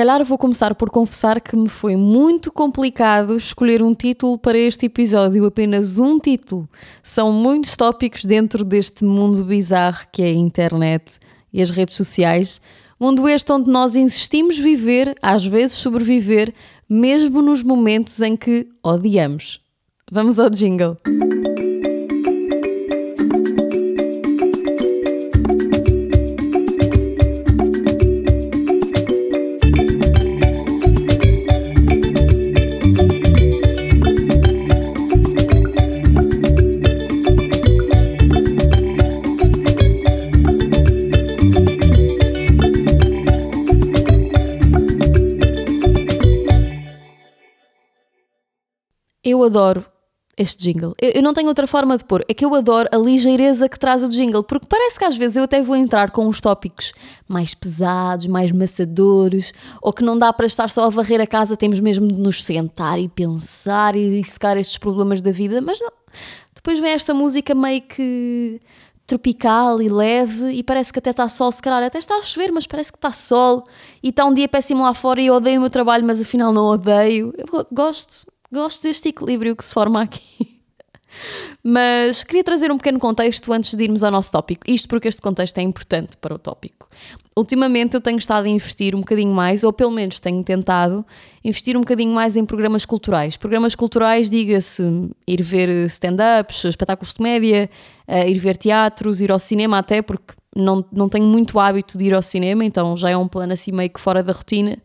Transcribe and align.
calhar 0.00 0.24
vou 0.24 0.38
começar 0.38 0.74
por 0.74 0.88
confessar 0.88 1.42
que 1.42 1.54
me 1.54 1.68
foi 1.68 1.94
muito 1.94 2.50
complicado 2.50 3.36
escolher 3.36 3.82
um 3.82 3.94
título 3.94 4.38
para 4.38 4.56
este 4.56 4.86
episódio, 4.86 5.44
apenas 5.44 5.98
um 5.98 6.18
título. 6.18 6.66
São 7.02 7.30
muitos 7.30 7.76
tópicos 7.76 8.24
dentro 8.24 8.64
deste 8.64 9.04
mundo 9.04 9.44
bizarro 9.44 10.06
que 10.10 10.22
é 10.22 10.28
a 10.28 10.32
internet 10.32 11.18
e 11.52 11.60
as 11.60 11.68
redes 11.68 11.96
sociais. 11.96 12.62
Mundo 12.98 13.28
este 13.28 13.52
onde 13.52 13.70
nós 13.70 13.94
insistimos 13.94 14.56
viver, 14.56 15.14
às 15.20 15.44
vezes 15.44 15.76
sobreviver, 15.76 16.54
mesmo 16.88 17.42
nos 17.42 17.62
momentos 17.62 18.22
em 18.22 18.38
que 18.38 18.68
odiamos. 18.82 19.60
Vamos 20.10 20.40
ao 20.40 20.48
jingle. 20.48 20.96
Eu 49.40 49.44
adoro 49.46 49.84
este 50.36 50.72
jingle. 50.72 50.94
Eu, 51.00 51.10
eu, 51.16 51.22
não 51.22 51.32
tenho 51.32 51.48
outra 51.48 51.66
forma 51.66 51.96
de 51.96 52.04
pôr. 52.04 52.24
É 52.28 52.34
que 52.34 52.44
eu 52.44 52.54
adoro 52.54 52.88
a 52.92 52.96
ligeireza 52.96 53.68
que 53.68 53.78
traz 53.78 54.02
o 54.02 54.08
jingle, 54.08 54.42
porque 54.42 54.66
parece 54.66 54.98
que 54.98 55.04
às 55.04 55.16
vezes 55.16 55.36
eu 55.36 55.44
até 55.44 55.62
vou 55.62 55.76
entrar 55.76 56.10
com 56.10 56.26
uns 56.26 56.40
tópicos 56.40 56.92
mais 57.28 57.54
pesados, 57.54 58.26
mais 58.26 58.52
maçadores, 58.52 59.52
ou 59.82 59.92
que 59.92 60.02
não 60.02 60.18
dá 60.18 60.32
para 60.32 60.46
estar 60.46 60.70
só 60.70 60.84
a 60.84 60.90
varrer 60.90 61.20
a 61.20 61.26
casa, 61.26 61.56
temos 61.56 61.80
mesmo 61.80 62.06
de 62.06 62.18
nos 62.18 62.44
sentar 62.44 62.98
e 62.98 63.08
pensar 63.08 63.96
e 63.96 64.20
dissecar 64.20 64.56
estes 64.56 64.78
problemas 64.78 65.20
da 65.20 65.30
vida, 65.30 65.60
mas 65.60 65.80
não. 65.80 65.92
Depois 66.54 66.78
vem 66.78 66.92
esta 66.92 67.14
música 67.14 67.54
meio 67.54 67.82
que 67.82 68.60
tropical 69.06 69.82
e 69.82 69.88
leve 69.88 70.52
e 70.52 70.62
parece 70.62 70.92
que 70.92 71.00
até 71.00 71.10
está 71.10 71.28
sol, 71.28 71.50
se 71.50 71.60
calhar 71.60 71.82
até 71.82 71.98
está 71.98 72.14
a 72.16 72.22
chover, 72.22 72.52
mas 72.52 72.66
parece 72.66 72.92
que 72.92 72.98
está 72.98 73.10
sol 73.10 73.66
e 74.02 74.10
está 74.10 74.24
um 74.24 74.32
dia 74.32 74.48
péssimo 74.48 74.82
lá 74.82 74.94
fora 74.94 75.20
e 75.20 75.26
eu 75.26 75.34
odeio 75.34 75.58
o 75.58 75.60
meu 75.60 75.70
trabalho, 75.70 76.06
mas 76.06 76.20
afinal 76.20 76.52
não 76.52 76.64
odeio. 76.66 77.34
Eu 77.36 77.66
gosto, 77.72 78.24
Gosto 78.52 78.82
deste 78.82 79.08
equilíbrio 79.08 79.54
que 79.54 79.64
se 79.64 79.72
forma 79.72 80.02
aqui. 80.02 80.60
Mas 81.62 82.24
queria 82.24 82.42
trazer 82.42 82.72
um 82.72 82.76
pequeno 82.76 82.98
contexto 82.98 83.52
antes 83.52 83.74
de 83.76 83.84
irmos 83.84 84.02
ao 84.02 84.10
nosso 84.10 84.32
tópico. 84.32 84.68
Isto 84.68 84.88
porque 84.88 85.08
este 85.08 85.20
contexto 85.20 85.58
é 85.58 85.62
importante 85.62 86.16
para 86.16 86.34
o 86.34 86.38
tópico. 86.38 86.88
Ultimamente 87.36 87.94
eu 87.94 88.00
tenho 88.00 88.18
estado 88.18 88.46
a 88.46 88.48
investir 88.48 88.94
um 88.94 89.00
bocadinho 89.00 89.32
mais, 89.32 89.62
ou 89.62 89.72
pelo 89.72 89.90
menos 89.90 90.18
tenho 90.18 90.42
tentado, 90.42 91.04
investir 91.44 91.76
um 91.76 91.80
bocadinho 91.80 92.12
mais 92.12 92.36
em 92.36 92.44
programas 92.44 92.84
culturais. 92.84 93.36
Programas 93.36 93.74
culturais, 93.74 94.28
diga-se, 94.28 94.82
ir 95.26 95.42
ver 95.42 95.68
stand-ups, 95.86 96.64
espetáculos 96.64 97.10
de 97.10 97.16
comédia, 97.16 97.70
eh, 98.08 98.28
ir 98.28 98.38
ver 98.38 98.56
teatros, 98.56 99.20
ir 99.20 99.30
ao 99.30 99.38
cinema 99.38 99.78
até, 99.78 100.02
porque 100.02 100.34
não, 100.56 100.84
não 100.92 101.08
tenho 101.08 101.26
muito 101.26 101.58
hábito 101.58 101.96
de 101.96 102.06
ir 102.06 102.14
ao 102.14 102.22
cinema, 102.22 102.64
então 102.64 102.96
já 102.96 103.10
é 103.10 103.16
um 103.16 103.28
plano 103.28 103.52
assim 103.52 103.70
meio 103.70 103.90
que 103.90 104.00
fora 104.00 104.22
da 104.22 104.32
rotina 104.32 104.76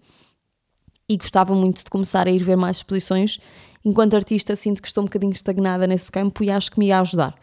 e 1.09 1.17
gostava 1.17 1.53
muito 1.53 1.84
de 1.84 1.89
começar 1.89 2.28
a 2.28 2.31
ir 2.31 2.44
ver 2.44 2.56
mais 2.56 2.78
exposições. 2.78 3.39
Enquanto 3.84 4.16
artista, 4.16 4.56
sinto 4.56 4.81
que 4.81 4.88
estou 4.88 5.03
um 5.03 5.06
bocadinho 5.06 5.31
estagnada 5.31 5.86
nesse 5.86 6.12
campo 6.12 6.44
e 6.44 6.50
acho 6.50 6.72
que 6.72 6.80
me 6.80 6.88
ia 6.88 7.00
ajudar. 7.00 7.36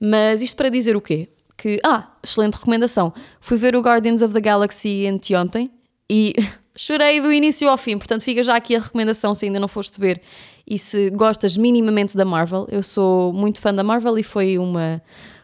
Mas 0.00 0.42
isto 0.42 0.56
para 0.56 0.68
dizer 0.68 0.96
o 0.96 1.00
quê? 1.00 1.28
Que, 1.56 1.80
ah, 1.84 2.12
excelente 2.22 2.54
recomendação. 2.54 3.12
Fui 3.40 3.56
ver 3.56 3.74
o 3.74 3.80
Guardians 3.80 4.22
of 4.22 4.32
the 4.32 4.40
Galaxy 4.40 5.06
anteontem 5.08 5.70
e 6.08 6.34
chorei 6.76 7.20
do 7.20 7.32
início 7.32 7.68
ao 7.68 7.76
fim, 7.76 7.98
portanto 7.98 8.22
fica 8.22 8.42
já 8.44 8.54
aqui 8.54 8.76
a 8.76 8.78
recomendação 8.78 9.34
se 9.34 9.46
ainda 9.46 9.58
não 9.58 9.66
foste 9.66 9.98
ver 9.98 10.22
e 10.64 10.78
se 10.78 11.10
gostas 11.10 11.56
minimamente 11.56 12.16
da 12.16 12.24
Marvel. 12.24 12.68
Eu 12.70 12.82
sou 12.82 13.32
muito 13.32 13.60
fã 13.60 13.74
da 13.74 13.82
Marvel 13.82 14.18
e 14.18 14.22
foi 14.22 14.58
uma, 14.58 15.02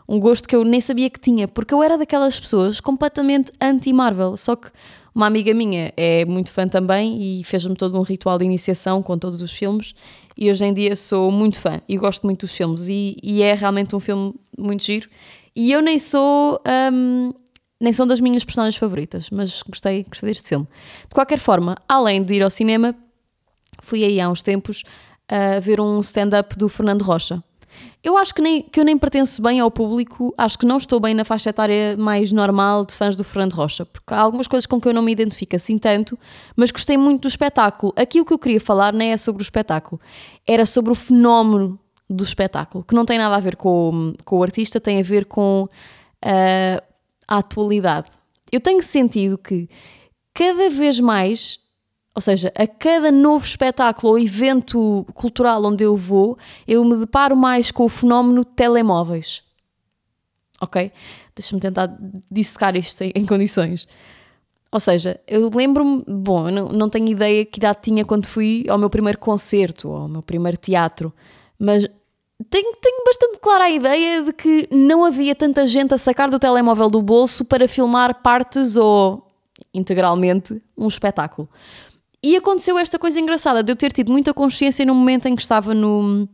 um 0.08 0.20
gosto 0.20 0.46
que 0.46 0.54
eu 0.54 0.64
nem 0.64 0.80
sabia 0.80 1.08
que 1.08 1.18
tinha, 1.18 1.48
porque 1.48 1.72
eu 1.72 1.82
era 1.82 1.96
daquelas 1.96 2.38
pessoas 2.38 2.78
completamente 2.78 3.50
anti-Marvel, 3.60 4.36
só 4.36 4.54
que 4.54 4.70
uma 5.14 5.26
amiga 5.26 5.54
minha 5.54 5.92
é 5.96 6.24
muito 6.24 6.52
fã 6.52 6.66
também 6.66 7.40
e 7.40 7.44
fez-me 7.44 7.76
todo 7.76 7.96
um 7.98 8.02
ritual 8.02 8.36
de 8.36 8.44
iniciação 8.44 9.02
com 9.02 9.16
todos 9.16 9.42
os 9.42 9.52
filmes. 9.52 9.94
E 10.36 10.50
hoje 10.50 10.64
em 10.64 10.74
dia 10.74 10.96
sou 10.96 11.30
muito 11.30 11.60
fã 11.60 11.80
e 11.88 11.96
gosto 11.96 12.24
muito 12.24 12.40
dos 12.40 12.56
filmes. 12.56 12.88
E, 12.88 13.16
e 13.22 13.42
é 13.42 13.54
realmente 13.54 13.94
um 13.94 14.00
filme 14.00 14.34
muito 14.58 14.82
giro. 14.82 15.08
E 15.54 15.70
eu 15.70 15.80
nem 15.80 15.98
sou. 15.98 16.60
Um, 16.92 17.32
nem 17.80 17.92
são 17.92 18.06
das 18.06 18.18
minhas 18.18 18.44
personagens 18.44 18.76
favoritas, 18.76 19.28
mas 19.30 19.62
gostei, 19.62 20.04
gostei 20.04 20.30
deste 20.30 20.48
filme. 20.48 20.66
De 21.08 21.14
qualquer 21.14 21.38
forma, 21.38 21.76
além 21.88 22.22
de 22.22 22.34
ir 22.34 22.42
ao 22.42 22.50
cinema, 22.50 22.94
fui 23.82 24.02
aí 24.02 24.20
há 24.20 24.28
uns 24.28 24.42
tempos 24.42 24.82
a 25.28 25.60
ver 25.60 25.80
um 25.80 26.00
stand-up 26.00 26.56
do 26.56 26.68
Fernando 26.68 27.02
Rocha. 27.02 27.42
Eu 28.02 28.16
acho 28.16 28.34
que, 28.34 28.42
nem, 28.42 28.62
que 28.62 28.78
eu 28.78 28.84
nem 28.84 28.98
pertenço 28.98 29.40
bem 29.40 29.60
ao 29.60 29.70
público, 29.70 30.34
acho 30.36 30.58
que 30.58 30.66
não 30.66 30.76
estou 30.76 31.00
bem 31.00 31.14
na 31.14 31.24
faixa 31.24 31.50
etária 31.50 31.96
mais 31.96 32.30
normal 32.32 32.84
de 32.84 32.94
fãs 32.94 33.16
do 33.16 33.24
Fernando 33.24 33.54
Rocha, 33.54 33.86
porque 33.86 34.12
há 34.12 34.20
algumas 34.20 34.46
coisas 34.46 34.66
com 34.66 34.80
que 34.80 34.88
eu 34.88 34.92
não 34.92 35.02
me 35.02 35.12
identifico 35.12 35.56
assim 35.56 35.78
tanto, 35.78 36.18
mas 36.54 36.70
gostei 36.70 36.96
muito 36.96 37.22
do 37.22 37.28
espetáculo. 37.28 37.92
Aqui 37.96 38.20
o 38.20 38.24
que 38.24 38.32
eu 38.32 38.38
queria 38.38 38.60
falar 38.60 38.92
nem 38.92 39.12
é 39.12 39.16
sobre 39.16 39.42
o 39.42 39.44
espetáculo, 39.44 40.00
era 40.46 40.66
sobre 40.66 40.92
o 40.92 40.94
fenómeno 40.94 41.78
do 42.08 42.22
espetáculo, 42.22 42.84
que 42.84 42.94
não 42.94 43.04
tem 43.04 43.18
nada 43.18 43.36
a 43.36 43.40
ver 43.40 43.56
com, 43.56 44.12
com 44.24 44.38
o 44.38 44.42
artista, 44.42 44.80
tem 44.80 45.00
a 45.00 45.02
ver 45.02 45.24
com 45.24 45.62
uh, 45.64 46.82
a 47.26 47.38
atualidade. 47.38 48.10
Eu 48.52 48.60
tenho 48.60 48.82
sentido 48.82 49.38
que 49.38 49.68
cada 50.34 50.68
vez 50.68 51.00
mais 51.00 51.58
ou 52.14 52.22
seja, 52.22 52.52
a 52.56 52.66
cada 52.66 53.10
novo 53.10 53.44
espetáculo 53.44 54.12
ou 54.12 54.18
evento 54.18 55.04
cultural 55.14 55.64
onde 55.64 55.82
eu 55.82 55.96
vou, 55.96 56.38
eu 56.66 56.84
me 56.84 56.96
deparo 56.96 57.36
mais 57.36 57.72
com 57.72 57.84
o 57.84 57.88
fenómeno 57.88 58.44
telemóveis. 58.44 59.42
Ok? 60.60 60.92
Deixa-me 61.34 61.60
tentar 61.60 61.92
dissecar 62.30 62.76
isto 62.76 63.02
em, 63.02 63.26
condições. 63.26 63.88
Ou 64.70 64.78
seja, 64.78 65.20
eu 65.26 65.50
lembro-me, 65.52 66.04
bom, 66.06 66.50
não, 66.50 66.68
não 66.68 66.88
tenho 66.88 67.08
ideia 67.08 67.44
que 67.44 67.58
idade 67.58 67.80
tinha 67.82 68.04
quando 68.04 68.26
fui 68.26 68.64
ao 68.68 68.78
meu 68.78 68.88
primeiro 68.88 69.18
concerto 69.18 69.88
ou 69.88 69.96
ao 69.96 70.08
meu 70.08 70.22
primeiro 70.22 70.56
teatro, 70.56 71.12
mas 71.58 71.84
tenho, 72.48 72.76
tenho 72.80 73.04
bastante 73.04 73.38
clara 73.38 73.64
a 73.64 73.70
ideia 73.70 74.22
de 74.22 74.32
que 74.32 74.68
não 74.70 75.04
havia 75.04 75.34
tanta 75.34 75.66
gente 75.66 75.94
a 75.94 75.98
sacar 75.98 76.30
do 76.30 76.38
telemóvel 76.38 76.88
do 76.88 77.02
bolso 77.02 77.44
para 77.44 77.66
filmar 77.66 78.22
partes 78.22 78.76
ou 78.76 79.26
integralmente 79.72 80.60
um 80.76 80.86
espetáculo. 80.86 81.48
E 82.24 82.36
aconteceu 82.36 82.78
esta 82.78 82.98
coisa 82.98 83.20
engraçada 83.20 83.62
de 83.62 83.70
eu 83.70 83.76
ter 83.76 83.92
tido 83.92 84.10
muita 84.10 84.32
consciência 84.32 84.82
no 84.86 84.94
momento 84.94 85.26
em 85.26 85.36
que 85.36 85.42
estava 85.42 85.74
no, 85.74 86.26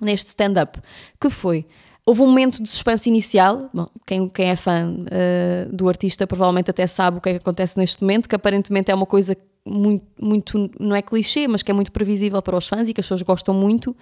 neste 0.00 0.26
stand-up, 0.26 0.80
que 1.20 1.30
foi. 1.30 1.64
Houve 2.04 2.22
um 2.22 2.26
momento 2.26 2.60
de 2.60 2.68
suspense 2.68 3.08
inicial. 3.08 3.70
Bom, 3.72 3.86
quem, 4.04 4.28
quem 4.28 4.48
é 4.48 4.56
fã 4.56 4.92
uh, 4.92 5.72
do 5.72 5.88
artista 5.88 6.26
provavelmente 6.26 6.68
até 6.68 6.84
sabe 6.84 7.18
o 7.18 7.20
que 7.20 7.28
é 7.28 7.32
que 7.34 7.38
acontece 7.38 7.78
neste 7.78 8.02
momento, 8.02 8.28
que 8.28 8.34
aparentemente 8.34 8.90
é 8.90 8.94
uma 8.94 9.06
coisa 9.06 9.36
muito, 9.64 10.04
muito, 10.20 10.68
não 10.80 10.96
é 10.96 11.00
clichê, 11.00 11.46
mas 11.46 11.62
que 11.62 11.70
é 11.70 11.74
muito 11.74 11.92
previsível 11.92 12.42
para 12.42 12.56
os 12.56 12.66
fãs 12.66 12.88
e 12.88 12.92
que 12.92 13.00
as 13.00 13.06
pessoas 13.06 13.22
gostam 13.22 13.54
muito. 13.54 13.96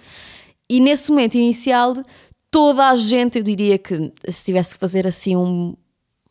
E 0.67 0.79
nesse 0.79 1.11
momento 1.11 1.35
inicial, 1.35 1.93
toda 2.49 2.89
a 2.89 2.95
gente, 2.95 3.37
eu 3.37 3.43
diria 3.43 3.77
que 3.77 4.11
se 4.27 4.45
tivesse 4.45 4.73
que 4.73 4.79
fazer 4.79 5.05
assim 5.05 5.35
um, 5.35 5.75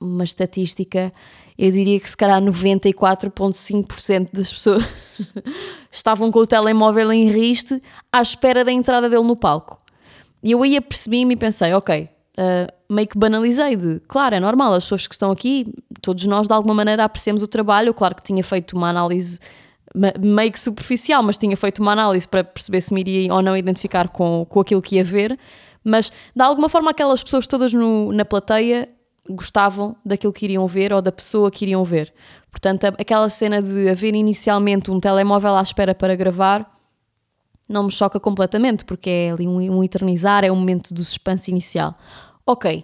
uma 0.01 0.25
estatística, 0.25 1.13
eu 1.59 1.71
diria 1.73 1.99
que 1.99 2.09
se 2.09 2.17
calhar 2.17 2.41
94,5% 2.41 4.29
das 4.33 4.53
pessoas 4.53 4.85
estavam 5.91 6.31
com 6.31 6.39
o 6.39 6.47
telemóvel 6.47 7.13
em 7.13 7.29
riste 7.29 7.83
à 8.13 8.23
espera 8.23 8.65
da 8.65 8.71
entrada 8.71 9.11
dele 9.11 9.25
no 9.25 9.35
palco. 9.35 9.81
E 10.41 10.53
eu 10.53 10.63
aí 10.63 10.77
apercebi-me 10.77 11.35
e 11.35 11.37
pensei, 11.37 11.73
ok, 11.73 12.09
uh, 12.39 12.95
meio 12.95 13.09
que 13.09 13.19
banalizei 13.19 13.75
de, 13.75 14.01
claro, 14.07 14.37
é 14.37 14.41
normal, 14.41 14.73
as 14.73 14.85
pessoas 14.85 15.09
que 15.09 15.15
estão 15.15 15.33
aqui, 15.33 15.75
todos 16.01 16.25
nós 16.27 16.47
de 16.47 16.55
alguma 16.55 16.75
maneira 16.75 17.03
apreciamos 17.03 17.43
o 17.43 17.49
trabalho, 17.49 17.93
claro 17.93 18.15
que 18.15 18.23
tinha 18.23 18.45
feito 18.45 18.77
uma 18.77 18.89
análise 18.89 19.41
meio 20.21 20.53
que 20.53 20.61
superficial, 20.61 21.23
mas 21.23 21.39
tinha 21.39 21.57
feito 21.57 21.81
uma 21.81 21.93
análise 21.93 22.29
para 22.29 22.45
perceber 22.45 22.81
se 22.83 22.93
me 22.93 23.01
iria 23.01 23.35
ou 23.35 23.43
não 23.43 23.57
identificar 23.57 24.09
com, 24.09 24.47
com 24.49 24.61
aquilo 24.61 24.83
que 24.83 24.97
ia 24.97 25.03
ver, 25.03 25.37
mas 25.83 26.13
de 26.37 26.43
alguma 26.43 26.69
forma 26.69 26.91
aquelas 26.91 27.23
pessoas 27.23 27.47
todas 27.47 27.73
no, 27.73 28.13
na 28.13 28.25
plateia 28.25 28.89
gostavam 29.29 29.97
daquilo 30.05 30.33
que 30.33 30.47
iriam 30.47 30.67
ver 30.67 30.93
ou 30.93 31.03
da 31.03 31.13
pessoa 31.13 31.51
que 31.51 31.65
iriam 31.65 31.85
ver. 31.85 32.13
Portanto, 32.51 32.85
aquela 32.85 33.29
cena 33.29 33.63
de 33.63 33.89
haver 33.89 34.15
inicialmente 34.15 34.91
um 34.91 34.99
telemóvel 34.99 35.57
à 35.57 35.63
espera 35.63 35.95
para 35.95 36.15
gravar 36.15 36.79
não 37.69 37.85
me 37.85 37.91
choca 37.91 38.19
completamente, 38.19 38.85
porque 38.85 39.11
é 39.11 39.31
ali 39.31 39.47
um, 39.47 39.59
um 39.79 39.85
eternizar, 39.85 40.43
é 40.43 40.51
um 40.51 40.57
momento 40.57 40.95
do 40.95 41.05
suspense 41.05 41.51
inicial. 41.51 41.95
Ok, 42.47 42.83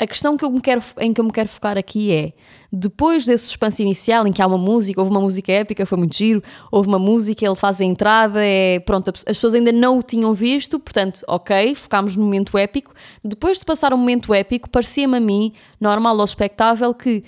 a 0.00 0.06
questão 0.06 0.34
que 0.34 0.42
eu 0.42 0.50
me 0.50 0.62
quero, 0.62 0.82
em 0.98 1.12
que 1.12 1.20
eu 1.20 1.24
me 1.26 1.30
quero 1.30 1.46
focar 1.46 1.76
aqui 1.76 2.10
é, 2.10 2.32
depois 2.72 3.26
desse 3.26 3.44
suspense 3.44 3.82
inicial, 3.82 4.26
em 4.26 4.32
que 4.32 4.40
há 4.40 4.46
uma 4.46 4.56
música, 4.56 4.98
houve 4.98 5.10
uma 5.10 5.20
música 5.20 5.52
épica, 5.52 5.84
foi 5.84 5.98
muito 5.98 6.16
giro, 6.16 6.42
houve 6.72 6.88
uma 6.88 6.98
música, 6.98 7.44
ele 7.44 7.54
faz 7.54 7.82
a 7.82 7.84
entrada, 7.84 8.42
é, 8.42 8.80
pronto, 8.80 9.10
as 9.10 9.22
pessoas 9.22 9.52
ainda 9.54 9.70
não 9.70 9.98
o 9.98 10.02
tinham 10.02 10.32
visto, 10.32 10.80
portanto, 10.80 11.20
ok, 11.28 11.74
focámos 11.74 12.16
no 12.16 12.24
momento 12.24 12.56
épico. 12.56 12.94
Depois 13.22 13.58
de 13.58 13.64
passar 13.66 13.92
um 13.92 13.98
momento 13.98 14.32
épico, 14.32 14.70
parecia-me 14.70 15.18
a 15.18 15.20
mim, 15.20 15.52
normal 15.78 16.16
ou 16.16 16.24
expectável, 16.24 16.94
que 16.94 17.22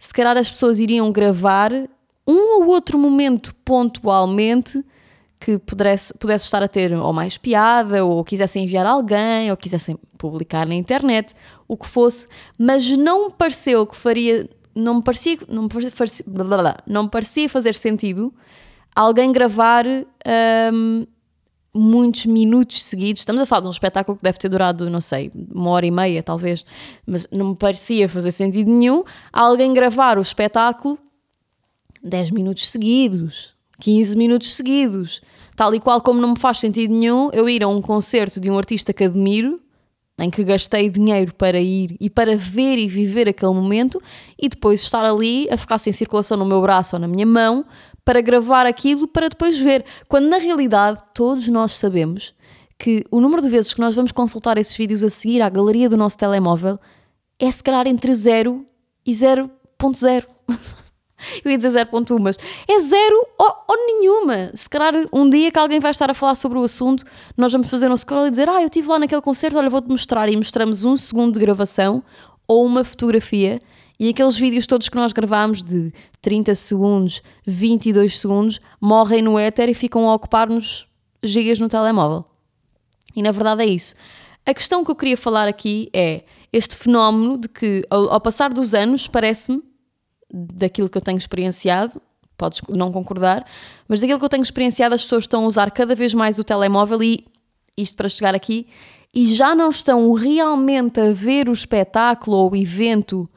se 0.00 0.12
calhar 0.12 0.36
as 0.36 0.50
pessoas 0.50 0.80
iriam 0.80 1.12
gravar 1.12 1.72
um 2.26 2.60
ou 2.60 2.66
outro 2.66 2.98
momento 2.98 3.54
pontualmente 3.64 4.84
que 5.38 5.58
pudesse, 5.58 6.14
pudesse 6.14 6.44
estar 6.46 6.62
a 6.62 6.68
ter 6.68 6.92
ou 6.92 7.12
mais 7.12 7.36
piada, 7.36 8.04
ou 8.04 8.24
quisessem 8.24 8.64
enviar 8.64 8.86
alguém, 8.86 9.50
ou 9.50 9.56
quisessem 9.56 9.98
publicar 10.18 10.66
na 10.66 10.74
internet, 10.74 11.34
o 11.68 11.76
que 11.76 11.86
fosse, 11.86 12.26
mas 12.58 12.88
não 12.96 13.26
me 13.26 13.32
pareceu 13.32 13.86
que 13.86 13.96
faria, 13.96 14.48
não 14.74 14.96
me 14.96 15.02
parecia, 15.02 15.38
não 15.48 15.64
me 15.64 15.68
parecia, 15.68 16.24
blá, 16.26 16.44
blá, 16.44 16.56
blá, 16.56 16.76
não 16.86 17.04
me 17.04 17.10
parecia 17.10 17.48
fazer 17.48 17.74
sentido 17.74 18.32
alguém 18.94 19.30
gravar 19.30 19.84
hum, 19.86 21.06
muitos 21.74 22.24
minutos 22.24 22.82
seguidos. 22.82 23.20
Estamos 23.20 23.42
a 23.42 23.46
falar 23.46 23.60
de 23.60 23.68
um 23.68 23.70
espetáculo 23.70 24.16
que 24.16 24.22
deve 24.22 24.38
ter 24.38 24.48
durado, 24.48 24.88
não 24.88 25.00
sei, 25.00 25.30
uma 25.54 25.70
hora 25.70 25.84
e 25.84 25.90
meia, 25.90 26.22
talvez, 26.22 26.64
mas 27.06 27.28
não 27.30 27.50
me 27.50 27.56
parecia 27.56 28.08
fazer 28.08 28.30
sentido 28.30 28.70
nenhum 28.70 29.04
alguém 29.30 29.74
gravar 29.74 30.18
o 30.18 30.22
espetáculo 30.22 30.98
10 32.02 32.30
minutos 32.30 32.70
seguidos, 32.70 33.55
15 33.80 34.16
minutos 34.16 34.54
seguidos. 34.54 35.20
Tal 35.54 35.74
e 35.74 35.80
qual 35.80 36.00
como 36.00 36.20
não 36.20 36.30
me 36.30 36.38
faz 36.38 36.58
sentido 36.58 36.92
nenhum 36.92 37.30
eu 37.32 37.48
ir 37.48 37.62
a 37.62 37.68
um 37.68 37.80
concerto 37.80 38.40
de 38.40 38.50
um 38.50 38.58
artista 38.58 38.92
que 38.92 39.04
admiro, 39.04 39.60
em 40.18 40.30
que 40.30 40.42
gastei 40.44 40.88
dinheiro 40.88 41.34
para 41.34 41.60
ir 41.60 41.96
e 42.00 42.08
para 42.08 42.36
ver 42.36 42.78
e 42.78 42.86
viver 42.88 43.28
aquele 43.28 43.52
momento, 43.52 44.00
e 44.38 44.48
depois 44.48 44.82
estar 44.82 45.04
ali 45.04 45.48
a 45.50 45.56
ficar 45.56 45.78
sem 45.78 45.92
circulação 45.92 46.36
no 46.36 46.44
meu 46.44 46.60
braço 46.60 46.96
ou 46.96 47.00
na 47.00 47.08
minha 47.08 47.26
mão 47.26 47.64
para 48.04 48.20
gravar 48.20 48.66
aquilo 48.66 49.08
para 49.08 49.28
depois 49.28 49.58
ver. 49.58 49.84
Quando 50.08 50.28
na 50.28 50.38
realidade 50.38 51.02
todos 51.12 51.48
nós 51.48 51.72
sabemos 51.72 52.32
que 52.78 53.04
o 53.10 53.20
número 53.20 53.42
de 53.42 53.48
vezes 53.48 53.74
que 53.74 53.80
nós 53.80 53.94
vamos 53.94 54.12
consultar 54.12 54.58
esses 54.58 54.76
vídeos 54.76 55.02
a 55.02 55.08
seguir 55.08 55.42
à 55.42 55.48
galeria 55.48 55.88
do 55.88 55.96
nosso 55.96 56.16
telemóvel 56.16 56.78
é 57.38 57.50
se 57.50 57.62
calhar 57.62 57.86
entre 57.86 58.14
0 58.14 58.64
e 59.04 59.10
0.0. 59.10 60.26
Eu 61.44 61.50
ia 61.50 61.56
dizer 61.56 61.86
0.1, 61.86 62.18
mas 62.20 62.38
é 62.68 62.80
zero 62.80 63.26
ou, 63.38 63.54
ou, 63.68 63.86
nenhuma. 63.86 64.50
Se 64.54 64.68
calhar 64.68 64.94
um 65.12 65.28
dia 65.28 65.50
que 65.50 65.58
alguém 65.58 65.80
vai 65.80 65.90
estar 65.90 66.10
a 66.10 66.14
falar 66.14 66.34
sobre 66.34 66.58
o 66.58 66.62
assunto, 66.62 67.04
nós 67.36 67.52
vamos 67.52 67.68
fazer 67.68 67.90
um 67.90 67.96
scroll 67.96 68.26
e 68.26 68.30
dizer: 68.30 68.48
Ah, 68.48 68.60
eu 68.60 68.66
estive 68.66 68.88
lá 68.88 68.98
naquele 68.98 69.22
concerto, 69.22 69.56
olha, 69.56 69.70
vou-te 69.70 69.88
mostrar. 69.88 70.28
E 70.28 70.36
mostramos 70.36 70.84
um 70.84 70.96
segundo 70.96 71.34
de 71.34 71.40
gravação 71.40 72.02
ou 72.46 72.64
uma 72.64 72.84
fotografia. 72.84 73.60
E 73.98 74.10
aqueles 74.10 74.38
vídeos 74.38 74.66
todos 74.66 74.90
que 74.90 74.96
nós 74.96 75.12
gravámos 75.12 75.64
de 75.64 75.90
30 76.20 76.54
segundos, 76.54 77.22
22 77.46 78.18
segundos, 78.18 78.60
morrem 78.78 79.22
no 79.22 79.38
éter 79.38 79.70
e 79.70 79.74
ficam 79.74 80.08
a 80.10 80.14
ocupar-nos 80.14 80.86
gigas 81.22 81.58
no 81.58 81.68
telemóvel. 81.68 82.26
E 83.14 83.22
na 83.22 83.32
verdade 83.32 83.62
é 83.62 83.66
isso. 83.66 83.94
A 84.44 84.52
questão 84.52 84.84
que 84.84 84.90
eu 84.90 84.94
queria 84.94 85.16
falar 85.16 85.48
aqui 85.48 85.88
é 85.94 86.24
este 86.52 86.76
fenómeno 86.76 87.38
de 87.38 87.48
que, 87.48 87.84
ao, 87.88 88.12
ao 88.12 88.20
passar 88.20 88.52
dos 88.52 88.74
anos, 88.74 89.08
parece-me 89.08 89.62
daquilo 90.32 90.88
que 90.88 90.98
eu 90.98 91.02
tenho 91.02 91.18
experienciado, 91.18 92.00
podes 92.36 92.60
não 92.68 92.92
concordar, 92.92 93.46
mas 93.88 94.00
daquilo 94.00 94.18
que 94.18 94.24
eu 94.24 94.28
tenho 94.28 94.42
experienciado, 94.42 94.94
as 94.94 95.02
pessoas 95.02 95.24
estão 95.24 95.44
a 95.44 95.46
usar 95.46 95.70
cada 95.70 95.94
vez 95.94 96.12
mais 96.14 96.38
o 96.38 96.44
telemóvel 96.44 97.02
e 97.02 97.24
isto 97.76 97.96
para 97.96 98.08
chegar 98.08 98.34
aqui, 98.34 98.66
e 99.14 99.26
já 99.26 99.54
não 99.54 99.70
estão 99.70 100.12
realmente 100.12 101.00
a 101.00 101.12
ver 101.12 101.48
o 101.48 101.52
espetáculo 101.52 102.36
ou 102.36 102.52
o 102.52 102.56
evento 102.56 103.28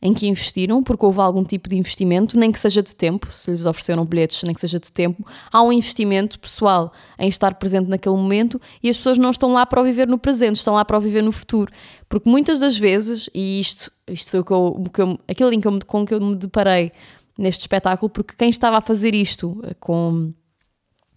em 0.00 0.14
que 0.14 0.28
investiram, 0.28 0.82
porque 0.82 1.04
houve 1.04 1.20
algum 1.20 1.42
tipo 1.42 1.68
de 1.68 1.76
investimento, 1.76 2.38
nem 2.38 2.52
que 2.52 2.60
seja 2.60 2.82
de 2.82 2.94
tempo, 2.94 3.28
se 3.32 3.50
lhes 3.50 3.66
ofereceram 3.66 4.04
bilhetes, 4.04 4.42
nem 4.44 4.54
que 4.54 4.60
seja 4.60 4.78
de 4.78 4.92
tempo, 4.92 5.26
há 5.52 5.62
um 5.62 5.72
investimento 5.72 6.38
pessoal 6.38 6.92
em 7.18 7.28
estar 7.28 7.54
presente 7.54 7.88
naquele 7.88 8.14
momento 8.14 8.60
e 8.82 8.88
as 8.88 8.96
pessoas 8.96 9.18
não 9.18 9.30
estão 9.30 9.52
lá 9.52 9.66
para 9.66 9.82
viver 9.82 10.06
no 10.06 10.18
presente, 10.18 10.56
estão 10.56 10.74
lá 10.74 10.84
para 10.84 10.98
viver 11.00 11.22
no 11.22 11.32
futuro. 11.32 11.72
Porque 12.08 12.30
muitas 12.30 12.60
das 12.60 12.76
vezes, 12.76 13.28
e 13.34 13.58
isto, 13.58 13.90
isto 14.06 14.30
foi 14.30 14.40
o 14.40 14.44
que 14.44 14.52
eu, 14.52 14.66
o 14.78 14.90
que 14.90 15.02
eu, 15.02 15.18
aquele 15.26 15.50
link 15.50 15.64
com 15.86 16.06
que 16.06 16.14
eu 16.14 16.20
me 16.20 16.36
deparei 16.36 16.92
neste 17.36 17.60
espetáculo, 17.62 18.08
porque 18.08 18.34
quem 18.36 18.50
estava 18.50 18.78
a 18.78 18.80
fazer 18.80 19.14
isto 19.14 19.60
eh, 19.64 19.74
com 19.78 20.32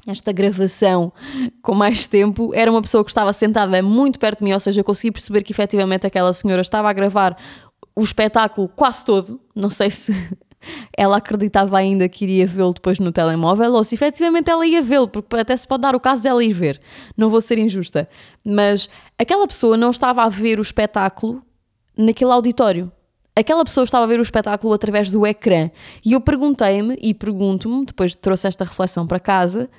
esta 0.07 0.31
gravação 0.31 1.13
com 1.62 1.75
mais 1.75 2.07
tempo 2.07 2.51
era 2.56 2.72
uma 2.72 2.81
pessoa 2.81 3.04
que 3.04 3.12
estava 3.12 3.31
sentada 3.34 3.81
muito 3.84 4.18
perto 4.18 4.39
de 4.39 4.45
mim, 4.45 4.54
ou 4.54 4.60
seja, 4.60 4.81
eu 4.81 4.84
consegui 4.84 5.12
perceber 5.12 5.44
que 5.44 5.51
efetivamente 5.51 6.07
aquela 6.07 6.34
senhora 6.34 6.62
estava 6.62 6.89
a 6.89 6.94
gravar 6.94 7.38
o 7.96 8.04
espetáculo 8.04 8.68
quase 8.70 9.04
todo. 9.06 9.40
Não 9.56 9.70
sei 9.70 9.90
se 9.90 10.14
ela 10.96 11.18
acreditava 11.18 11.78
ainda 11.78 12.08
que 12.08 12.24
iria 12.24 12.46
vê-lo 12.46 12.74
depois 12.74 13.00
no 13.00 13.12
telemóvel 13.12 13.74
ou 13.74 13.84
se 13.84 13.96
efetivamente 13.96 14.50
ela 14.50 14.66
ia 14.66 14.82
vê-lo, 14.82 15.08
porque 15.08 15.36
até 15.36 15.56
se 15.56 15.68
pode 15.68 15.82
dar 15.82 15.96
o 15.96 16.00
caso 16.00 16.24
dela 16.24 16.44
ir 16.44 16.54
ver. 16.54 16.80
Não 17.16 17.30
vou 17.30 17.42
ser 17.42 17.58
injusta. 17.58 18.08
Mas 18.44 18.90
aquela 19.18 19.48
pessoa 19.48 19.78
não 19.78 19.90
estava 19.90 20.24
a 20.24 20.30
ver 20.30 20.60
o 20.60 20.62
espetáculo 20.62 21.42
naquele 21.98 22.32
auditório. 22.32 22.92
Aquela 23.36 23.64
pessoa 23.64 23.86
estava 23.86 24.04
a 24.04 24.08
ver 24.08 24.20
o 24.20 24.24
espetáculo 24.24 24.74
através 24.74 25.10
do 25.10 25.26
ecrã. 25.26 25.72
E 26.04 26.14
eu 26.14 26.22
perguntei-me, 26.22 26.98
e 27.02 27.14
pergunto-me, 27.14 27.86
depois 27.86 28.14
trouxe 28.14 28.48
esta 28.48 28.66
reflexão 28.66 29.08
para 29.08 29.20
casa, 29.20 29.70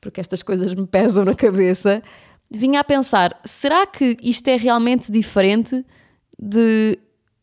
porque 0.00 0.20
estas 0.20 0.42
coisas 0.42 0.72
me 0.74 0.86
pesam 0.86 1.24
na 1.24 1.34
cabeça, 1.34 2.02
vinha 2.50 2.80
a 2.80 2.84
pensar: 2.84 3.38
será 3.44 3.86
que 3.86 4.16
isto 4.22 4.46
é 4.48 4.56
realmente 4.56 5.10
diferente 5.10 5.84
de 6.38 6.98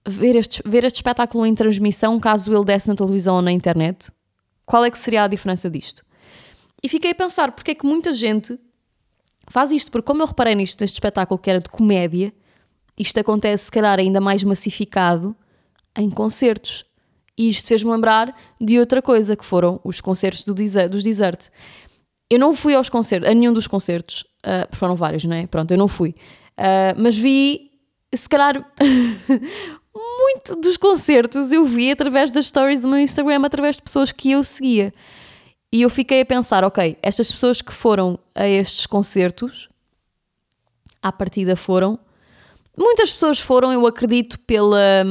ver 0.08 0.36
este, 0.36 0.62
ver 0.66 0.84
este 0.84 0.98
espetáculo 0.98 1.46
em 1.46 1.54
transmissão 1.54 2.20
caso 2.20 2.54
ele 2.54 2.66
desse 2.66 2.88
na 2.88 2.96
televisão 2.96 3.36
ou 3.36 3.42
na 3.42 3.52
internet? 3.52 4.12
Qual 4.66 4.84
é 4.84 4.92
que 4.92 4.98
seria 4.98 5.24
a 5.24 5.28
diferença 5.28 5.70
disto? 5.70 6.04
E 6.84 6.90
fiquei 6.90 7.12
a 7.12 7.16
pensar 7.16 7.52
porque 7.52 7.72
é 7.72 7.76
que 7.76 7.86
muita 7.86 8.14
gente 8.14 8.58
faz 9.50 9.72
isto, 9.72 9.92
porque 9.92 10.08
como 10.08 10.22
eu 10.22 10.28
reparei 10.28 10.56
nisto, 10.56 10.82
neste 10.82 10.96
espetáculo 10.96 11.38
que 11.40 11.50
era 11.50 11.60
de 11.60 11.70
comédia, 11.70 12.34
isto 12.98 13.20
acontece 13.20 13.66
se 13.66 13.72
calhar 13.72 14.00
ainda 14.00 14.22
mais 14.22 14.44
massificado 14.44 15.36
em 15.98 16.10
concertos. 16.10 16.86
E 17.38 17.50
isto 17.50 17.68
fez-me 17.68 17.92
lembrar 17.92 18.36
de 18.60 18.80
outra 18.80 19.02
coisa, 19.02 19.36
que 19.36 19.46
foram 19.46 19.80
os 19.84 20.02
concertos 20.02 20.44
do 20.44 20.54
desert, 20.54 20.92
dos 20.92 21.04
Desert. 21.04 21.50
Eu 22.30 22.40
não 22.40 22.54
fui 22.54 22.76
aos 22.76 22.90
concertos, 22.90 23.30
a 23.30 23.34
nenhum 23.34 23.54
dos 23.54 23.68
concertos, 23.68 24.24
uh, 24.46 24.76
foram 24.76 24.96
vários, 24.96 25.26
não 25.26 25.36
é? 25.36 25.48
Pronto, 25.48 25.72
eu 25.72 25.78
não 25.78 25.88
fui. 25.88 26.16
Uh, 26.58 26.96
mas 26.98 27.18
vi, 27.18 27.72
se 28.14 28.30
calhar, 28.30 28.64
muito 29.94 30.56
dos 30.56 30.78
concertos 30.78 31.52
eu 31.52 31.66
vi 31.66 31.92
através 31.92 32.32
das 32.32 32.48
stories 32.48 32.82
do 32.82 32.88
meu 32.88 33.00
Instagram, 33.00 33.46
através 33.46 33.76
de 33.76 33.82
pessoas 33.82 34.12
que 34.12 34.32
eu 34.32 34.44
seguia. 34.44 34.92
E 35.72 35.82
eu 35.82 35.90
fiquei 35.90 36.22
a 36.22 36.26
pensar, 36.26 36.64
ok, 36.64 36.98
estas 37.02 37.32
pessoas 37.32 37.62
que 37.62 37.74
foram 37.74 38.20
a 38.36 38.48
estes 38.48 38.86
concertos, 38.86 39.70
à 41.02 41.12
partida 41.12 41.56
foram. 41.56 41.98
Muitas 42.78 43.12
pessoas 43.12 43.40
foram, 43.40 43.72
eu 43.72 43.86
acredito, 43.88 44.40
pela, 44.40 45.06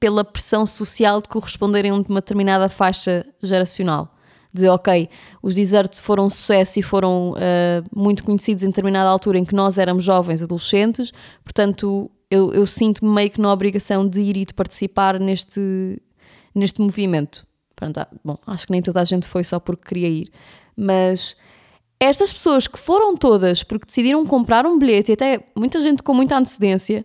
pela 0.00 0.24
pressão 0.24 0.66
social 0.66 1.20
de 1.20 1.28
corresponderem 1.28 1.90
a 1.90 1.94
uma 1.94 2.20
determinada 2.20 2.68
faixa 2.68 3.24
geracional. 3.42 4.12
De, 4.52 4.68
ok, 4.68 5.08
os 5.42 5.54
desertos 5.54 6.00
foram 6.00 6.30
sucesso 6.30 6.78
e 6.78 6.82
foram 6.82 7.32
uh, 7.32 7.84
muito 7.94 8.24
conhecidos 8.24 8.64
em 8.64 8.68
determinada 8.68 9.10
altura 9.10 9.38
em 9.38 9.44
que 9.44 9.54
nós 9.54 9.76
éramos 9.76 10.02
jovens, 10.02 10.42
adolescentes, 10.42 11.12
portanto, 11.44 12.10
eu, 12.30 12.52
eu 12.52 12.66
sinto-me 12.66 13.10
meio 13.10 13.30
que 13.30 13.40
na 13.40 13.52
obrigação 13.52 14.08
de 14.08 14.20
ir 14.20 14.36
e 14.36 14.44
de 14.44 14.54
participar 14.54 15.18
neste, 15.20 16.00
neste 16.54 16.80
movimento. 16.80 17.46
Pronto, 17.74 17.98
ah, 17.98 18.08
bom, 18.24 18.38
acho 18.46 18.66
que 18.66 18.72
nem 18.72 18.82
toda 18.82 19.00
a 19.00 19.04
gente 19.04 19.28
foi 19.28 19.44
só 19.44 19.60
porque 19.60 19.86
queria 19.86 20.08
ir, 20.08 20.30
mas 20.76 21.36
estas 22.00 22.32
pessoas 22.32 22.66
que 22.66 22.78
foram 22.78 23.16
todas 23.16 23.62
porque 23.62 23.86
decidiram 23.86 24.24
comprar 24.26 24.66
um 24.66 24.78
bilhete 24.78 25.12
e 25.12 25.14
até 25.14 25.46
muita 25.54 25.80
gente 25.80 26.02
com 26.02 26.14
muita 26.14 26.38
antecedência 26.38 27.04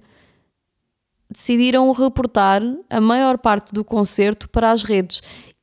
decidiram 1.30 1.92
reportar 1.92 2.62
a 2.90 3.00
maior 3.00 3.38
parte 3.38 3.74
do 3.74 3.86
concerto 3.86 4.50
para 4.50 4.72
as 4.72 4.84
redes. 4.84 5.22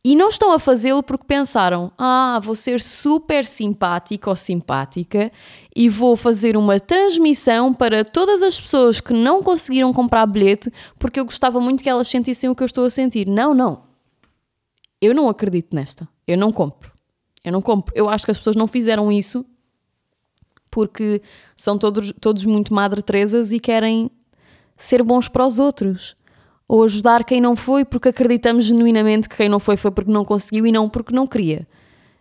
E 0.09 0.17
não 0.17 0.31
estão 0.31 0.53
a 0.53 0.59
fazê-lo 0.59 1.03
porque 1.03 1.27
pensaram: 1.27 1.93
ah, 1.99 2.41
vou 2.43 2.57
ser 2.57 2.81
super 2.81 3.45
simpática 3.45 4.31
ou 4.31 4.35
simpática 4.35 5.31
e 5.77 5.87
vou 5.87 6.17
fazer 6.17 6.57
uma 6.57 6.81
transmissão 6.81 7.75
para 7.75 8.03
todas 8.03 8.43
as 8.43 8.59
pessoas 8.59 9.03
que 9.03 9.13
não 9.13 9.43
conseguiram 9.43 9.93
comprar 9.93 10.25
bilhete 10.25 10.73
porque 10.99 11.21
eu 11.21 11.27
gostava 11.27 11.61
muito 11.61 11.83
que 11.83 11.91
elas 11.91 12.09
sentissem 12.09 12.49
o 12.49 12.55
que 12.55 12.63
eu 12.63 12.65
estou 12.65 12.87
a 12.87 12.91
sentir. 12.91 13.27
Não, 13.27 13.53
não. 13.53 13.83
Eu 14.99 15.15
não 15.15 15.29
acredito 15.29 15.77
nesta. 15.77 16.09
Eu 16.27 16.39
não 16.39 16.53
compro. 16.53 16.91
Eu 17.45 17.53
não 17.53 17.61
compro. 17.61 17.93
Eu 17.95 18.09
acho 18.09 18.25
que 18.25 18.31
as 18.31 18.39
pessoas 18.39 18.57
não 18.57 18.67
fizeram 18.67 19.13
isso 19.13 19.45
porque 20.71 21.21
são 21.55 21.77
todos, 21.77 22.15
todos 22.19 22.47
muito 22.47 22.73
Madre 22.73 23.03
Teresas 23.03 23.53
e 23.53 23.61
querem 23.61 24.11
ser 24.75 25.03
bons 25.03 25.29
para 25.29 25.45
os 25.45 25.59
outros 25.59 26.17
ou 26.69 26.85
ajudar 26.85 27.25
quem 27.25 27.41
não 27.41 27.57
foi 27.57 27.85
porque 27.85 28.11
acreditamos 28.11 28.67
genuinamente 28.67 29.29
que 29.29 29.37
quem 29.37 29.49
não 29.49 29.59
foi 29.59 29.79
foi 29.79 29.91
porque 29.91 30.11
não 30.11 30.25
conseguiu 30.25 30.67
e 30.67 30.71
não 30.71 30.89
porque 30.89 31.15
não 31.15 31.27
queria. 31.27 31.67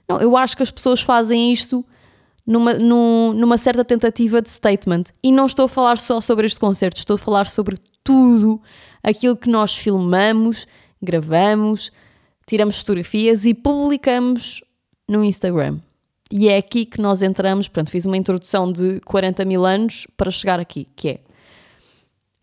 Não, 0.07 0.21
eu 0.21 0.37
acho 0.37 0.55
que 0.55 0.63
as 0.63 0.71
pessoas 0.71 1.01
fazem 1.01 1.51
isto 1.51 1.85
numa, 2.45 2.73
num, 2.75 3.33
numa 3.33 3.57
certa 3.57 3.83
tentativa 3.83 4.41
de 4.41 4.49
statement. 4.49 5.03
E 5.21 5.33
não 5.33 5.45
estou 5.45 5.65
a 5.65 5.69
falar 5.69 5.97
só 5.97 6.21
sobre 6.21 6.47
este 6.47 6.59
concerto, 6.59 6.97
estou 6.97 7.15
a 7.15 7.19
falar 7.19 7.49
sobre 7.49 7.75
tudo 8.01 8.61
aquilo 9.03 9.35
que 9.35 9.49
nós 9.49 9.75
filmamos, 9.75 10.65
gravamos, 11.01 11.91
tiramos 12.45 12.79
fotografias 12.79 13.45
e 13.45 13.53
publicamos 13.53 14.63
no 15.09 15.25
Instagram. 15.25 15.79
E 16.31 16.47
é 16.47 16.57
aqui 16.57 16.85
que 16.85 17.01
nós 17.01 17.21
entramos. 17.21 17.67
Pronto, 17.67 17.91
fiz 17.91 18.05
uma 18.05 18.15
introdução 18.15 18.71
de 18.71 19.01
40 19.01 19.43
mil 19.43 19.65
anos 19.65 20.07
para 20.15 20.31
chegar 20.31 20.59
aqui, 20.59 20.87
que 20.95 21.09
é 21.09 21.19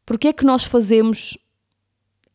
porque 0.07 0.29
é 0.29 0.33
que 0.35 0.45
nós 0.45 0.65
fazemos 0.65 1.39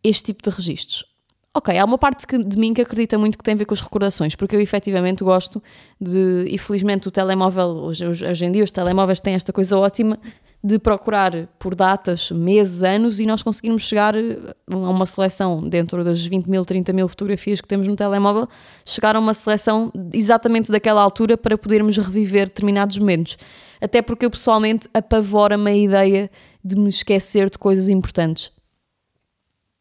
este 0.04 0.26
tipo 0.26 0.50
de 0.50 0.56
registros. 0.56 1.06
Ok, 1.54 1.76
há 1.76 1.84
uma 1.84 1.98
parte 1.98 2.26
de 2.38 2.58
mim 2.58 2.74
que 2.74 2.82
acredita 2.82 3.18
muito 3.18 3.38
que 3.38 3.44
tem 3.44 3.56
a 3.56 3.58
ver 3.58 3.66
com 3.66 3.74
as 3.74 3.82
recordações, 3.82 4.36
porque 4.36 4.56
eu 4.56 4.62
efetivamente 4.62 5.24
gosto 5.24 5.62
de, 6.00 6.46
e 6.48 6.58
felizmente 6.60 7.08
o 7.08 7.12
telemóvel, 7.12 7.70
hoje, 7.70 8.06
hoje 8.08 8.46
em 8.46 8.52
dia 8.52 8.64
os 8.64 8.72
telemóveis 8.72 9.20
têm 9.20 9.34
esta 9.34 9.52
coisa 9.52 9.76
ótima 9.78 10.20
de 10.64 10.78
procurar 10.78 11.48
por 11.58 11.74
datas, 11.74 12.32
meses, 12.32 12.84
anos 12.84 13.20
e 13.20 13.26
nós 13.26 13.42
conseguirmos 13.42 13.84
chegar 13.84 14.14
a 14.16 14.76
uma 14.76 15.06
seleção 15.06 15.68
dentro 15.68 16.04
das 16.04 16.26
20 16.26 16.48
mil, 16.48 16.66
30 16.66 16.92
mil 16.92 17.08
fotografias 17.08 17.62
que 17.62 17.68
temos 17.68 17.88
no 17.88 17.96
telemóvel, 17.96 18.48
chegar 18.86 19.16
a 19.16 19.20
uma 19.20 19.34
seleção 19.34 19.92
exatamente 20.14 20.72
daquela 20.72 21.02
altura 21.02 21.38
para 21.38 21.58
podermos 21.58 21.98
reviver 21.98 22.48
determinados 22.48 22.98
momentos. 22.98 23.38
Até 23.82 24.02
porque 24.02 24.26
eu 24.26 24.30
pessoalmente 24.30 24.88
apavora-me 24.94 25.72
a 25.72 25.76
ideia 25.76 26.30
de 26.64 26.76
me 26.76 26.90
esquecer 26.90 27.50
de 27.50 27.58
coisas 27.58 27.88
importantes. 27.88 28.52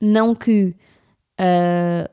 Não 0.00 0.34
que. 0.34 0.74
Uh, 1.40 2.08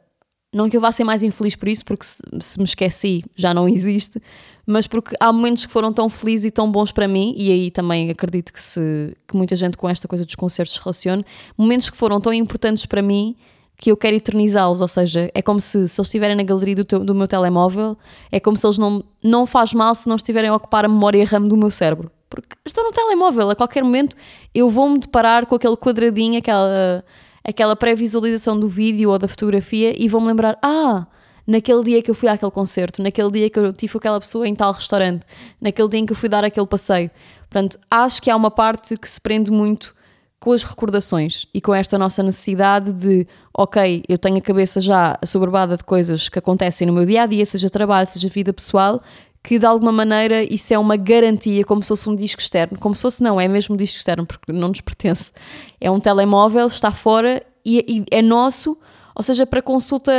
não 0.56 0.70
que 0.70 0.78
eu 0.78 0.82
vá 0.82 0.90
ser 0.90 1.04
mais 1.04 1.22
infeliz 1.22 1.54
por 1.54 1.68
isso, 1.68 1.84
porque 1.84 2.06
se, 2.06 2.22
se, 2.40 2.58
me 2.58 2.64
esqueci 2.64 3.26
já 3.36 3.54
não 3.54 3.68
existe, 3.68 4.22
mas 4.66 4.88
porque 4.88 5.14
há 5.20 5.32
momentos 5.34 5.66
que 5.66 5.72
foram 5.72 5.92
tão 5.92 6.08
felizes 6.08 6.46
e 6.46 6.52
tão 6.52 6.72
bons 6.72 6.94
para 6.94 7.10
mim, 7.10 7.34
e 7.36 7.52
aí 7.52 7.70
também 7.70 8.10
acredito 8.10 8.54
que, 8.54 8.62
se, 8.62 9.18
que 9.28 9.36
muita 9.36 9.54
gente 9.58 9.78
com 9.78 9.90
esta 9.90 10.08
coisa 10.08 10.24
dos 10.24 10.36
concertos 10.36 10.76
se 10.76 10.82
relacione, 10.82 11.26
momentos 11.58 11.90
que 11.90 11.98
foram 11.98 12.22
tão 12.22 12.32
importantes 12.32 12.86
para 12.86 13.02
mim 13.02 13.36
que 13.78 13.92
eu 13.92 13.98
quero 13.98 14.16
eternizá-los, 14.16 14.80
ou 14.80 14.88
seja, 14.88 15.30
é 15.34 15.42
como 15.42 15.60
se, 15.60 15.72
se 15.90 16.00
eles 16.00 16.08
estiverem 16.08 16.36
na 16.38 16.44
galeria 16.44 16.76
do, 16.76 16.86
teu, 16.86 17.04
do 17.04 17.14
meu 17.14 17.28
telemóvel, 17.28 17.98
é 18.32 18.40
como 18.40 18.56
se 18.56 18.66
eles 18.66 18.78
não, 18.78 19.04
não 19.22 19.46
faz 19.46 19.74
mal 19.74 19.94
se 19.94 20.08
não 20.08 20.16
estiverem 20.16 20.50
a 20.50 20.56
ocupar 20.56 20.86
a 20.86 20.88
memória 20.88 21.26
RAM 21.26 21.48
do 21.48 21.58
meu 21.58 21.70
cérebro, 21.70 22.10
porque 22.30 22.56
estou 22.66 22.84
no 22.84 22.92
telemóvel, 22.92 23.50
a 23.50 23.56
qualquer 23.56 23.84
momento 23.84 24.16
eu 24.54 24.70
vou-me 24.70 25.00
deparar 25.00 25.46
com 25.46 25.56
aquele 25.56 25.76
quadradinho, 25.76 26.38
aquela, 26.38 27.04
aquela 27.48 27.76
pré-visualização 27.76 28.60
do 28.60 28.68
vídeo 28.68 29.12
ou 29.12 29.20
da 29.20 29.28
fotografia 29.28 29.94
e 29.98 30.10
vou-me 30.10 30.28
lembrar, 30.28 30.58
ah, 30.62 31.06
naquele 31.46 31.84
dia 31.84 32.02
que 32.02 32.10
eu 32.10 32.16
fui 32.16 32.28
àquele 32.28 32.52
concerto, 32.52 33.04
naquele 33.04 33.30
dia 33.32 33.50
que 33.50 33.60
eu 33.60 33.72
tive 33.72 33.98
aquela 33.98 34.20
pessoa 34.20 34.48
em 34.48 34.56
tal 34.56 34.72
restaurante, 34.72 35.26
naquele 35.62 35.88
dia 35.88 36.00
em 36.00 36.06
que 36.06 36.12
eu 36.12 36.18
fui 36.18 36.28
dar 36.28 36.44
aquele 36.44 36.66
passeio. 36.66 37.12
Portanto, 37.50 37.78
acho 37.90 38.22
que 38.22 38.32
há 38.32 38.36
uma 38.36 38.50
parte 38.50 38.98
que 38.98 39.10
se 39.10 39.22
prende 39.22 39.52
muito 39.52 39.94
com 40.40 40.52
as 40.52 40.64
recordações 40.64 41.46
e 41.54 41.62
com 41.62 41.74
esta 41.74 41.98
nossa 41.98 42.22
necessidade 42.22 42.92
de, 42.92 43.28
ok, 43.56 44.04
eu 44.08 44.18
tenho 44.18 44.38
a 44.38 44.42
cabeça 44.42 44.82
já 44.82 45.18
assoberbada 45.22 45.78
de 45.78 45.84
coisas 45.84 46.28
que 46.28 46.38
acontecem 46.38 46.86
no 46.86 46.94
meu 46.94 47.06
dia 47.06 47.24
a 47.24 47.26
dia, 47.26 47.46
seja 47.46 47.70
trabalho, 47.70 48.08
seja 48.08 48.28
vida 48.28 48.52
pessoal, 48.52 49.02
que 49.46 49.60
de 49.60 49.66
alguma 49.66 49.92
maneira 49.92 50.44
isso 50.44 50.74
é 50.74 50.80
uma 50.80 50.98
garantia, 50.98 51.64
como 51.64 51.84
se 51.84 51.90
fosse 51.90 52.10
um 52.10 52.16
disco 52.16 52.42
externo, 52.42 52.80
como 52.80 52.96
se 52.96 53.04
fosse 53.04 53.22
não, 53.22 53.40
é 53.40 53.48
mesmo 53.48 53.76
um 53.76 53.78
disco 53.78 53.98
externo, 53.98 54.26
porque 54.26 54.52
não 54.52 54.70
nos 54.70 54.82
pertence. 54.82 55.32
É 55.80 55.90
um 55.92 56.00
telemóvel, 56.00 56.66
está 56.66 56.90
fora 56.90 57.46
e, 57.64 57.86
e 57.88 58.06
é 58.10 58.24
nosso, 58.24 58.76
ou 59.16 59.22
seja, 59.22 59.46
para 59.46 59.62
consulta 59.62 60.12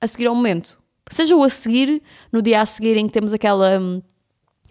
a 0.00 0.06
seguir 0.06 0.26
ao 0.26 0.36
momento. 0.36 0.78
Seja 1.10 1.34
o 1.34 1.42
a 1.42 1.48
seguir, 1.48 2.00
no 2.30 2.40
dia 2.40 2.60
a 2.60 2.66
seguir 2.66 2.96
em 2.96 3.08
que 3.08 3.12
temos 3.12 3.32
aquela 3.32 3.80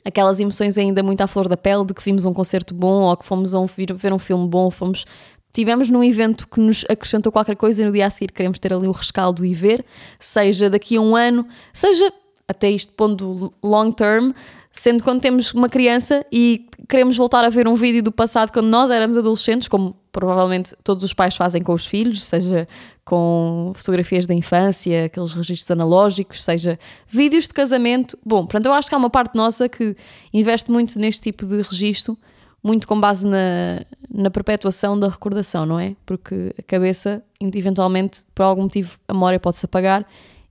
aquelas 0.04 0.40
emoções 0.40 0.78
ainda 0.78 1.04
muito 1.04 1.22
à 1.22 1.28
flor 1.28 1.50
da 1.50 1.58
pele 1.58 1.86
de 1.86 1.94
que 1.94 2.04
vimos 2.04 2.24
um 2.24 2.34
concerto 2.34 2.74
bom 2.74 3.04
ou 3.04 3.18
que 3.18 3.26
fomos 3.26 3.54
um, 3.54 3.66
ver 3.98 4.14
um 4.14 4.18
filme 4.18 4.48
bom, 4.48 4.72
fomos 4.72 5.06
tivemos 5.54 5.90
num 5.90 6.02
evento 6.02 6.48
que 6.48 6.60
nos 6.62 6.86
acrescentou 6.90 7.32
qualquer 7.34 7.58
coisa 7.58 7.84
e 7.84 7.86
no 7.86 7.92
dia 7.92 8.08
a 8.08 8.10
seguir 8.10 8.32
queremos 8.32 8.60
ter 8.60 8.74
ali 8.74 8.88
o 8.88 8.92
rescaldo 8.92 9.46
e 9.46 9.54
ver, 9.54 9.86
seja 10.18 10.70
daqui 10.70 10.96
a 10.96 11.02
um 11.02 11.18
ano, 11.18 11.46
seja 11.74 12.12
até 12.48 12.70
isto 12.70 12.94
pondo 12.94 13.54
long 13.64 13.92
term, 13.92 14.32
sendo 14.72 15.04
quando 15.04 15.22
temos 15.22 15.54
uma 15.54 15.68
criança 15.68 16.26
e 16.32 16.68
queremos 16.88 17.18
voltar 17.18 17.44
a 17.44 17.50
ver 17.50 17.68
um 17.68 17.76
vídeo 17.76 18.02
do 18.02 18.12
passado 18.12 18.52
quando 18.52 18.68
nós 18.68 18.90
éramos 18.90 19.18
adolescentes, 19.18 19.68
como 19.68 19.96
provavelmente 20.12 20.76
todos 20.84 21.04
os 21.04 21.14
pais 21.14 21.36
fazem 21.36 21.62
com 21.62 21.74
os 21.74 21.86
filhos, 21.86 22.24
seja 22.24 22.68
com 23.04 23.72
fotografias 23.76 24.26
da 24.26 24.34
infância, 24.34 25.06
aqueles 25.06 25.34
registros 25.34 25.72
analógicos, 25.72 26.44
seja 26.44 26.78
vídeos 27.08 27.48
de 27.48 27.54
casamento. 27.54 28.18
Bom, 28.26 28.42
portanto, 28.42 28.66
eu 28.66 28.74
acho 28.74 28.90
que 28.90 28.96
há 28.96 28.98
uma 28.98 29.10
parte 29.10 29.36
nossa 29.36 29.68
que 29.68 29.96
investe 30.34 30.72
muito 30.72 30.98
neste 31.00 31.22
tipo 31.22 31.46
de 31.46 31.62
registro, 31.62 32.18
muito 32.64 32.88
com 32.88 33.00
base 33.00 33.26
na, 33.26 33.84
na 34.10 34.30
perpetuação 34.30 35.00
da 35.00 35.08
recordação, 35.08 35.66
não 35.66 35.80
é? 35.80 35.96
Porque 36.06 36.54
a 36.58 36.62
cabeça, 36.62 37.24
eventualmente, 37.42 38.22
por 38.36 38.44
algum 38.44 38.64
motivo, 38.64 38.98
a 39.08 39.14
memória 39.14 39.40
pode-se 39.40 39.66
apagar 39.66 40.06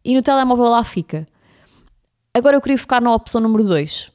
e 0.05 0.15
no 0.15 0.23
telemóvel 0.23 0.67
lá 0.67 0.83
fica. 0.83 1.27
Agora 2.33 2.57
eu 2.57 2.61
queria 2.61 2.79
focar 2.79 3.03
na 3.03 3.13
opção 3.13 3.41
número 3.41 3.65
2. 3.65 4.11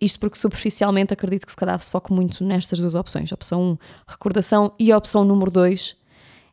Isto 0.00 0.20
porque 0.20 0.38
superficialmente 0.38 1.14
acredito 1.14 1.46
que 1.46 1.52
se 1.52 1.56
calhar 1.56 1.80
se 1.80 1.90
foca 1.90 2.14
muito 2.14 2.44
nestas 2.44 2.78
duas 2.78 2.94
opções. 2.94 3.32
Opção 3.32 3.62
1, 3.62 3.64
um, 3.64 3.78
recordação, 4.06 4.72
e 4.78 4.92
a 4.92 4.96
opção 4.96 5.24
número 5.24 5.50
2 5.50 5.96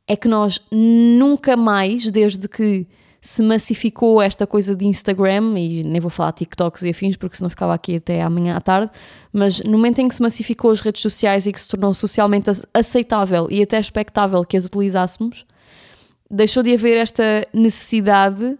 é 0.07 0.15
que 0.15 0.27
nós 0.27 0.61
nunca 0.71 1.57
mais, 1.57 2.09
desde 2.09 2.47
que 2.47 2.87
se 3.19 3.41
massificou 3.41 4.21
esta 4.21 4.45
coisa 4.45 4.75
de 4.75 4.85
Instagram, 4.85 5.57
e 5.57 5.83
nem 5.83 5.99
vou 5.99 6.09
falar 6.09 6.33
TikToks 6.33 6.83
e 6.83 6.89
afins, 6.89 7.15
porque 7.15 7.37
senão 7.37 7.49
ficava 7.49 7.73
aqui 7.73 7.95
até 7.95 8.21
amanhã 8.21 8.55
à 8.55 8.61
tarde, 8.61 8.91
mas 9.31 9.61
no 9.61 9.71
momento 9.71 9.99
em 9.99 10.07
que 10.09 10.15
se 10.15 10.21
massificou 10.21 10.71
as 10.71 10.81
redes 10.81 11.01
sociais 11.01 11.47
e 11.47 11.53
que 11.53 11.59
se 11.59 11.69
tornou 11.69 11.93
socialmente 11.93 12.49
aceitável 12.73 13.47
e 13.49 13.61
até 13.61 13.79
expectável 13.79 14.43
que 14.43 14.57
as 14.57 14.65
utilizássemos, 14.65 15.45
deixou 16.29 16.63
de 16.63 16.73
haver 16.73 16.97
esta 16.97 17.47
necessidade 17.53 18.57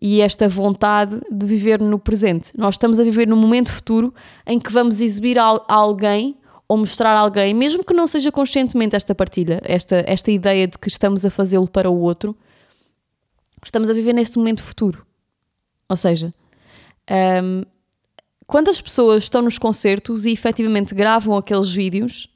e 0.00 0.20
esta 0.20 0.48
vontade 0.48 1.20
de 1.30 1.46
viver 1.46 1.80
no 1.80 1.98
presente. 1.98 2.52
Nós 2.56 2.74
estamos 2.74 3.00
a 3.00 3.04
viver 3.04 3.26
no 3.26 3.36
momento 3.36 3.72
futuro 3.72 4.14
em 4.46 4.58
que 4.58 4.72
vamos 4.72 5.00
exibir 5.00 5.38
a 5.38 5.58
alguém 5.68 6.36
ou 6.68 6.76
mostrar 6.76 7.14
a 7.14 7.20
alguém, 7.20 7.54
mesmo 7.54 7.84
que 7.84 7.94
não 7.94 8.06
seja 8.06 8.32
conscientemente 8.32 8.96
esta 8.96 9.14
partilha, 9.14 9.60
esta, 9.64 10.02
esta 10.06 10.30
ideia 10.30 10.66
de 10.66 10.78
que 10.78 10.88
estamos 10.88 11.24
a 11.24 11.30
fazê-lo 11.30 11.68
para 11.68 11.88
o 11.88 11.98
outro, 12.00 12.36
estamos 13.64 13.88
a 13.88 13.94
viver 13.94 14.12
neste 14.12 14.36
momento 14.36 14.64
futuro. 14.64 15.06
Ou 15.88 15.96
seja, 15.96 16.34
um, 17.42 17.62
quantas 18.46 18.80
pessoas 18.80 19.24
estão 19.24 19.42
nos 19.42 19.58
concertos 19.58 20.26
e 20.26 20.32
efetivamente 20.32 20.94
gravam 20.94 21.36
aqueles 21.36 21.72
vídeos 21.72 22.28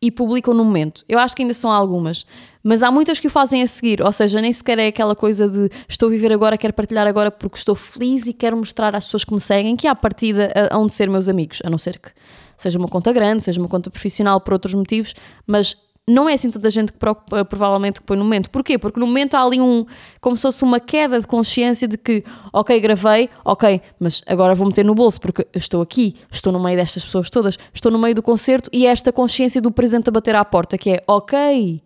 e 0.00 0.10
publicam 0.10 0.54
no 0.54 0.64
momento? 0.64 1.04
Eu 1.08 1.18
acho 1.18 1.34
que 1.34 1.42
ainda 1.42 1.54
são 1.54 1.70
algumas, 1.70 2.26
mas 2.62 2.82
há 2.82 2.90
muitas 2.90 3.20
que 3.20 3.26
o 3.26 3.30
fazem 3.30 3.62
a 3.62 3.66
seguir, 3.66 4.02
ou 4.02 4.12
seja, 4.12 4.40
nem 4.40 4.52
sequer 4.52 4.78
é 4.78 4.88
aquela 4.88 5.14
coisa 5.14 5.48
de 5.48 5.70
estou 5.88 6.08
a 6.08 6.10
viver 6.10 6.32
agora, 6.32 6.58
quero 6.58 6.72
partilhar 6.72 7.06
agora 7.06 7.30
porque 7.30 7.56
estou 7.56 7.74
feliz 7.74 8.26
e 8.26 8.32
quero 8.32 8.56
mostrar 8.56 8.94
às 8.94 9.04
pessoas 9.06 9.24
que 9.24 9.32
me 9.32 9.40
seguem 9.40 9.76
que 9.76 9.86
há 9.86 9.94
partida 9.94 10.52
a, 10.70 10.76
onde 10.78 10.92
ser 10.92 11.08
meus 11.08 11.28
amigos, 11.28 11.60
a 11.64 11.70
não 11.70 11.78
ser 11.78 11.98
que 11.98 12.10
seja 12.56 12.78
uma 12.78 12.88
conta 12.88 13.12
grande, 13.12 13.42
seja 13.42 13.60
uma 13.60 13.68
conta 13.68 13.90
profissional 13.90 14.40
por 14.40 14.52
outros 14.52 14.74
motivos, 14.74 15.14
mas 15.46 15.76
não 16.08 16.28
é 16.28 16.34
assim 16.34 16.50
tanta 16.50 16.70
gente 16.70 16.92
que 16.92 16.98
preocupa, 16.98 17.44
provavelmente 17.44 18.00
que 18.00 18.06
põe 18.06 18.16
no 18.16 18.24
momento. 18.24 18.48
Porquê? 18.50 18.78
Porque 18.78 19.00
no 19.00 19.06
momento 19.06 19.34
há 19.34 19.42
ali 19.42 19.60
um, 19.60 19.84
como 20.20 20.36
se 20.36 20.42
fosse 20.42 20.62
uma 20.62 20.78
queda 20.78 21.20
de 21.20 21.26
consciência 21.26 21.88
de 21.88 21.98
que, 21.98 22.22
ok, 22.52 22.78
gravei, 22.80 23.28
ok, 23.44 23.80
mas 23.98 24.22
agora 24.26 24.54
vou 24.54 24.66
meter 24.66 24.84
no 24.84 24.94
bolso 24.94 25.20
porque 25.20 25.42
eu 25.52 25.58
estou 25.58 25.82
aqui, 25.82 26.14
estou 26.30 26.52
no 26.52 26.60
meio 26.60 26.76
destas 26.76 27.04
pessoas 27.04 27.28
todas, 27.28 27.58
estou 27.74 27.90
no 27.90 27.98
meio 27.98 28.14
do 28.14 28.22
concerto 28.22 28.70
e 28.72 28.86
é 28.86 28.90
esta 28.90 29.12
consciência 29.12 29.60
do 29.60 29.72
presente 29.72 30.08
a 30.08 30.12
bater 30.12 30.36
à 30.36 30.44
porta, 30.44 30.78
que 30.78 30.90
é, 30.90 31.02
ok, 31.08 31.82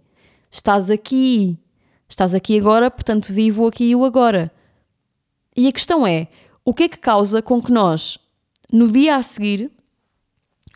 Estás 0.51 0.91
aqui. 0.91 1.57
Estás 2.09 2.35
aqui 2.35 2.59
agora, 2.59 2.91
portanto, 2.91 3.33
vivo 3.33 3.69
aqui 3.69 3.91
e 3.91 3.97
o 3.97 4.05
agora. 4.05 4.51
E 5.57 5.69
a 5.69 5.73
questão 5.73 6.05
é: 6.05 6.27
o 6.65 6.75
que 6.75 6.85
é 6.85 6.89
que 6.89 6.99
causa 6.99 7.41
com 7.41 7.63
que 7.63 7.71
nós, 7.71 8.19
no 8.73 8.89
dia 8.89 9.15
a 9.15 9.23
seguir, 9.23 9.71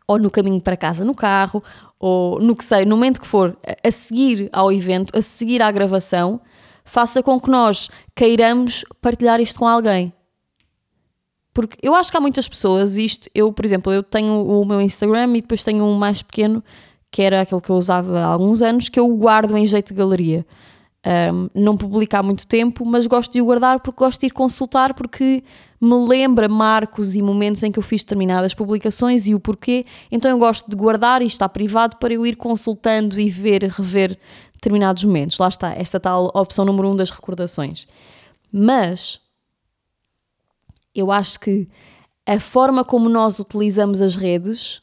ou 0.07 0.17
no 0.19 0.31
caminho 0.31 0.61
para 0.61 0.77
casa 0.77 1.05
no 1.05 1.15
carro, 1.15 1.63
ou 1.99 2.41
no 2.41 2.55
que 2.55 2.65
sei, 2.65 2.85
no 2.85 2.97
momento 2.97 3.21
que 3.21 3.27
for, 3.27 3.57
a 3.83 3.91
seguir 3.91 4.49
ao 4.53 4.73
evento, 4.73 5.17
a 5.17 5.23
seguir 5.23 5.63
à 5.63 5.71
gravação, 5.71 6.41
faça 6.85 7.23
com 7.23 7.41
que 7.41 7.51
nós 7.51 7.89
queiramos 8.15 8.85
partilhar 9.01 9.41
isto 9.41 9.59
com 9.59 9.67
alguém? 9.67 10.13
Porque 11.53 11.79
eu 11.83 11.95
acho 11.95 12.11
que 12.11 12.17
há 12.17 12.21
muitas 12.21 12.49
pessoas, 12.49 12.99
isto, 12.99 13.31
eu, 13.35 13.53
por 13.53 13.65
exemplo, 13.65 13.93
eu 13.93 14.03
tenho 14.03 14.45
o 14.45 14.65
meu 14.65 14.81
Instagram 14.81 15.37
e 15.37 15.41
depois 15.41 15.63
tenho 15.63 15.85
um 15.85 15.95
mais 15.95 16.21
pequeno 16.21 16.63
que 17.15 17.23
era 17.23 17.43
aquele 17.43 17.61
que 17.61 17.71
eu 17.71 17.77
usava 17.77 18.19
há 18.19 18.27
alguns 18.27 18.61
anos, 18.61 18.89
que 18.89 18.99
eu 18.99 19.09
guardo 19.17 19.57
em 19.57 19.65
jeito 19.65 19.89
de 19.89 19.95
galeria. 19.95 20.45
Um, 21.33 21.49
não 21.55 21.77
publico 21.77 22.17
há 22.17 22.23
muito 22.25 22.45
tempo, 22.45 22.85
mas 22.85 23.07
gosto 23.07 23.33
de 23.33 23.41
o 23.41 23.45
guardar 23.45 23.79
porque 23.79 24.03
gosto 24.03 24.21
de 24.21 24.27
ir 24.27 24.31
consultar, 24.31 24.95
porque 24.95 25.45
me 25.85 26.09
lembra 26.09 26.49
marcos 26.49 27.14
e 27.14 27.21
momentos 27.21 27.62
em 27.62 27.71
que 27.71 27.79
eu 27.79 27.83
fiz 27.83 28.03
determinadas 28.03 28.55
publicações 28.55 29.26
e 29.26 29.35
o 29.35 29.41
porquê. 29.41 29.85
Então 30.11 30.31
eu 30.31 30.38
gosto 30.38 30.71
de 30.71 30.75
guardar 30.75 31.21
e 31.21 31.26
está 31.26 31.47
privado 31.49 31.97
para 31.99 32.14
eu 32.14 32.26
ir 32.26 32.37
consultando 32.37 33.21
e 33.21 33.29
ver, 33.29 33.64
rever 33.64 34.19
determinados 34.55 35.05
momentos. 35.05 35.38
Lá 35.38 35.49
está, 35.49 35.75
esta 35.75 36.00
tal 36.00 36.31
opção 36.35 36.64
número 36.64 36.88
um 36.88 36.97
das 36.97 37.11
recordações. 37.11 37.87
Mas 38.50 39.21
eu 40.95 41.12
acho 41.12 41.38
que 41.38 41.69
a 42.25 42.41
forma 42.41 42.83
como 42.83 43.09
nós 43.11 43.38
utilizamos 43.38 44.00
as 44.00 44.17
redes 44.17 44.81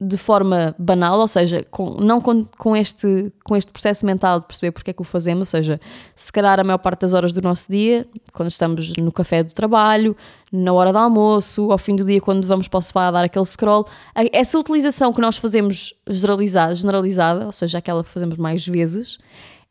de 0.00 0.16
forma 0.16 0.74
banal, 0.78 1.20
ou 1.20 1.28
seja, 1.28 1.62
com, 1.70 1.90
não 2.00 2.22
com, 2.22 2.44
com, 2.56 2.74
este, 2.74 3.30
com 3.44 3.54
este 3.54 3.70
processo 3.70 4.06
mental 4.06 4.40
de 4.40 4.46
perceber 4.46 4.72
porque 4.72 4.92
é 4.92 4.94
que 4.94 5.02
o 5.02 5.04
fazemos, 5.04 5.40
ou 5.40 5.46
seja, 5.46 5.78
se 6.16 6.32
calhar 6.32 6.58
a 6.58 6.64
maior 6.64 6.78
parte 6.78 7.02
das 7.02 7.12
horas 7.12 7.34
do 7.34 7.42
nosso 7.42 7.70
dia, 7.70 8.06
quando 8.32 8.48
estamos 8.48 8.94
no 8.96 9.12
café 9.12 9.42
do 9.42 9.52
trabalho, 9.52 10.16
na 10.50 10.72
hora 10.72 10.90
do 10.90 10.98
almoço, 10.98 11.70
ao 11.70 11.76
fim 11.76 11.94
do 11.94 12.04
dia 12.04 12.18
quando 12.18 12.46
vamos 12.46 12.66
para 12.66 12.78
o 12.78 12.80
sofá 12.80 13.10
dar 13.10 13.24
aquele 13.24 13.44
scroll, 13.44 13.86
essa 14.32 14.58
utilização 14.58 15.12
que 15.12 15.20
nós 15.20 15.36
fazemos 15.36 15.92
generalizada, 16.08 16.74
generalizada, 16.74 17.46
ou 17.46 17.52
seja, 17.52 17.76
aquela 17.76 18.02
que 18.02 18.08
fazemos 18.08 18.38
mais 18.38 18.66
vezes, 18.66 19.18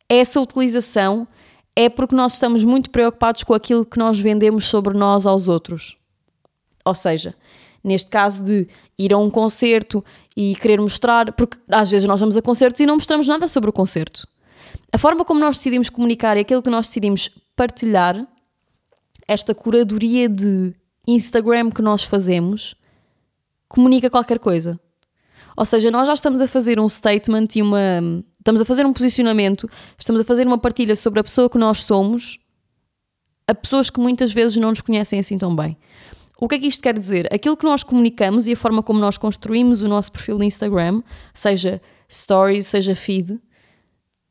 essa 0.08 0.40
utilização 0.40 1.26
é 1.74 1.88
porque 1.88 2.14
nós 2.14 2.34
estamos 2.34 2.62
muito 2.62 2.88
preocupados 2.90 3.42
com 3.42 3.52
aquilo 3.52 3.84
que 3.84 3.98
nós 3.98 4.18
vendemos 4.18 4.66
sobre 4.66 4.96
nós 4.96 5.26
aos 5.26 5.48
outros. 5.48 5.96
Ou 6.84 6.94
seja, 6.94 7.34
neste 7.82 8.10
caso 8.10 8.44
de 8.44 8.68
ir 8.98 9.12
a 9.12 9.18
um 9.18 9.30
concerto 9.30 10.04
e 10.36 10.54
querer 10.56 10.80
mostrar, 10.80 11.32
porque 11.32 11.58
às 11.68 11.90
vezes 11.90 12.06
nós 12.06 12.20
vamos 12.20 12.36
a 12.36 12.42
concertos 12.42 12.80
e 12.80 12.86
não 12.86 12.96
mostramos 12.96 13.26
nada 13.26 13.48
sobre 13.48 13.70
o 13.70 13.72
concerto. 13.72 14.26
A 14.92 14.98
forma 14.98 15.24
como 15.24 15.40
nós 15.40 15.56
decidimos 15.56 15.88
comunicar 15.88 16.36
e 16.36 16.40
aquilo 16.40 16.62
que 16.62 16.70
nós 16.70 16.88
decidimos 16.88 17.30
partilhar, 17.56 18.26
esta 19.26 19.54
curadoria 19.54 20.28
de 20.28 20.74
Instagram 21.06 21.70
que 21.70 21.82
nós 21.82 22.04
fazemos, 22.04 22.74
comunica 23.68 24.10
qualquer 24.10 24.38
coisa. 24.38 24.78
Ou 25.56 25.64
seja, 25.64 25.90
nós 25.90 26.06
já 26.06 26.14
estamos 26.14 26.40
a 26.40 26.46
fazer 26.46 26.80
um 26.80 26.88
statement 26.88 27.48
e 27.56 27.62
uma. 27.62 27.78
Estamos 28.38 28.60
a 28.62 28.64
fazer 28.64 28.86
um 28.86 28.92
posicionamento, 28.92 29.68
estamos 29.98 30.20
a 30.22 30.24
fazer 30.24 30.46
uma 30.46 30.56
partilha 30.56 30.96
sobre 30.96 31.20
a 31.20 31.22
pessoa 31.22 31.50
que 31.50 31.58
nós 31.58 31.84
somos 31.84 32.38
a 33.50 33.54
pessoas 33.54 33.90
que 33.90 33.98
muitas 33.98 34.32
vezes 34.32 34.56
não 34.56 34.68
nos 34.68 34.80
conhecem 34.80 35.18
assim 35.18 35.36
tão 35.36 35.54
bem. 35.54 35.76
O 36.40 36.48
que 36.48 36.54
é 36.54 36.58
que 36.58 36.66
isto 36.66 36.82
quer 36.82 36.98
dizer? 36.98 37.28
Aquilo 37.32 37.54
que 37.54 37.64
nós 37.64 37.82
comunicamos 37.82 38.48
e 38.48 38.52
a 38.52 38.56
forma 38.56 38.82
como 38.82 38.98
nós 38.98 39.18
construímos 39.18 39.82
o 39.82 39.88
nosso 39.88 40.10
perfil 40.10 40.38
no 40.38 40.44
Instagram, 40.44 41.02
seja 41.34 41.82
stories, 42.10 42.66
seja 42.66 42.94
feed, 42.94 43.38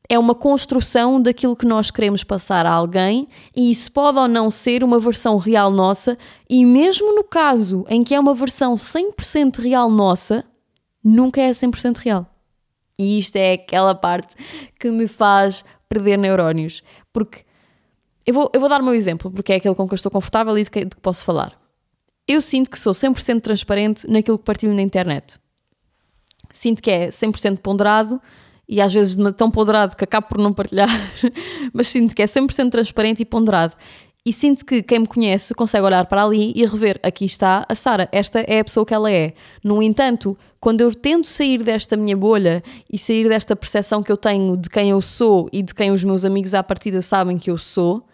é 0.10 0.18
uma 0.18 0.34
construção 0.34 1.22
daquilo 1.22 1.56
que 1.56 1.68
nós 1.68 1.92
queremos 1.92 2.24
passar 2.24 2.66
a 2.66 2.72
alguém 2.72 3.28
e 3.56 3.70
isso 3.70 3.92
pode 3.92 4.18
ou 4.18 4.28
não 4.28 4.50
ser 4.50 4.84
uma 4.84 4.98
versão 4.98 5.38
real 5.38 5.70
nossa, 5.70 6.18
e 6.50 6.66
mesmo 6.66 7.14
no 7.14 7.24
caso 7.24 7.86
em 7.88 8.04
que 8.04 8.16
é 8.16 8.20
uma 8.20 8.34
versão 8.34 8.74
100% 8.74 9.60
real 9.60 9.88
nossa, 9.88 10.44
nunca 11.04 11.40
é 11.40 11.52
100% 11.52 11.98
real. 11.98 12.26
E 12.98 13.20
isto 13.20 13.36
é 13.36 13.54
aquela 13.54 13.94
parte 13.94 14.36
que 14.80 14.90
me 14.90 15.08
faz 15.08 15.64
perder 15.88 16.18
neurónios. 16.18 16.82
Porque 17.14 17.46
eu 18.26 18.34
vou, 18.34 18.50
eu 18.52 18.60
vou 18.60 18.68
dar 18.68 18.82
o 18.82 18.84
meu 18.84 18.96
exemplo, 18.96 19.30
porque 19.30 19.54
é 19.54 19.58
aquele 19.58 19.76
com 19.76 19.88
que 19.88 19.94
eu 19.94 19.96
estou 19.96 20.12
confortável 20.12 20.58
e 20.58 20.64
de 20.64 20.72
que, 20.72 20.86
de 20.86 20.96
que 20.96 21.02
posso 21.02 21.24
falar. 21.24 21.59
Eu 22.30 22.42
sinto 22.42 22.70
que 22.70 22.78
sou 22.78 22.94
100% 22.94 23.42
transparente 23.42 24.08
naquilo 24.08 24.38
que 24.38 24.44
partilho 24.44 24.76
na 24.76 24.84
internet. 24.84 25.40
Sinto 26.52 26.80
que 26.80 26.92
é 26.92 27.08
100% 27.08 27.58
ponderado 27.58 28.22
e 28.68 28.80
às 28.80 28.94
vezes 28.94 29.18
tão 29.36 29.50
ponderado 29.50 29.96
que 29.96 30.04
acabo 30.04 30.28
por 30.28 30.38
não 30.38 30.54
partilhar, 30.54 30.90
mas 31.74 31.88
sinto 31.88 32.16
que 32.16 32.22
é 32.22 32.26
100% 32.26 32.70
transparente 32.70 33.24
e 33.24 33.26
ponderado. 33.26 33.76
E 34.24 34.32
sinto 34.32 34.64
que 34.64 34.84
quem 34.84 35.00
me 35.00 35.08
conhece 35.08 35.56
consegue 35.56 35.84
olhar 35.84 36.06
para 36.06 36.24
ali 36.24 36.54
e 36.56 36.64
rever: 36.68 37.00
aqui 37.02 37.26
está 37.26 37.66
a 37.68 37.74
Sara, 37.74 38.08
esta 38.12 38.42
é 38.42 38.60
a 38.60 38.64
pessoa 38.64 38.86
que 38.86 38.94
ela 38.94 39.12
é. 39.12 39.34
No 39.64 39.82
entanto, 39.82 40.38
quando 40.60 40.82
eu 40.82 40.94
tento 40.94 41.28
sair 41.28 41.64
desta 41.64 41.98
minha 41.98 42.16
bolha 42.16 42.62
e 42.94 42.96
sair 42.96 43.28
desta 43.28 43.56
percepção 43.56 44.04
que 44.04 44.12
eu 44.12 44.18
tenho 44.18 44.56
de 44.56 44.70
quem 44.70 44.92
eu 44.92 45.02
sou 45.02 45.50
e 45.52 45.64
de 45.64 45.74
quem 45.74 45.90
os 45.90 46.04
meus 46.04 46.24
amigos 46.24 46.54
à 46.54 46.62
partida 46.62 47.02
sabem 47.02 47.40
que 47.40 47.50
eu 47.50 47.58
sou, 47.58 48.06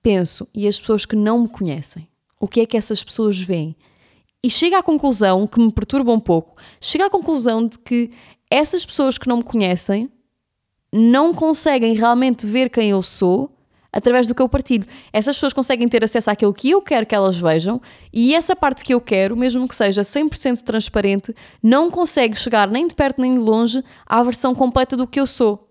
penso: 0.00 0.46
e 0.54 0.68
as 0.68 0.78
pessoas 0.78 1.04
que 1.04 1.16
não 1.16 1.40
me 1.40 1.48
conhecem? 1.48 2.06
O 2.44 2.46
que 2.46 2.60
é 2.60 2.66
que 2.66 2.76
essas 2.76 3.02
pessoas 3.02 3.40
veem? 3.40 3.74
E 4.42 4.50
chego 4.50 4.76
à 4.76 4.82
conclusão, 4.82 5.46
que 5.46 5.58
me 5.58 5.72
perturba 5.72 6.12
um 6.12 6.20
pouco, 6.20 6.54
chego 6.78 7.04
à 7.04 7.08
conclusão 7.08 7.66
de 7.66 7.78
que 7.78 8.10
essas 8.50 8.84
pessoas 8.84 9.16
que 9.16 9.26
não 9.26 9.38
me 9.38 9.42
conhecem 9.42 10.10
não 10.92 11.32
conseguem 11.32 11.94
realmente 11.94 12.46
ver 12.46 12.68
quem 12.68 12.90
eu 12.90 13.00
sou 13.00 13.56
através 13.90 14.26
do 14.26 14.34
que 14.34 14.42
eu 14.42 14.48
partilho. 14.50 14.86
Essas 15.10 15.36
pessoas 15.36 15.54
conseguem 15.54 15.88
ter 15.88 16.04
acesso 16.04 16.30
àquilo 16.30 16.52
que 16.52 16.68
eu 16.68 16.82
quero 16.82 17.06
que 17.06 17.14
elas 17.14 17.38
vejam 17.38 17.80
e 18.12 18.34
essa 18.34 18.54
parte 18.54 18.84
que 18.84 18.92
eu 18.92 19.00
quero, 19.00 19.34
mesmo 19.34 19.66
que 19.66 19.74
seja 19.74 20.02
100% 20.02 20.64
transparente, 20.64 21.34
não 21.62 21.90
consegue 21.90 22.36
chegar 22.36 22.68
nem 22.68 22.86
de 22.86 22.94
perto 22.94 23.22
nem 23.22 23.32
de 23.32 23.38
longe 23.38 23.82
à 24.04 24.22
versão 24.22 24.54
completa 24.54 24.98
do 24.98 25.06
que 25.06 25.18
eu 25.18 25.26
sou. 25.26 25.66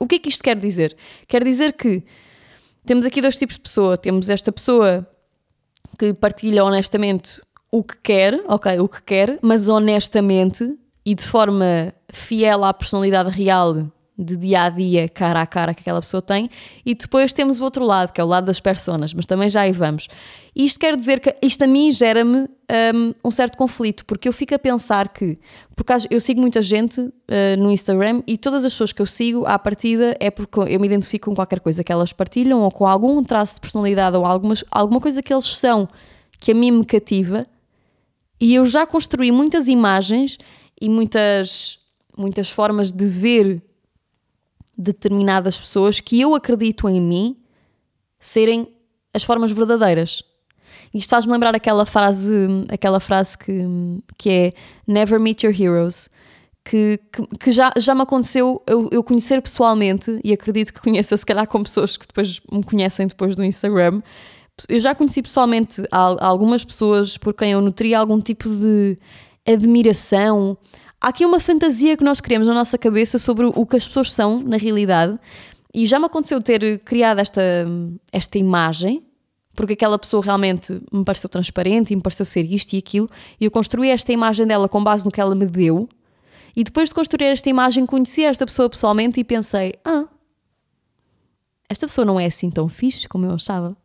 O 0.00 0.06
que 0.06 0.14
é 0.14 0.18
que 0.18 0.30
isto 0.30 0.42
quer 0.42 0.58
dizer? 0.58 0.96
Quer 1.28 1.44
dizer 1.44 1.74
que 1.74 2.02
temos 2.86 3.04
aqui 3.04 3.20
dois 3.20 3.36
tipos 3.36 3.56
de 3.56 3.60
pessoa. 3.60 3.98
Temos 3.98 4.30
esta 4.30 4.50
pessoa 4.50 5.06
que 5.98 6.14
partilha 6.14 6.64
honestamente 6.64 7.40
o 7.70 7.82
que 7.82 7.96
quer, 8.02 8.42
ok, 8.46 8.78
o 8.78 8.88
que 8.88 9.02
quer, 9.02 9.38
mas 9.42 9.68
honestamente 9.68 10.76
e 11.04 11.14
de 11.14 11.24
forma 11.24 11.92
fiel 12.12 12.64
à 12.64 12.72
personalidade 12.72 13.30
real 13.30 13.90
de 14.16 14.36
dia 14.36 14.62
a 14.62 14.70
dia, 14.70 15.08
cara 15.08 15.42
a 15.42 15.46
cara 15.46 15.74
que 15.74 15.80
aquela 15.80 16.00
pessoa 16.00 16.22
tem, 16.22 16.48
e 16.86 16.94
depois 16.94 17.32
temos 17.32 17.58
o 17.58 17.64
outro 17.64 17.84
lado, 17.84 18.12
que 18.12 18.20
é 18.20 18.24
o 18.24 18.26
lado 18.26 18.46
das 18.46 18.60
personas, 18.60 19.12
mas 19.12 19.26
também 19.26 19.48
já 19.48 19.62
aí 19.62 19.72
vamos. 19.72 20.06
Isto 20.54 20.78
quer 20.78 20.96
dizer 20.96 21.18
que 21.18 21.34
isto 21.42 21.64
a 21.64 21.66
mim 21.66 21.90
gera-me 21.90 22.48
um, 22.94 23.14
um, 23.24 23.30
certo 23.30 23.58
conflito, 23.58 24.06
porque 24.06 24.28
eu 24.28 24.32
fico 24.32 24.54
a 24.54 24.58
pensar 24.58 25.08
que, 25.08 25.36
porque 25.76 25.92
eu 26.10 26.20
sigo 26.20 26.40
muita 26.40 26.62
gente 26.62 27.00
uh, 27.00 27.12
no 27.58 27.70
Instagram 27.70 28.22
e 28.26 28.38
todas 28.38 28.64
as 28.64 28.72
pessoas 28.72 28.92
que 28.92 29.02
eu 29.02 29.06
sigo 29.06 29.44
à 29.46 29.58
partida 29.58 30.16
é 30.20 30.30
porque 30.30 30.60
eu 30.60 30.80
me 30.80 30.86
identifico 30.86 31.30
com 31.30 31.34
qualquer 31.34 31.60
coisa 31.60 31.82
que 31.82 31.92
elas 31.92 32.12
partilham 32.12 32.60
ou 32.60 32.70
com 32.70 32.86
algum 32.86 33.22
traço 33.24 33.56
de 33.56 33.60
personalidade 33.60 34.16
ou 34.16 34.24
algumas, 34.24 34.64
alguma 34.70 35.00
coisa 35.00 35.22
que 35.22 35.32
eles 35.32 35.46
são 35.46 35.88
que 36.38 36.52
a 36.52 36.54
mim 36.54 36.70
me 36.70 36.84
cativa, 36.84 37.46
e 38.40 38.54
eu 38.54 38.64
já 38.64 38.86
construí 38.86 39.32
muitas 39.32 39.68
imagens 39.68 40.36
e 40.78 40.88
muitas, 40.88 41.78
muitas 42.16 42.50
formas 42.50 42.92
de 42.92 43.06
ver 43.06 43.62
determinadas 44.76 45.58
pessoas 45.58 46.00
que 46.00 46.20
eu 46.20 46.34
acredito 46.34 46.88
em 46.88 47.00
mim 47.00 47.36
serem 48.18 48.68
as 49.14 49.22
formas 49.22 49.52
verdadeiras. 49.52 50.22
Isto 50.94 51.10
faz-me 51.10 51.32
lembrar 51.32 51.54
aquela 51.56 51.84
frase, 51.84 52.32
aquela 52.70 53.00
frase 53.00 53.36
que, 53.36 53.62
que 54.16 54.30
é 54.30 54.52
Never 54.86 55.18
meet 55.18 55.42
your 55.42 55.52
heroes, 55.52 56.08
que, 56.64 57.00
que, 57.12 57.26
que, 57.38 57.50
já, 57.50 57.72
já 57.76 57.94
me 57.94 58.02
aconteceu 58.02 58.62
eu, 58.66 58.88
eu, 58.92 59.02
conhecer 59.02 59.42
pessoalmente, 59.42 60.20
e 60.22 60.32
acredito 60.32 60.72
que 60.72 60.80
conheça 60.80 61.16
se 61.16 61.26
calhar 61.26 61.48
com 61.48 61.62
pessoas 61.64 61.96
que 61.96 62.06
depois 62.06 62.40
me 62.50 62.62
conhecem 62.62 63.08
depois 63.08 63.34
do 63.34 63.44
Instagram. 63.44 64.00
Eu 64.68 64.78
já 64.78 64.94
conheci 64.94 65.20
pessoalmente 65.20 65.82
algumas 65.90 66.64
pessoas 66.64 67.18
por 67.18 67.34
quem 67.34 67.52
eu 67.52 67.60
nutria 67.60 67.98
algum 67.98 68.20
tipo 68.20 68.48
de 68.48 68.96
admiração, 69.44 70.56
há 71.00 71.08
aqui 71.08 71.26
uma 71.26 71.40
fantasia 71.40 71.96
que 71.96 72.04
nós 72.04 72.20
criamos 72.20 72.48
na 72.48 72.54
nossa 72.54 72.78
cabeça 72.78 73.18
sobre 73.18 73.46
o 73.46 73.66
que 73.66 73.76
as 73.76 73.86
pessoas 73.86 74.12
são 74.12 74.40
na 74.40 74.56
realidade. 74.56 75.18
E 75.74 75.84
já 75.86 75.98
me 75.98 76.06
aconteceu 76.06 76.40
ter 76.40 76.78
criado 76.80 77.18
esta, 77.18 77.42
esta 78.12 78.38
imagem, 78.38 79.02
porque 79.54 79.74
aquela 79.74 79.98
pessoa 79.98 80.22
realmente 80.22 80.80
me 80.92 81.04
pareceu 81.04 81.28
transparente 81.28 81.92
e 81.92 81.96
me 81.96 82.02
pareceu 82.02 82.26
ser 82.26 82.42
isto 82.42 82.72
e 82.74 82.78
aquilo, 82.78 83.08
e 83.40 83.44
eu 83.44 83.50
construí 83.50 83.90
esta 83.90 84.12
imagem 84.12 84.46
dela 84.46 84.68
com 84.68 84.82
base 84.82 85.04
no 85.04 85.10
que 85.10 85.20
ela 85.20 85.34
me 85.34 85.46
deu. 85.46 85.88
E 86.56 86.62
depois 86.62 86.88
de 86.88 86.94
construir 86.94 87.26
esta 87.26 87.48
imagem, 87.48 87.84
conheci 87.84 88.24
esta 88.24 88.46
pessoa 88.46 88.70
pessoalmente 88.70 89.18
e 89.18 89.24
pensei: 89.24 89.74
ah, 89.84 90.06
esta 91.68 91.86
pessoa 91.86 92.04
não 92.04 92.18
é 92.20 92.26
assim 92.26 92.50
tão 92.50 92.68
fixe 92.68 93.08
como 93.08 93.26
eu 93.26 93.32
achava. 93.32 93.76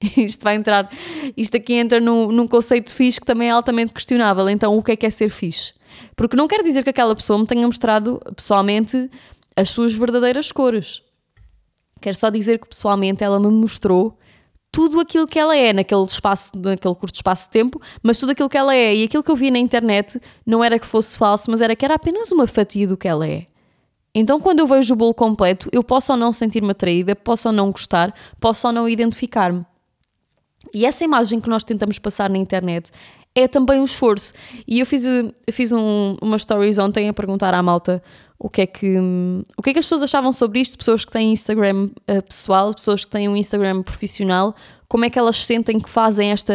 Isto 0.16 0.42
vai 0.42 0.56
entrar, 0.56 0.90
isto 1.36 1.56
aqui 1.56 1.74
entra 1.74 2.00
num, 2.00 2.30
num 2.30 2.46
conceito 2.46 2.92
fixe 2.92 3.20
que 3.20 3.26
também 3.26 3.48
é 3.48 3.52
altamente 3.52 3.92
questionável. 3.92 4.48
Então, 4.48 4.76
o 4.76 4.82
que 4.82 4.92
é 4.92 4.96
que 4.96 5.06
é 5.06 5.10
ser 5.10 5.30
fixe? 5.30 5.72
Porque 6.16 6.36
não 6.36 6.48
quer 6.48 6.62
dizer 6.62 6.82
que 6.82 6.90
aquela 6.90 7.14
pessoa 7.14 7.38
me 7.38 7.46
tenha 7.46 7.66
mostrado 7.66 8.20
pessoalmente 8.36 9.10
as 9.56 9.70
suas 9.70 9.94
verdadeiras 9.94 10.52
cores. 10.52 11.02
Quer 12.00 12.14
só 12.14 12.28
dizer 12.28 12.58
que 12.58 12.68
pessoalmente 12.68 13.24
ela 13.24 13.40
me 13.40 13.48
mostrou 13.48 14.18
tudo 14.74 14.98
aquilo 14.98 15.24
que 15.24 15.38
ela 15.38 15.56
é 15.56 15.72
naquele 15.72 16.02
espaço, 16.02 16.50
naquele 16.56 16.96
curto 16.96 17.14
espaço 17.14 17.44
de 17.44 17.50
tempo, 17.50 17.80
mas 18.02 18.18
tudo 18.18 18.32
aquilo 18.32 18.48
que 18.48 18.58
ela 18.58 18.74
é. 18.74 18.92
E 18.92 19.04
aquilo 19.04 19.22
que 19.22 19.30
eu 19.30 19.36
vi 19.36 19.48
na 19.48 19.58
internet 19.58 20.20
não 20.44 20.64
era 20.64 20.80
que 20.80 20.86
fosse 20.86 21.16
falso, 21.16 21.48
mas 21.48 21.62
era 21.62 21.76
que 21.76 21.84
era 21.84 21.94
apenas 21.94 22.32
uma 22.32 22.44
fatia 22.44 22.84
do 22.84 22.96
que 22.96 23.06
ela 23.06 23.24
é. 23.24 23.46
Então, 24.12 24.40
quando 24.40 24.58
eu 24.58 24.66
vejo 24.66 24.92
o 24.92 24.96
bolo 24.96 25.14
completo, 25.14 25.68
eu 25.70 25.84
posso 25.84 26.10
ou 26.10 26.18
não 26.18 26.32
sentir-me 26.32 26.72
atraída, 26.72 27.14
posso 27.14 27.48
ou 27.48 27.54
não 27.54 27.70
gostar, 27.70 28.12
posso 28.40 28.66
ou 28.66 28.72
não 28.72 28.88
identificar-me. 28.88 29.64
E 30.74 30.84
essa 30.84 31.04
imagem 31.04 31.40
que 31.40 31.48
nós 31.48 31.62
tentamos 31.62 32.00
passar 32.00 32.28
na 32.28 32.38
internet 32.38 32.90
é 33.34 33.48
também 33.48 33.80
um 33.80 33.84
esforço. 33.84 34.32
E 34.66 34.78
eu 34.80 34.86
fiz, 34.86 35.04
eu 35.04 35.52
fiz 35.52 35.72
um, 35.72 36.16
uma 36.22 36.38
stories 36.38 36.78
ontem 36.78 37.08
a 37.08 37.12
perguntar 37.12 37.52
à 37.52 37.62
malta 37.62 38.02
o 38.38 38.48
que, 38.48 38.62
é 38.62 38.66
que, 38.66 38.96
o 39.56 39.62
que 39.62 39.70
é 39.70 39.72
que 39.72 39.78
as 39.78 39.86
pessoas 39.86 40.02
achavam 40.02 40.30
sobre 40.30 40.60
isto, 40.60 40.76
pessoas 40.76 41.04
que 41.04 41.10
têm 41.10 41.32
Instagram 41.32 41.88
uh, 42.10 42.22
pessoal, 42.22 42.74
pessoas 42.74 43.04
que 43.04 43.10
têm 43.10 43.28
um 43.28 43.36
Instagram 43.36 43.82
profissional, 43.82 44.54
como 44.86 45.04
é 45.04 45.10
que 45.10 45.18
elas 45.18 45.44
sentem 45.44 45.80
que 45.80 45.88
fazem 45.88 46.30
esta, 46.30 46.52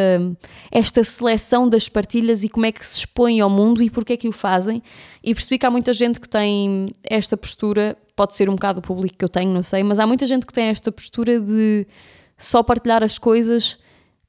esta 0.71 1.03
seleção 1.03 1.67
das 1.67 1.89
partilhas 1.89 2.43
e 2.43 2.49
como 2.49 2.65
é 2.65 2.71
que 2.71 2.85
se 2.85 2.99
expõem 2.99 3.41
ao 3.41 3.49
mundo 3.49 3.81
e 3.81 3.89
porque 3.89 4.13
é 4.13 4.17
que 4.17 4.27
o 4.27 4.31
fazem. 4.31 4.83
E 5.23 5.33
percebi 5.33 5.57
que 5.57 5.65
há 5.65 5.71
muita 5.71 5.91
gente 5.91 6.19
que 6.19 6.29
tem 6.29 6.87
esta 7.03 7.35
postura, 7.35 7.97
pode 8.15 8.35
ser 8.35 8.49
um 8.49 8.53
bocado 8.53 8.79
o 8.79 8.81
público 8.81 9.17
que 9.17 9.25
eu 9.25 9.29
tenho, 9.29 9.51
não 9.51 9.63
sei, 9.63 9.83
mas 9.83 9.99
há 9.99 10.07
muita 10.07 10.25
gente 10.25 10.45
que 10.45 10.53
tem 10.53 10.67
esta 10.67 10.91
postura 10.91 11.39
de 11.39 11.87
só 12.37 12.61
partilhar 12.63 13.03
as 13.03 13.17
coisas 13.17 13.77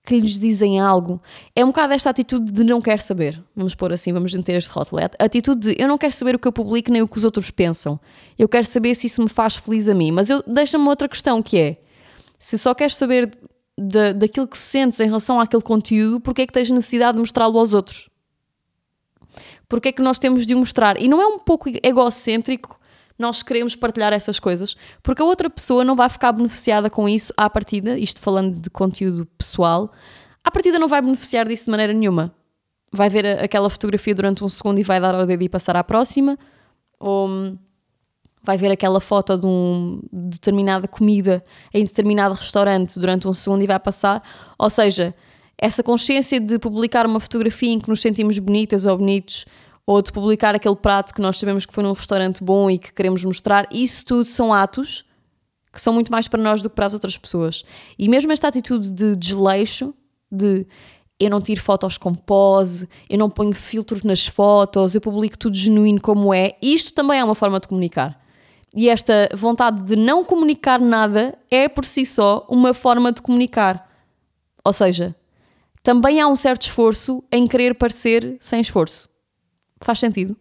que 0.04 0.18
lhes 0.18 0.38
dizem 0.38 0.80
algo. 0.80 1.20
É 1.54 1.64
um 1.64 1.68
bocado 1.68 1.92
esta 1.92 2.10
atitude 2.10 2.50
de 2.50 2.64
não 2.64 2.80
quer 2.80 3.00
saber. 3.00 3.42
Vamos 3.54 3.74
pôr 3.74 3.92
assim, 3.92 4.12
vamos 4.12 4.34
meter 4.34 4.56
este 4.56 4.70
rótulo. 4.70 5.02
Atitude 5.18 5.74
de 5.74 5.82
eu 5.82 5.86
não 5.86 5.98
quero 5.98 6.12
saber 6.12 6.34
o 6.34 6.38
que 6.38 6.48
eu 6.48 6.52
publico 6.52 6.90
nem 6.90 7.02
o 7.02 7.08
que 7.08 7.18
os 7.18 7.24
outros 7.24 7.50
pensam. 7.50 8.00
Eu 8.38 8.48
quero 8.48 8.66
saber 8.66 8.94
se 8.94 9.06
isso 9.06 9.22
me 9.22 9.28
faz 9.28 9.56
feliz 9.56 9.88
a 9.88 9.94
mim. 9.94 10.10
Mas 10.10 10.28
deixa-me 10.46 10.86
outra 10.88 11.08
questão 11.08 11.42
que 11.42 11.58
é: 11.58 11.76
se 12.38 12.58
só 12.58 12.74
queres 12.74 12.96
saber 12.96 13.30
de, 13.78 14.14
daquilo 14.14 14.48
que 14.48 14.58
sentes 14.58 14.98
em 15.00 15.06
relação 15.06 15.38
àquele 15.38 15.62
conteúdo, 15.62 16.20
porque 16.20 16.42
é 16.42 16.46
que 16.46 16.52
tens 16.52 16.70
necessidade 16.70 17.14
de 17.14 17.20
mostrá-lo 17.20 17.58
aos 17.58 17.74
outros? 17.74 18.08
Porque 19.68 19.90
é 19.90 19.92
que 19.92 20.02
nós 20.02 20.18
temos 20.18 20.44
de 20.46 20.54
o 20.54 20.58
mostrar? 20.58 21.00
E 21.00 21.06
não 21.06 21.20
é 21.20 21.26
um 21.26 21.38
pouco 21.38 21.70
egocêntrico 21.82 22.79
nós 23.20 23.42
queremos 23.42 23.76
partilhar 23.76 24.12
essas 24.12 24.40
coisas, 24.40 24.74
porque 25.02 25.20
a 25.22 25.24
outra 25.24 25.50
pessoa 25.50 25.84
não 25.84 25.94
vai 25.94 26.08
ficar 26.08 26.32
beneficiada 26.32 26.88
com 26.88 27.08
isso 27.08 27.32
à 27.36 27.48
partida, 27.50 27.98
isto 27.98 28.20
falando 28.20 28.58
de 28.58 28.70
conteúdo 28.70 29.26
pessoal, 29.38 29.92
à 30.42 30.50
partida 30.50 30.78
não 30.78 30.88
vai 30.88 31.02
beneficiar 31.02 31.46
disso 31.46 31.66
de 31.66 31.70
maneira 31.70 31.92
nenhuma. 31.92 32.34
Vai 32.92 33.08
ver 33.08 33.26
aquela 33.44 33.68
fotografia 33.70 34.14
durante 34.14 34.42
um 34.42 34.48
segundo 34.48 34.80
e 34.80 34.82
vai 34.82 34.98
dar 34.98 35.14
ao 35.14 35.26
dedo 35.26 35.42
e 35.42 35.48
passar 35.48 35.76
à 35.76 35.84
próxima, 35.84 36.36
ou 36.98 37.28
hum, 37.28 37.58
vai 38.42 38.56
ver 38.56 38.70
aquela 38.70 39.00
foto 39.00 39.36
de 39.36 39.46
uma 39.46 40.00
determinada 40.10 40.88
comida 40.88 41.44
em 41.72 41.84
determinado 41.84 42.34
restaurante 42.34 42.98
durante 42.98 43.28
um 43.28 43.32
segundo 43.34 43.62
e 43.62 43.66
vai 43.66 43.78
passar. 43.78 44.22
Ou 44.58 44.70
seja, 44.70 45.14
essa 45.58 45.82
consciência 45.82 46.40
de 46.40 46.58
publicar 46.58 47.06
uma 47.06 47.20
fotografia 47.20 47.70
em 47.70 47.78
que 47.78 47.88
nos 47.88 48.00
sentimos 48.00 48.38
bonitas 48.38 48.86
ou 48.86 48.96
bonitos 48.96 49.44
ou 49.90 50.00
de 50.00 50.12
publicar 50.12 50.54
aquele 50.54 50.76
prato 50.76 51.12
que 51.12 51.20
nós 51.20 51.36
sabemos 51.36 51.66
que 51.66 51.74
foi 51.74 51.82
num 51.82 51.90
restaurante 51.90 52.44
bom 52.44 52.70
e 52.70 52.78
que 52.78 52.92
queremos 52.92 53.24
mostrar, 53.24 53.66
isso 53.72 54.04
tudo 54.04 54.24
são 54.24 54.54
atos 54.54 55.04
que 55.72 55.82
são 55.82 55.92
muito 55.92 56.12
mais 56.12 56.28
para 56.28 56.40
nós 56.40 56.62
do 56.62 56.70
que 56.70 56.76
para 56.76 56.86
as 56.86 56.94
outras 56.94 57.18
pessoas. 57.18 57.64
E 57.98 58.08
mesmo 58.08 58.30
esta 58.30 58.46
atitude 58.46 58.88
de 58.92 59.16
desleixo, 59.16 59.92
de 60.30 60.64
eu 61.18 61.28
não 61.28 61.40
tiro 61.40 61.60
fotos 61.60 61.98
com 61.98 62.14
pose, 62.14 62.88
eu 63.08 63.18
não 63.18 63.28
ponho 63.28 63.52
filtros 63.52 64.04
nas 64.04 64.28
fotos, 64.28 64.94
eu 64.94 65.00
publico 65.00 65.36
tudo 65.36 65.56
genuíno 65.56 66.00
como 66.00 66.32
é, 66.32 66.56
isto 66.62 66.92
também 66.92 67.18
é 67.18 67.24
uma 67.24 67.34
forma 67.34 67.58
de 67.58 67.66
comunicar. 67.66 68.16
E 68.72 68.88
esta 68.88 69.28
vontade 69.34 69.82
de 69.82 69.96
não 69.96 70.24
comunicar 70.24 70.80
nada 70.80 71.36
é 71.50 71.68
por 71.68 71.84
si 71.84 72.06
só 72.06 72.46
uma 72.48 72.72
forma 72.72 73.10
de 73.10 73.20
comunicar. 73.20 73.90
Ou 74.64 74.72
seja, 74.72 75.16
também 75.82 76.20
há 76.20 76.28
um 76.28 76.36
certo 76.36 76.62
esforço 76.62 77.24
em 77.32 77.44
querer 77.48 77.74
parecer 77.74 78.36
sem 78.38 78.60
esforço. 78.60 79.09
Faz 79.80 79.98
sentido? 79.98 80.36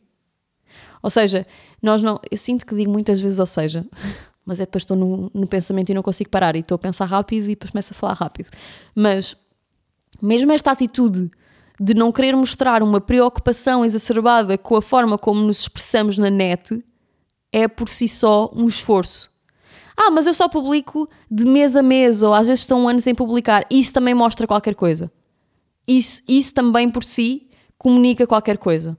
Ou 1.01 1.09
seja, 1.09 1.47
nós 1.81 2.01
não. 2.01 2.19
Eu 2.29 2.37
sinto 2.37 2.65
que 2.65 2.75
digo 2.75 2.91
muitas 2.91 3.19
vezes, 3.19 3.39
ou 3.39 3.45
seja, 3.45 3.85
mas 4.45 4.59
é 4.59 4.65
depois 4.65 4.83
estou 4.83 4.97
no, 4.97 5.31
no 5.33 5.47
pensamento 5.47 5.89
e 5.89 5.93
não 5.93 6.01
consigo 6.01 6.29
parar 6.29 6.55
e 6.55 6.59
estou 6.59 6.75
a 6.75 6.79
pensar 6.79 7.05
rápido 7.05 7.45
e 7.45 7.49
depois 7.49 7.71
começo 7.71 7.93
a 7.93 7.95
falar 7.95 8.13
rápido. 8.13 8.49
Mas 8.93 9.35
mesmo 10.21 10.51
esta 10.51 10.71
atitude 10.71 11.29
de 11.79 11.93
não 11.93 12.11
querer 12.11 12.35
mostrar 12.35 12.83
uma 12.83 12.99
preocupação 12.99 13.85
exacerbada 13.85 14.57
com 14.57 14.75
a 14.75 14.81
forma 14.81 15.17
como 15.17 15.41
nos 15.41 15.61
expressamos 15.61 16.17
na 16.17 16.29
net 16.29 16.83
é 17.53 17.67
por 17.67 17.87
si 17.87 18.07
só 18.07 18.51
um 18.53 18.65
esforço. 18.65 19.31
Ah, 19.95 20.11
mas 20.11 20.27
eu 20.27 20.33
só 20.33 20.47
publico 20.49 21.09
de 21.29 21.45
mês 21.45 21.75
a 21.75 21.83
mês, 21.83 22.21
ou 22.21 22.33
às 22.33 22.47
vezes 22.47 22.61
estão 22.61 22.83
um 22.83 22.89
ano 22.89 22.99
sem 22.99 23.15
publicar. 23.15 23.65
Isso 23.69 23.93
também 23.93 24.13
mostra 24.13 24.47
qualquer 24.47 24.75
coisa. 24.75 25.11
Isso, 25.87 26.21
isso 26.27 26.53
também 26.53 26.89
por 26.89 27.03
si 27.03 27.49
comunica 27.77 28.27
qualquer 28.27 28.57
coisa 28.57 28.97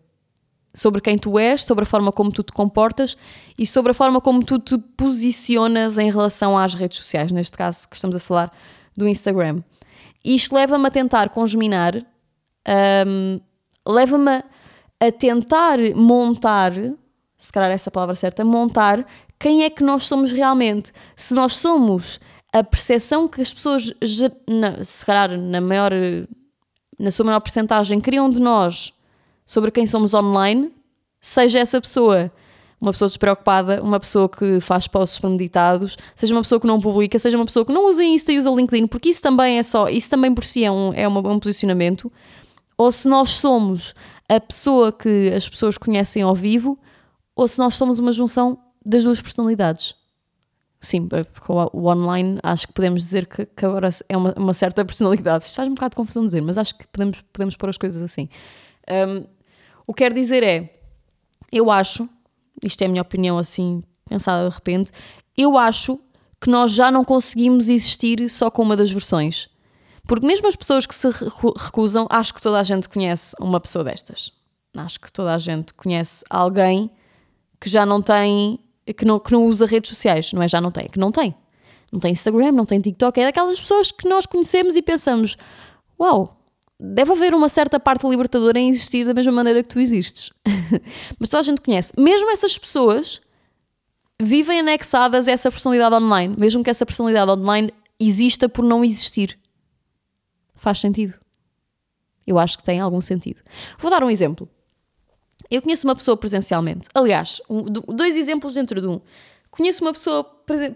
sobre 0.72 1.00
quem 1.00 1.18
tu 1.18 1.38
és, 1.38 1.64
sobre 1.64 1.83
a 1.83 1.87
forma 1.87 2.12
como 2.12 2.30
tu 2.30 2.42
te 2.42 2.52
comportas 2.52 3.16
e 3.59 3.66
sobre 3.66 3.90
a 3.90 3.94
forma 3.94 4.20
como 4.20 4.44
tu 4.44 4.59
te 4.59 4.78
posicionas 4.78 5.98
em 5.98 6.11
relação 6.11 6.56
às 6.56 6.74
redes 6.74 6.98
sociais, 6.98 7.33
neste 7.33 7.56
caso 7.56 7.88
que 7.88 7.96
estamos 7.96 8.16
a 8.16 8.20
falar 8.20 8.52
do 8.96 9.09
Instagram. 9.09 9.62
Isto 10.24 10.54
leva-me 10.54 10.87
a 10.87 10.90
tentar 10.90 11.30
congeminar, 11.30 11.96
um, 13.06 13.40
leva-me 13.87 14.42
a 15.00 15.11
tentar 15.11 15.78
montar, 15.96 16.72
se 17.38 17.52
calhar 17.52 17.70
essa 17.70 17.90
palavra 17.90 18.14
certa, 18.14 18.44
montar 18.44 19.06
quem 19.38 19.64
é 19.64 19.70
que 19.70 19.83
nós 19.83 20.04
somos 20.04 20.30
realmente. 20.30 20.92
Se 21.16 21.33
nós 21.33 21.54
somos 21.54 22.20
a 22.52 22.62
percepção 22.62 23.26
que 23.26 23.40
as 23.40 23.52
pessoas, 23.52 23.92
se 24.83 25.06
calhar 25.06 25.38
na 25.38 25.61
maior, 25.61 25.92
na 26.98 27.11
sua 27.11 27.24
maior 27.24 27.40
porcentagem, 27.40 28.00
criam 28.00 28.28
de 28.28 28.40
nós 28.40 28.92
sobre 29.50 29.72
quem 29.72 29.84
somos 29.84 30.14
online, 30.14 30.70
seja 31.20 31.58
essa 31.58 31.80
pessoa 31.80 32.30
uma 32.80 32.92
pessoa 32.92 33.08
despreocupada, 33.08 33.82
uma 33.82 33.98
pessoa 33.98 34.28
que 34.28 34.60
faz 34.60 34.86
posts 34.86 35.18
premeditados, 35.18 35.98
seja 36.14 36.32
uma 36.32 36.40
pessoa 36.40 36.60
que 36.60 36.68
não 36.68 36.80
publica, 36.80 37.18
seja 37.18 37.36
uma 37.36 37.44
pessoa 37.44 37.66
que 37.66 37.72
não 37.72 37.88
usa 37.88 38.04
Insta 38.04 38.30
e 38.30 38.38
usa 38.38 38.48
LinkedIn, 38.48 38.86
porque 38.86 39.08
isso 39.08 39.20
também 39.20 39.58
é 39.58 39.62
só, 39.64 39.88
isso 39.88 40.08
também 40.08 40.32
por 40.32 40.44
si 40.44 40.62
é 40.62 40.70
um, 40.70 40.94
é 40.94 41.08
um 41.08 41.40
posicionamento, 41.40 42.12
ou 42.78 42.92
se 42.92 43.08
nós 43.08 43.30
somos 43.30 43.92
a 44.28 44.38
pessoa 44.38 44.92
que 44.92 45.32
as 45.34 45.48
pessoas 45.48 45.76
conhecem 45.76 46.22
ao 46.22 46.34
vivo, 46.34 46.78
ou 47.34 47.48
se 47.48 47.58
nós 47.58 47.74
somos 47.74 47.98
uma 47.98 48.12
junção 48.12 48.56
das 48.86 49.02
duas 49.02 49.20
personalidades. 49.20 49.96
Sim, 50.80 51.08
porque 51.08 51.52
o 51.72 51.86
online 51.88 52.38
acho 52.40 52.68
que 52.68 52.72
podemos 52.72 53.02
dizer 53.02 53.26
que, 53.26 53.44
que 53.44 53.66
agora 53.66 53.90
é 54.08 54.16
uma, 54.16 54.32
uma, 54.34 54.54
certa 54.54 54.84
personalidade. 54.84 55.44
Isto 55.44 55.56
faz 55.56 55.68
um 55.68 55.74
bocado 55.74 55.90
de 55.90 55.96
confusão 55.96 56.24
dizer, 56.24 56.40
mas 56.40 56.56
acho 56.56 56.78
que 56.78 56.86
podemos, 56.86 57.20
podemos 57.32 57.56
pôr 57.56 57.68
as 57.68 57.76
coisas 57.76 58.00
assim. 58.00 58.28
Um, 58.88 59.39
o 59.86 59.94
que 59.94 60.04
quero 60.04 60.14
dizer 60.14 60.42
é, 60.42 60.80
eu 61.52 61.70
acho, 61.70 62.08
isto 62.62 62.82
é 62.82 62.86
a 62.86 62.88
minha 62.88 63.02
opinião 63.02 63.38
assim, 63.38 63.82
pensada 64.08 64.48
de 64.48 64.54
repente, 64.54 64.92
eu 65.36 65.56
acho 65.56 65.98
que 66.40 66.50
nós 66.50 66.72
já 66.72 66.90
não 66.90 67.04
conseguimos 67.04 67.68
existir 67.68 68.28
só 68.28 68.50
com 68.50 68.62
uma 68.62 68.76
das 68.76 68.90
versões. 68.90 69.48
Porque 70.06 70.26
mesmo 70.26 70.48
as 70.48 70.56
pessoas 70.56 70.86
que 70.86 70.94
se 70.94 71.08
recusam, 71.56 72.06
acho 72.10 72.34
que 72.34 72.42
toda 72.42 72.58
a 72.58 72.62
gente 72.62 72.88
conhece 72.88 73.34
uma 73.38 73.60
pessoa 73.60 73.84
destas. 73.84 74.32
Acho 74.76 75.00
que 75.00 75.12
toda 75.12 75.34
a 75.34 75.38
gente 75.38 75.74
conhece 75.74 76.24
alguém 76.30 76.90
que 77.60 77.68
já 77.68 77.84
não 77.84 78.00
tem, 78.00 78.58
que 78.96 79.04
não, 79.04 79.20
que 79.20 79.32
não 79.32 79.44
usa 79.44 79.66
redes 79.66 79.90
sociais, 79.90 80.32
não 80.32 80.42
é? 80.42 80.48
Já 80.48 80.60
não 80.60 80.70
tem, 80.70 80.86
é 80.86 80.88
que 80.88 80.98
não 80.98 81.12
tem. 81.12 81.34
Não 81.92 82.00
tem 82.00 82.12
Instagram, 82.12 82.52
não 82.52 82.64
tem 82.64 82.80
TikTok, 82.80 83.20
é 83.20 83.24
daquelas 83.24 83.60
pessoas 83.60 83.90
que 83.90 84.08
nós 84.08 84.24
conhecemos 84.24 84.76
e 84.76 84.82
pensamos: 84.82 85.36
uau, 85.98 86.39
deve 86.80 87.12
haver 87.12 87.34
uma 87.34 87.48
certa 87.48 87.78
parte 87.78 88.06
libertadora 88.06 88.58
em 88.58 88.70
existir 88.70 89.04
da 89.04 89.12
mesma 89.12 89.32
maneira 89.32 89.62
que 89.62 89.68
tu 89.68 89.78
existes. 89.78 90.30
Mas 91.18 91.28
toda 91.28 91.40
a 91.40 91.44
gente 91.44 91.60
conhece. 91.60 91.92
Mesmo 91.98 92.30
essas 92.30 92.56
pessoas 92.56 93.20
vivem 94.20 94.60
anexadas 94.60 95.28
a 95.28 95.32
essa 95.32 95.50
personalidade 95.50 95.94
online, 95.94 96.34
mesmo 96.38 96.64
que 96.64 96.70
essa 96.70 96.86
personalidade 96.86 97.30
online 97.30 97.72
exista 97.98 98.48
por 98.48 98.64
não 98.64 98.82
existir. 98.82 99.38
Faz 100.54 100.80
sentido. 100.80 101.14
Eu 102.26 102.38
acho 102.38 102.56
que 102.56 102.64
tem 102.64 102.80
algum 102.80 103.00
sentido. 103.00 103.42
Vou 103.78 103.90
dar 103.90 104.02
um 104.02 104.10
exemplo. 104.10 104.48
Eu 105.50 105.60
conheço 105.60 105.86
uma 105.86 105.96
pessoa 105.96 106.16
presencialmente. 106.16 106.88
Aliás, 106.94 107.42
um, 107.48 107.62
dois 107.62 108.16
exemplos 108.16 108.54
dentro 108.54 108.80
de 108.80 108.86
um 108.86 109.00
conheço 109.50 109.84
uma 109.84 109.92
pessoa 109.92 110.24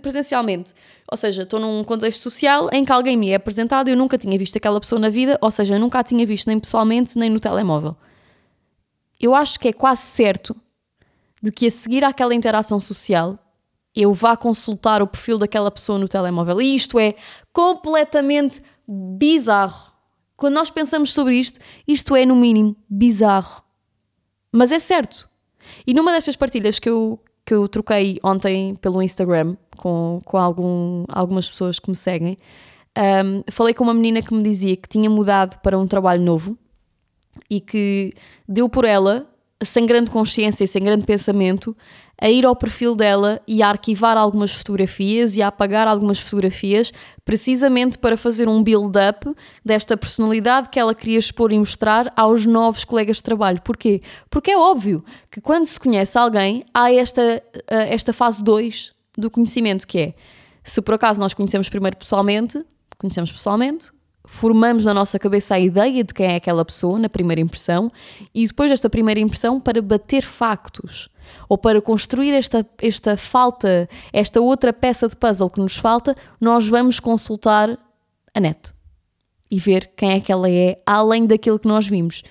presencialmente, 0.00 0.72
ou 1.10 1.16
seja, 1.16 1.42
estou 1.42 1.60
num 1.60 1.84
contexto 1.84 2.20
social 2.20 2.68
em 2.72 2.84
que 2.84 2.92
alguém 2.92 3.16
me 3.16 3.30
é 3.30 3.34
apresentado 3.34 3.88
e 3.88 3.92
eu 3.92 3.96
nunca 3.96 4.18
tinha 4.18 4.38
visto 4.38 4.56
aquela 4.56 4.80
pessoa 4.80 5.00
na 5.00 5.08
vida, 5.08 5.38
ou 5.40 5.50
seja, 5.50 5.78
nunca 5.78 6.00
a 6.00 6.04
tinha 6.04 6.24
visto 6.26 6.46
nem 6.46 6.58
pessoalmente 6.58 7.18
nem 7.18 7.30
no 7.30 7.40
telemóvel. 7.40 7.96
Eu 9.20 9.34
acho 9.34 9.58
que 9.58 9.68
é 9.68 9.72
quase 9.72 10.02
certo 10.02 10.56
de 11.42 11.52
que 11.52 11.66
a 11.66 11.70
seguir 11.70 12.04
àquela 12.04 12.34
interação 12.34 12.80
social 12.80 13.38
eu 13.94 14.12
vá 14.12 14.36
consultar 14.36 15.00
o 15.02 15.06
perfil 15.06 15.38
daquela 15.38 15.70
pessoa 15.70 15.98
no 15.98 16.08
telemóvel. 16.08 16.60
E 16.60 16.74
isto 16.74 16.98
é 16.98 17.14
completamente 17.52 18.60
bizarro. 18.88 19.92
Quando 20.36 20.54
nós 20.54 20.68
pensamos 20.68 21.12
sobre 21.12 21.36
isto, 21.36 21.60
isto 21.86 22.16
é, 22.16 22.26
no 22.26 22.34
mínimo, 22.34 22.76
bizarro. 22.88 23.62
Mas 24.50 24.72
é 24.72 24.78
certo. 24.78 25.28
E 25.86 25.94
numa 25.94 26.12
destas 26.12 26.34
partilhas 26.34 26.78
que 26.78 26.88
eu, 26.88 27.20
que 27.44 27.54
eu 27.54 27.68
troquei 27.68 28.18
ontem 28.22 28.74
pelo 28.76 29.02
Instagram 29.02 29.56
com, 29.76 30.20
com 30.24 30.36
algum, 30.38 31.04
algumas 31.08 31.48
pessoas 31.48 31.78
que 31.78 31.90
me 31.90 31.96
seguem. 31.96 32.36
Um, 32.96 33.42
falei 33.50 33.74
com 33.74 33.84
uma 33.84 33.94
menina 33.94 34.22
que 34.22 34.32
me 34.32 34.42
dizia 34.42 34.76
que 34.76 34.88
tinha 34.88 35.10
mudado 35.10 35.58
para 35.60 35.78
um 35.78 35.86
trabalho 35.86 36.22
novo 36.22 36.56
e 37.50 37.60
que 37.60 38.12
deu 38.48 38.68
por 38.68 38.84
ela, 38.84 39.26
sem 39.62 39.84
grande 39.84 40.10
consciência 40.10 40.64
e 40.64 40.66
sem 40.66 40.82
grande 40.82 41.04
pensamento, 41.04 41.76
a 42.20 42.28
ir 42.28 42.46
ao 42.46 42.54
perfil 42.54 42.94
dela 42.94 43.40
e 43.46 43.62
a 43.62 43.68
arquivar 43.68 44.16
algumas 44.16 44.52
fotografias 44.52 45.36
e 45.36 45.42
a 45.42 45.48
apagar 45.48 45.86
algumas 45.88 46.18
fotografias, 46.18 46.92
precisamente 47.24 47.98
para 47.98 48.16
fazer 48.16 48.48
um 48.48 48.62
build-up 48.62 49.34
desta 49.64 49.96
personalidade 49.96 50.68
que 50.68 50.78
ela 50.78 50.94
queria 50.94 51.18
expor 51.18 51.52
e 51.52 51.58
mostrar 51.58 52.12
aos 52.16 52.46
novos 52.46 52.84
colegas 52.84 53.16
de 53.16 53.22
trabalho. 53.22 53.60
Porquê? 53.62 54.00
Porque 54.30 54.50
é 54.50 54.58
óbvio 54.58 55.04
que 55.30 55.40
quando 55.40 55.66
se 55.66 55.78
conhece 55.78 56.16
alguém, 56.16 56.64
há 56.72 56.92
esta, 56.92 57.42
eh, 57.68 57.94
esta 57.94 58.12
fase 58.12 58.42
2 58.42 58.92
do 59.16 59.30
conhecimento, 59.30 59.86
que 59.86 59.98
é 59.98 60.14
se 60.62 60.80
por 60.80 60.94
acaso 60.94 61.20
nós 61.20 61.34
conhecemos 61.34 61.68
primeiro 61.68 61.96
pessoalmente, 61.96 62.64
conhecemos 62.96 63.30
pessoalmente, 63.30 63.90
formamos 64.26 64.84
na 64.84 64.94
nossa 64.94 65.18
cabeça 65.18 65.54
a 65.54 65.60
ideia 65.60 66.02
de 66.02 66.14
quem 66.14 66.26
é 66.26 66.36
aquela 66.36 66.64
pessoa 66.64 66.98
na 66.98 67.08
primeira 67.08 67.40
impressão 67.40 67.92
e 68.34 68.46
depois 68.46 68.70
desta 68.70 68.88
primeira 68.88 69.20
impressão 69.20 69.60
para 69.60 69.82
bater 69.82 70.22
factos 70.22 71.08
ou 71.48 71.58
para 71.58 71.80
construir 71.80 72.32
esta, 72.32 72.66
esta 72.80 73.16
falta, 73.16 73.88
esta 74.12 74.40
outra 74.40 74.72
peça 74.72 75.08
de 75.08 75.16
puzzle 75.16 75.50
que 75.50 75.60
nos 75.60 75.76
falta, 75.76 76.16
nós 76.40 76.66
vamos 76.66 77.00
consultar 77.00 77.78
a 78.34 78.40
net 78.40 78.72
e 79.50 79.58
ver 79.58 79.90
quem 79.96 80.12
é 80.12 80.20
que 80.20 80.32
ela 80.32 80.50
é, 80.50 80.80
além 80.84 81.26
daquilo 81.26 81.58
que 81.58 81.68
nós 81.68 81.86
vimos. 81.86 82.22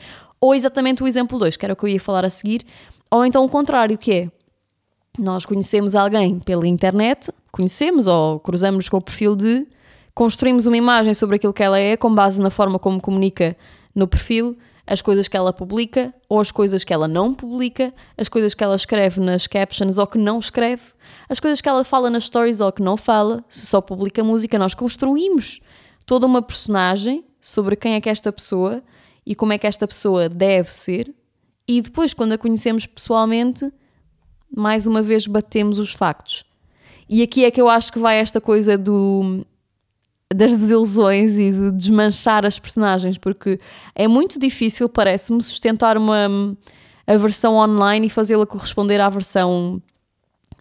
Ou 0.42 0.54
exatamente 0.54 1.02
o 1.02 1.08
exemplo 1.08 1.40
2, 1.40 1.56
que 1.56 1.66
era 1.66 1.74
o 1.74 1.76
que 1.78 1.86
eu 1.86 1.90
ia 1.90 2.00
falar 2.00 2.26
a 2.26 2.30
seguir, 2.30 2.66
ou 3.10 3.24
então 3.24 3.46
o 3.46 3.50
contrário, 3.50 3.98
que 3.98 4.12
é 4.12 4.32
nós 5.18 5.46
conhecemos 5.46 5.94
alguém 5.94 6.40
pela 6.40 6.68
internet, 6.68 7.32
conhecemos 7.52 8.08
ou 8.08 8.40
cruzamos 8.40 8.90
com 8.90 8.98
o 8.98 9.02
perfil 9.02 9.36
de, 9.36 9.68
construímos 10.14 10.66
uma 10.66 10.78
imagem 10.78 11.14
sobre 11.14 11.38
aquilo 11.38 11.54
que 11.54 11.64
ela 11.64 11.80
é 11.80 11.98
com 11.98 12.14
base 12.14 12.42
na 12.42 12.50
forma 12.50 12.78
como 12.78 13.02
comunica 13.02 13.58
no 13.96 14.08
perfil, 14.08 14.58
as 14.86 15.02
coisas 15.02 15.28
que 15.28 15.38
ela 15.38 15.54
publica 15.54 16.14
ou 16.28 16.40
as 16.40 16.52
coisas 16.52 16.84
que 16.84 16.94
ela 16.94 17.08
não 17.08 17.34
publica, 17.34 17.94
as 18.18 18.28
coisas 18.28 18.54
que 18.54 18.64
ela 18.64 18.76
escreve 18.76 19.20
nas 19.22 19.48
captions 19.48 19.98
ou 19.98 20.06
que 20.06 20.18
não 20.18 20.40
escreve, 20.40 20.84
as 21.30 21.40
coisas 21.40 21.62
que 21.62 21.70
ela 21.70 21.84
fala 21.84 22.10
nas 22.10 22.26
stories 22.26 22.60
ou 22.60 22.72
que 22.72 22.82
não 22.82 22.98
fala, 22.98 23.44
se 23.48 23.66
só 23.66 23.80
publica 23.80 24.24
música, 24.24 24.60
nós 24.60 24.74
construímos 24.74 25.62
toda 26.06 26.26
uma 26.26 26.42
personagem 26.42 27.24
sobre 27.40 27.76
quem 27.76 27.94
é 27.94 28.02
que 28.02 28.10
esta 28.10 28.32
pessoa 28.32 28.84
e 29.26 29.34
como 29.36 29.54
é 29.54 29.58
que 29.58 29.68
esta 29.68 29.88
pessoa 29.88 30.28
deve 30.28 30.70
ser, 30.70 31.14
e 31.68 31.82
depois, 31.82 32.14
quando 32.14 32.34
a 32.34 32.38
conhecemos 32.38 32.86
pessoalmente, 32.86 33.72
mais 34.56 34.86
uma 34.86 35.02
vez 35.02 35.26
batemos 35.28 35.80
os 35.80 35.94
factos. 35.94 36.44
E 37.10 37.22
aqui 37.24 37.46
é 37.46 37.52
que 37.52 37.62
eu 37.62 37.70
acho 37.70 37.92
que 37.92 38.00
vai 38.00 38.18
esta 38.18 38.42
coisa 38.42 38.78
do 38.78 39.46
das 40.34 40.52
desilusões 40.52 41.34
e 41.34 41.52
de 41.52 41.72
desmanchar 41.72 42.46
as 42.46 42.60
personagens, 42.60 43.18
porque 43.18 43.60
é 43.96 44.08
muito 44.08 44.40
difícil, 44.40 44.88
parece-me, 44.90 45.42
sustentar 45.42 45.98
uma 45.98 46.56
a 47.06 47.18
versão 47.18 47.56
online 47.56 48.08
e 48.08 48.10
fazê-la 48.10 48.46
corresponder 48.46 49.00
à 49.02 49.10
versão 49.10 49.82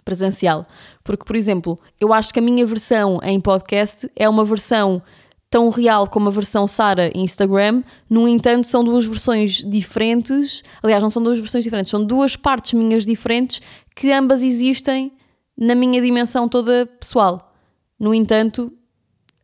presencial. 0.04 0.66
Porque, 1.04 1.24
por 1.24 1.36
exemplo, 1.36 1.78
eu 2.00 2.12
acho 2.12 2.32
que 2.32 2.40
a 2.40 2.42
minha 2.42 2.66
versão 2.66 3.20
em 3.22 3.40
podcast 3.40 4.10
é 4.16 4.28
uma 4.28 4.44
versão 4.44 5.00
tão 5.48 5.68
real 5.68 6.08
como 6.08 6.28
a 6.28 6.32
versão 6.32 6.66
Sara 6.66 7.12
Instagram, 7.14 7.82
no 8.08 8.26
entanto, 8.26 8.66
são 8.66 8.82
duas 8.82 9.04
versões 9.04 9.56
diferentes. 9.56 10.62
Aliás, 10.82 11.02
não 11.02 11.10
são 11.10 11.22
duas 11.22 11.38
versões 11.38 11.62
diferentes, 11.62 11.90
são 11.90 12.02
duas 12.02 12.36
partes 12.36 12.72
minhas 12.72 13.04
diferentes 13.04 13.60
que 13.94 14.10
ambas 14.10 14.42
existem 14.42 15.12
na 15.56 15.74
minha 15.74 16.00
dimensão 16.00 16.48
toda 16.48 16.86
pessoal. 16.98 17.54
No 18.00 18.14
entanto, 18.14 18.72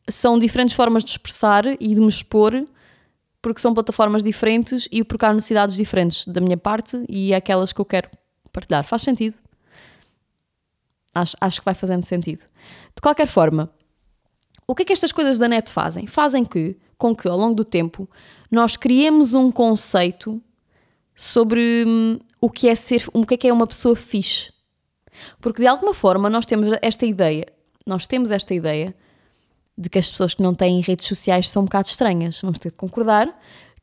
são 0.08 0.38
diferentes 0.38 0.74
formas 0.74 1.04
de 1.04 1.10
expressar 1.10 1.66
e 1.66 1.94
de 1.94 2.00
me 2.00 2.08
expor, 2.08 2.66
porque 3.40 3.60
são 3.60 3.74
plataformas 3.74 4.24
diferentes 4.24 4.88
e 4.90 5.04
porque 5.04 5.24
há 5.24 5.32
necessidades 5.32 5.76
diferentes 5.76 6.26
da 6.26 6.40
minha 6.40 6.56
parte 6.56 7.04
e 7.08 7.34
aquelas 7.34 7.72
que 7.72 7.80
eu 7.80 7.84
quero 7.84 8.10
partilhar. 8.52 8.84
Faz 8.84 9.02
sentido? 9.02 9.38
Acho, 11.14 11.36
acho 11.40 11.60
que 11.60 11.64
vai 11.64 11.74
fazendo 11.74 12.04
sentido. 12.04 12.40
De 12.94 13.00
qualquer 13.02 13.26
forma, 13.26 13.70
o 14.66 14.74
que 14.74 14.82
é 14.82 14.84
que 14.84 14.92
estas 14.92 15.12
coisas 15.12 15.38
da 15.38 15.48
net 15.48 15.72
fazem? 15.72 16.06
Fazem 16.06 16.44
que, 16.44 16.76
com 16.96 17.14
que 17.14 17.28
ao 17.28 17.38
longo 17.38 17.54
do 17.54 17.64
tempo 17.64 18.08
nós 18.50 18.76
criemos 18.76 19.34
um 19.34 19.50
conceito 19.50 20.42
sobre 21.14 21.84
hum, 21.86 22.18
o 22.40 22.50
que 22.50 22.68
é 22.68 22.74
ser, 22.74 23.04
o 23.12 23.26
que 23.26 23.34
é 23.34 23.36
que 23.36 23.48
é 23.48 23.52
uma 23.52 23.66
pessoa 23.66 23.96
fixe. 23.96 24.52
Porque 25.40 25.62
de 25.62 25.68
alguma 25.68 25.92
forma 25.92 26.30
nós 26.30 26.46
temos 26.46 26.68
esta 26.80 27.04
ideia, 27.04 27.46
nós 27.86 28.06
temos 28.06 28.30
esta 28.30 28.54
ideia 28.54 28.94
de 29.78 29.88
que 29.88 29.98
as 29.98 30.10
pessoas 30.10 30.34
que 30.34 30.42
não 30.42 30.52
têm 30.52 30.80
redes 30.80 31.06
sociais 31.06 31.48
são 31.48 31.62
um 31.62 31.64
bocado 31.66 31.86
estranhas. 31.86 32.40
Vamos 32.42 32.58
ter 32.58 32.70
de 32.70 32.74
concordar 32.74 33.32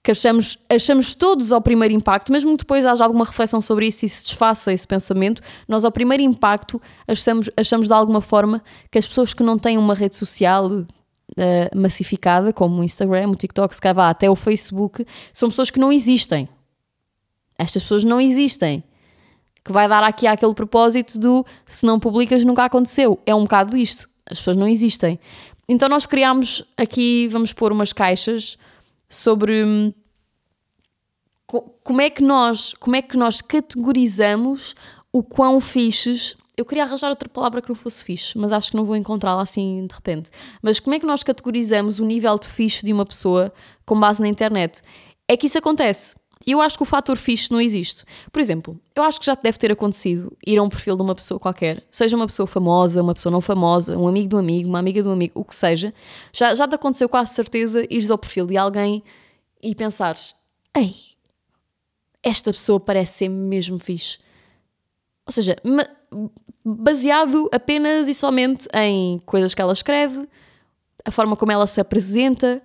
que 0.03 0.11
achamos, 0.11 0.59
achamos 0.69 1.15
todos 1.15 1.51
ao 1.51 1.59
primeiro 1.59 1.91
impacto, 1.91 2.31
mesmo 2.31 2.51
que 2.51 2.57
depois 2.57 2.85
haja 2.85 3.03
alguma 3.03 3.25
reflexão 3.25 3.59
sobre 3.59 3.87
isso 3.87 4.05
e 4.05 4.09
se 4.09 4.23
desfaça 4.23 4.71
esse 4.71 4.85
pensamento, 4.85 5.41
nós 5.67 5.83
ao 5.83 5.91
primeiro 5.91 6.21
impacto 6.21 6.79
achamos, 7.07 7.49
achamos 7.57 7.87
de 7.87 7.93
alguma 7.93 8.21
forma 8.21 8.61
que 8.91 8.99
as 8.99 9.07
pessoas 9.07 9.33
que 9.33 9.41
não 9.41 9.57
têm 9.57 9.79
uma 9.79 9.95
rede 9.95 10.15
social 10.15 10.67
uh, 10.67 10.85
massificada, 11.75 12.53
como 12.53 12.81
o 12.81 12.83
Instagram, 12.83 13.29
o 13.29 13.35
TikTok, 13.35 13.73
se 13.73 13.81
calhar 13.81 14.07
até 14.07 14.29
o 14.29 14.35
Facebook, 14.35 15.03
são 15.33 15.49
pessoas 15.49 15.71
que 15.71 15.79
não 15.79 15.91
existem. 15.91 16.47
Estas 17.57 17.81
pessoas 17.81 18.03
não 18.03 18.21
existem. 18.21 18.83
Que 19.63 19.71
vai 19.71 19.87
dar 19.87 20.03
aqui 20.03 20.27
aquele 20.27 20.53
propósito 20.53 21.17
do 21.17 21.43
se 21.65 21.83
não 21.83 21.99
publicas 21.99 22.45
nunca 22.45 22.65
aconteceu. 22.65 23.19
É 23.25 23.33
um 23.33 23.41
bocado 23.41 23.75
isto. 23.75 24.07
As 24.29 24.37
pessoas 24.37 24.57
não 24.57 24.67
existem. 24.67 25.19
Então 25.67 25.89
nós 25.89 26.05
criámos 26.05 26.63
aqui, 26.77 27.27
vamos 27.27 27.51
pôr 27.53 27.71
umas 27.71 27.91
caixas 27.91 28.57
sobre 29.09 29.63
hum, 29.63 29.93
como 31.83 32.01
é 32.01 32.09
que 32.09 32.23
nós, 32.23 32.73
como 32.79 32.95
é 32.95 33.01
que 33.01 33.17
nós 33.17 33.41
categorizamos 33.41 34.75
o 35.11 35.23
quão 35.23 35.59
fixes. 35.59 36.35
Eu 36.57 36.65
queria 36.65 36.83
arranjar 36.83 37.09
outra 37.09 37.29
palavra 37.29 37.61
que 37.61 37.69
não 37.69 37.75
fosse 37.75 38.03
fixe, 38.03 38.37
mas 38.37 38.51
acho 38.51 38.71
que 38.71 38.77
não 38.77 38.85
vou 38.85 38.95
encontrá-la 38.95 39.41
assim 39.41 39.85
de 39.87 39.93
repente. 39.93 40.29
Mas 40.61 40.79
como 40.79 40.95
é 40.95 40.99
que 40.99 41.05
nós 41.05 41.23
categorizamos 41.23 41.99
o 41.99 42.05
nível 42.05 42.37
de 42.37 42.47
fixe 42.47 42.85
de 42.85 42.93
uma 42.93 43.05
pessoa 43.05 43.53
com 43.85 43.99
base 43.99 44.21
na 44.21 44.27
internet? 44.27 44.81
É 45.27 45.35
que 45.35 45.47
isso 45.47 45.57
acontece. 45.57 46.15
E 46.45 46.51
eu 46.51 46.61
acho 46.61 46.77
que 46.77 46.83
o 46.83 46.85
fator 46.85 47.17
fixe 47.17 47.51
não 47.51 47.59
existe. 47.59 48.05
Por 48.31 48.39
exemplo, 48.39 48.79
eu 48.95 49.03
acho 49.03 49.19
que 49.19 49.25
já 49.25 49.35
te 49.35 49.41
deve 49.41 49.57
ter 49.57 49.71
acontecido 49.71 50.37
ir 50.45 50.57
a 50.57 50.63
um 50.63 50.69
perfil 50.69 50.95
de 50.95 51.01
uma 51.01 51.15
pessoa 51.15 51.39
qualquer, 51.39 51.83
seja 51.89 52.15
uma 52.15 52.27
pessoa 52.27 52.45
famosa, 52.45 53.01
uma 53.01 53.15
pessoa 53.15 53.31
não 53.31 53.41
famosa, 53.41 53.97
um 53.97 54.07
amigo 54.07 54.29
de 54.29 54.35
um 54.35 54.39
amigo, 54.39 54.69
uma 54.69 54.79
amiga 54.79 55.01
de 55.01 55.07
um 55.07 55.11
amigo, 55.11 55.33
o 55.39 55.43
que 55.43 55.55
seja, 55.55 55.93
já, 56.31 56.53
já 56.53 56.67
te 56.67 56.75
aconteceu 56.75 57.09
quase 57.09 57.33
certeza 57.33 57.85
ires 57.89 58.11
ao 58.11 58.17
perfil 58.17 58.45
de 58.45 58.57
alguém 58.57 59.03
e 59.61 59.73
pensares: 59.73 60.35
ei, 60.77 60.93
esta 62.21 62.51
pessoa 62.51 62.79
parece 62.79 63.19
ser 63.19 63.29
mesmo 63.29 63.79
fixe. 63.79 64.19
Ou 65.25 65.31
seja, 65.31 65.55
baseado 66.63 67.49
apenas 67.51 68.07
e 68.07 68.13
somente 68.13 68.67
em 68.73 69.17
coisas 69.25 69.55
que 69.55 69.61
ela 69.61 69.73
escreve, 69.73 70.27
a 71.03 71.09
forma 71.09 71.35
como 71.35 71.51
ela 71.51 71.65
se 71.65 71.81
apresenta, 71.81 72.61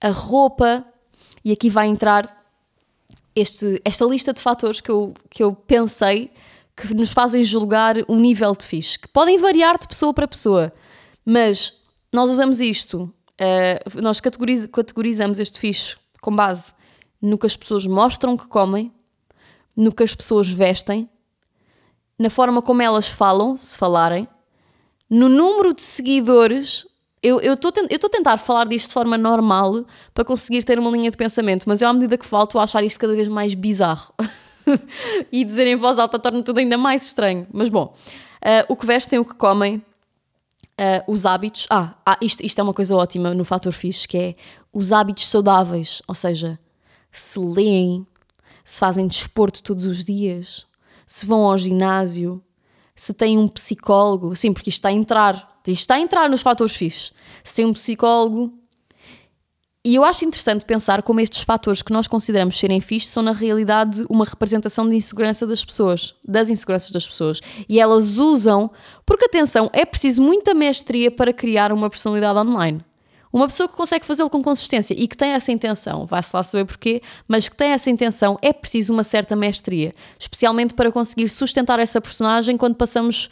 a 0.00 0.10
roupa, 0.10 0.84
e 1.44 1.52
aqui 1.52 1.70
vai 1.70 1.86
entrar 1.86 2.35
este, 3.36 3.80
esta 3.84 4.06
lista 4.06 4.32
de 4.32 4.40
fatores 4.40 4.80
que 4.80 4.90
eu, 4.90 5.12
que 5.28 5.42
eu 5.42 5.54
pensei 5.54 6.32
que 6.74 6.94
nos 6.94 7.12
fazem 7.12 7.44
julgar 7.44 7.96
um 8.08 8.16
nível 8.16 8.56
de 8.56 8.64
fixe, 8.64 8.98
que 8.98 9.08
podem 9.08 9.38
variar 9.38 9.78
de 9.78 9.86
pessoa 9.86 10.12
para 10.12 10.26
pessoa, 10.26 10.72
mas 11.24 11.74
nós 12.12 12.30
usamos 12.30 12.60
isto, 12.60 13.02
uh, 13.40 14.02
nós 14.02 14.20
categoriz, 14.20 14.66
categorizamos 14.66 15.38
este 15.38 15.60
fixe 15.60 15.96
com 16.20 16.34
base 16.34 16.72
no 17.20 17.38
que 17.38 17.46
as 17.46 17.56
pessoas 17.56 17.86
mostram 17.86 18.36
que 18.36 18.46
comem, 18.46 18.92
no 19.76 19.92
que 19.92 20.02
as 20.02 20.14
pessoas 20.14 20.48
vestem, 20.48 21.08
na 22.18 22.30
forma 22.30 22.62
como 22.62 22.82
elas 22.82 23.08
falam, 23.08 23.56
se 23.56 23.76
falarem, 23.76 24.26
no 25.08 25.28
número 25.28 25.74
de 25.74 25.82
seguidores 25.82 26.86
eu 27.22 27.54
estou 27.54 27.70
a 27.70 28.10
tentar 28.10 28.36
falar 28.38 28.66
disto 28.66 28.88
de 28.88 28.94
forma 28.94 29.18
normal 29.18 29.84
para 30.14 30.24
conseguir 30.24 30.62
ter 30.64 30.78
uma 30.78 30.90
linha 30.90 31.10
de 31.10 31.16
pensamento, 31.16 31.64
mas 31.66 31.82
eu, 31.82 31.88
à 31.88 31.92
medida 31.92 32.16
que 32.16 32.26
falo, 32.26 32.44
estou 32.44 32.60
a 32.60 32.64
achar 32.64 32.84
isto 32.84 33.00
cada 33.00 33.14
vez 33.14 33.26
mais 33.26 33.54
bizarro. 33.54 34.12
e 35.32 35.44
dizer 35.44 35.66
em 35.66 35.76
voz 35.76 35.98
alta 35.98 36.18
torna 36.18 36.42
tudo 36.42 36.58
ainda 36.58 36.76
mais 36.76 37.06
estranho. 37.06 37.46
Mas 37.52 37.68
bom, 37.68 37.94
uh, 37.94 38.64
o 38.68 38.76
que 38.76 38.86
vestem, 38.86 39.18
o 39.18 39.24
que 39.24 39.34
comem, 39.34 39.76
uh, 39.76 41.10
os 41.10 41.26
hábitos. 41.26 41.66
Ah, 41.70 41.94
ah 42.04 42.18
isto, 42.20 42.44
isto 42.44 42.58
é 42.58 42.62
uma 42.62 42.74
coisa 42.74 42.94
ótima 42.94 43.34
no 43.34 43.44
fator 43.44 43.72
fixe, 43.72 44.06
que 44.06 44.18
é 44.18 44.34
os 44.72 44.92
hábitos 44.92 45.26
saudáveis. 45.26 46.02
Ou 46.06 46.14
seja, 46.14 46.58
se 47.10 47.38
leem, 47.38 48.06
se 48.64 48.78
fazem 48.78 49.06
desporto 49.06 49.62
todos 49.62 49.86
os 49.86 50.04
dias, 50.04 50.66
se 51.06 51.24
vão 51.24 51.44
ao 51.44 51.56
ginásio, 51.56 52.42
se 52.94 53.12
têm 53.12 53.38
um 53.38 53.48
psicólogo. 53.48 54.34
Sim, 54.34 54.52
porque 54.52 54.70
isto 54.70 54.78
está 54.78 54.88
a 54.88 54.92
entrar 54.92 55.55
isto 55.72 55.80
está 55.82 55.94
a 55.94 56.00
entrar 56.00 56.28
nos 56.28 56.42
fatores 56.42 56.74
fixos. 56.74 57.12
Se 57.42 57.56
tem 57.56 57.64
um 57.64 57.72
psicólogo. 57.72 58.52
E 59.84 59.94
eu 59.94 60.04
acho 60.04 60.24
interessante 60.24 60.64
pensar 60.64 61.02
como 61.02 61.20
estes 61.20 61.42
fatores 61.42 61.80
que 61.80 61.92
nós 61.92 62.08
consideramos 62.08 62.58
serem 62.58 62.80
fixos 62.80 63.10
são, 63.10 63.22
na 63.22 63.32
realidade, 63.32 64.04
uma 64.10 64.24
representação 64.24 64.88
de 64.88 64.96
insegurança 64.96 65.46
das 65.46 65.64
pessoas, 65.64 66.14
das 66.26 66.50
inseguranças 66.50 66.90
das 66.90 67.06
pessoas. 67.06 67.40
E 67.68 67.78
elas 67.78 68.18
usam, 68.18 68.68
porque 69.04 69.26
atenção, 69.26 69.70
é 69.72 69.84
preciso 69.84 70.22
muita 70.22 70.54
mestria 70.54 71.08
para 71.08 71.32
criar 71.32 71.72
uma 71.72 71.88
personalidade 71.88 72.36
online. 72.36 72.84
Uma 73.32 73.48
pessoa 73.48 73.68
que 73.68 73.76
consegue 73.76 74.06
fazê-lo 74.06 74.30
com 74.30 74.42
consistência 74.42 74.94
e 74.96 75.06
que 75.06 75.14
tem 75.14 75.32
essa 75.32 75.52
intenção, 75.52 76.06
vai-se 76.06 76.34
lá 76.34 76.42
saber 76.42 76.64
porquê, 76.64 77.02
mas 77.28 77.48
que 77.48 77.54
tem 77.54 77.72
essa 77.72 77.90
intenção, 77.90 78.38
é 78.40 78.50
preciso 78.50 78.94
uma 78.94 79.04
certa 79.04 79.36
mestria, 79.36 79.94
especialmente 80.18 80.72
para 80.72 80.90
conseguir 80.90 81.28
sustentar 81.28 81.78
essa 81.78 82.00
personagem 82.00 82.56
quando 82.56 82.76
passamos 82.76 83.28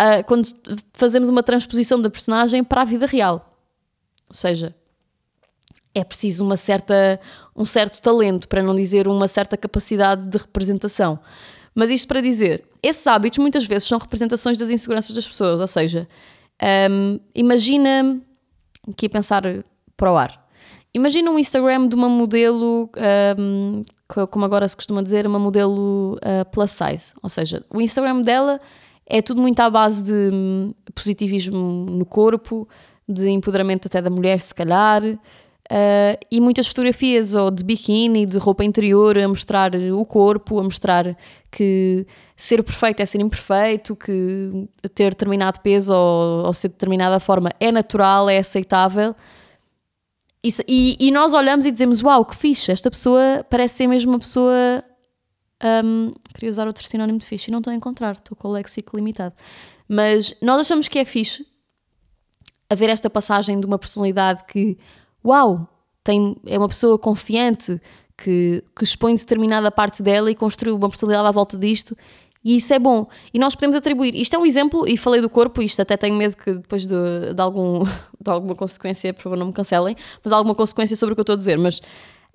uh, 0.00 0.24
quando 0.26 0.48
fazemos 0.92 1.28
uma 1.28 1.42
transposição 1.42 2.00
da 2.00 2.10
personagem 2.10 2.62
para 2.62 2.82
a 2.82 2.84
vida 2.84 3.06
real. 3.06 3.56
Ou 4.28 4.34
seja, 4.34 4.74
é 5.94 6.04
preciso 6.04 6.44
uma 6.44 6.56
certa, 6.56 7.20
um 7.56 7.64
certo 7.64 8.00
talento, 8.00 8.48
para 8.48 8.62
não 8.62 8.74
dizer 8.74 9.08
uma 9.08 9.26
certa 9.26 9.56
capacidade 9.56 10.26
de 10.26 10.38
representação. 10.38 11.18
Mas 11.74 11.90
isto 11.90 12.08
para 12.08 12.20
dizer, 12.20 12.64
esses 12.82 13.06
hábitos 13.06 13.38
muitas 13.38 13.64
vezes 13.64 13.88
são 13.88 13.98
representações 13.98 14.56
das 14.56 14.70
inseguranças 14.70 15.14
das 15.14 15.26
pessoas. 15.26 15.60
Ou 15.60 15.66
seja, 15.66 16.08
um, 16.90 17.20
imagina, 17.34 18.20
aqui 18.88 19.08
pensar 19.08 19.42
para 19.96 20.12
o 20.12 20.16
ar, 20.16 20.48
imagina 20.92 21.30
um 21.30 21.38
Instagram 21.38 21.88
de 21.88 21.94
uma 21.94 22.08
modelo, 22.08 22.90
um, 23.38 23.84
como 24.30 24.44
agora 24.44 24.66
se 24.68 24.76
costuma 24.76 25.02
dizer, 25.02 25.26
uma 25.26 25.38
modelo 25.38 26.16
uh, 26.16 26.44
plus 26.50 26.70
size. 26.70 27.14
Ou 27.22 27.28
seja, 27.28 27.64
o 27.70 27.80
Instagram 27.80 28.22
dela 28.22 28.60
é 29.08 29.22
tudo 29.22 29.40
muito 29.40 29.58
à 29.60 29.70
base 29.70 30.02
de 30.02 30.30
hum, 30.34 30.74
positivismo 30.94 31.86
no 31.88 32.04
corpo, 32.04 32.68
de 33.08 33.28
empoderamento 33.30 33.86
até 33.86 34.02
da 34.02 34.10
mulher, 34.10 34.38
se 34.38 34.54
calhar, 34.54 35.02
uh, 35.02 35.18
e 36.30 36.40
muitas 36.40 36.66
fotografias 36.66 37.34
ou 37.34 37.50
de 37.50 37.64
biquíni, 37.64 38.26
de 38.26 38.36
roupa 38.36 38.64
interior, 38.64 39.16
a 39.16 39.26
mostrar 39.26 39.74
o 39.74 40.04
corpo, 40.04 40.60
a 40.60 40.62
mostrar 40.62 41.16
que 41.50 42.06
ser 42.36 42.62
perfeito 42.62 43.00
é 43.00 43.06
ser 43.06 43.20
imperfeito, 43.20 43.96
que 43.96 44.68
ter 44.94 45.10
determinado 45.10 45.60
peso 45.60 45.94
ou, 45.94 46.46
ou 46.46 46.52
ser 46.52 46.68
de 46.68 46.74
determinada 46.74 47.18
forma 47.18 47.50
é 47.58 47.72
natural, 47.72 48.28
é 48.28 48.38
aceitável. 48.38 49.14
Isso, 50.42 50.62
e, 50.68 50.96
e 51.00 51.10
nós 51.10 51.34
olhamos 51.34 51.66
e 51.66 51.70
dizemos: 51.70 52.02
Uau, 52.02 52.24
que 52.24 52.36
fixe, 52.36 52.70
esta 52.70 52.90
pessoa 52.90 53.44
parece 53.50 53.76
ser 53.76 53.86
mesmo 53.86 54.12
uma 54.12 54.18
pessoa. 54.18 54.84
Um, 55.62 56.12
queria 56.34 56.50
usar 56.50 56.66
outro 56.66 56.86
sinónimo 56.86 57.18
de 57.18 57.26
fixe 57.26 57.50
e 57.50 57.52
não 57.52 57.58
estou 57.58 57.72
a 57.72 57.74
encontrar, 57.74 58.16
estou 58.16 58.36
com 58.36 58.48
o 58.48 58.52
léxico 58.52 58.96
limitado. 58.96 59.34
Mas 59.88 60.34
nós 60.40 60.60
achamos 60.60 60.88
que 60.88 60.98
é 60.98 61.04
fixe 61.04 61.46
haver 62.70 62.90
esta 62.90 63.08
passagem 63.08 63.58
de 63.58 63.66
uma 63.66 63.78
personalidade 63.78 64.44
que, 64.46 64.78
uau, 65.24 65.66
tem, 66.04 66.36
é 66.46 66.58
uma 66.58 66.68
pessoa 66.68 66.98
confiante, 66.98 67.80
que, 68.16 68.62
que 68.76 68.84
expõe 68.84 69.14
determinada 69.14 69.70
parte 69.70 70.02
dela 70.02 70.30
e 70.30 70.34
construiu 70.34 70.76
uma 70.76 70.88
personalidade 70.88 71.28
à 71.28 71.30
volta 71.30 71.56
disto 71.56 71.96
e 72.44 72.56
isso 72.56 72.72
é 72.72 72.78
bom. 72.78 73.06
E 73.32 73.38
nós 73.38 73.54
podemos 73.54 73.76
atribuir. 73.76 74.14
Isto 74.14 74.36
é 74.36 74.38
um 74.38 74.46
exemplo, 74.46 74.88
e 74.88 74.96
falei 74.96 75.20
do 75.20 75.28
corpo, 75.28 75.60
isto 75.60 75.82
até 75.82 75.96
tenho 75.96 76.14
medo 76.16 76.36
que 76.36 76.54
depois 76.54 76.86
de, 76.86 77.34
de, 77.34 77.42
algum, 77.42 77.82
de 78.18 78.30
alguma 78.30 78.54
consequência, 78.54 79.12
por 79.12 79.22
favor, 79.22 79.36
não 79.36 79.46
me 79.46 79.52
cancelem, 79.52 79.96
mas 80.22 80.32
alguma 80.32 80.54
consequência 80.54 80.96
sobre 80.96 81.12
o 81.12 81.16
que 81.16 81.20
eu 81.20 81.24
estou 81.24 81.34
a 81.34 81.36
dizer. 81.36 81.58
Mas, 81.58 81.82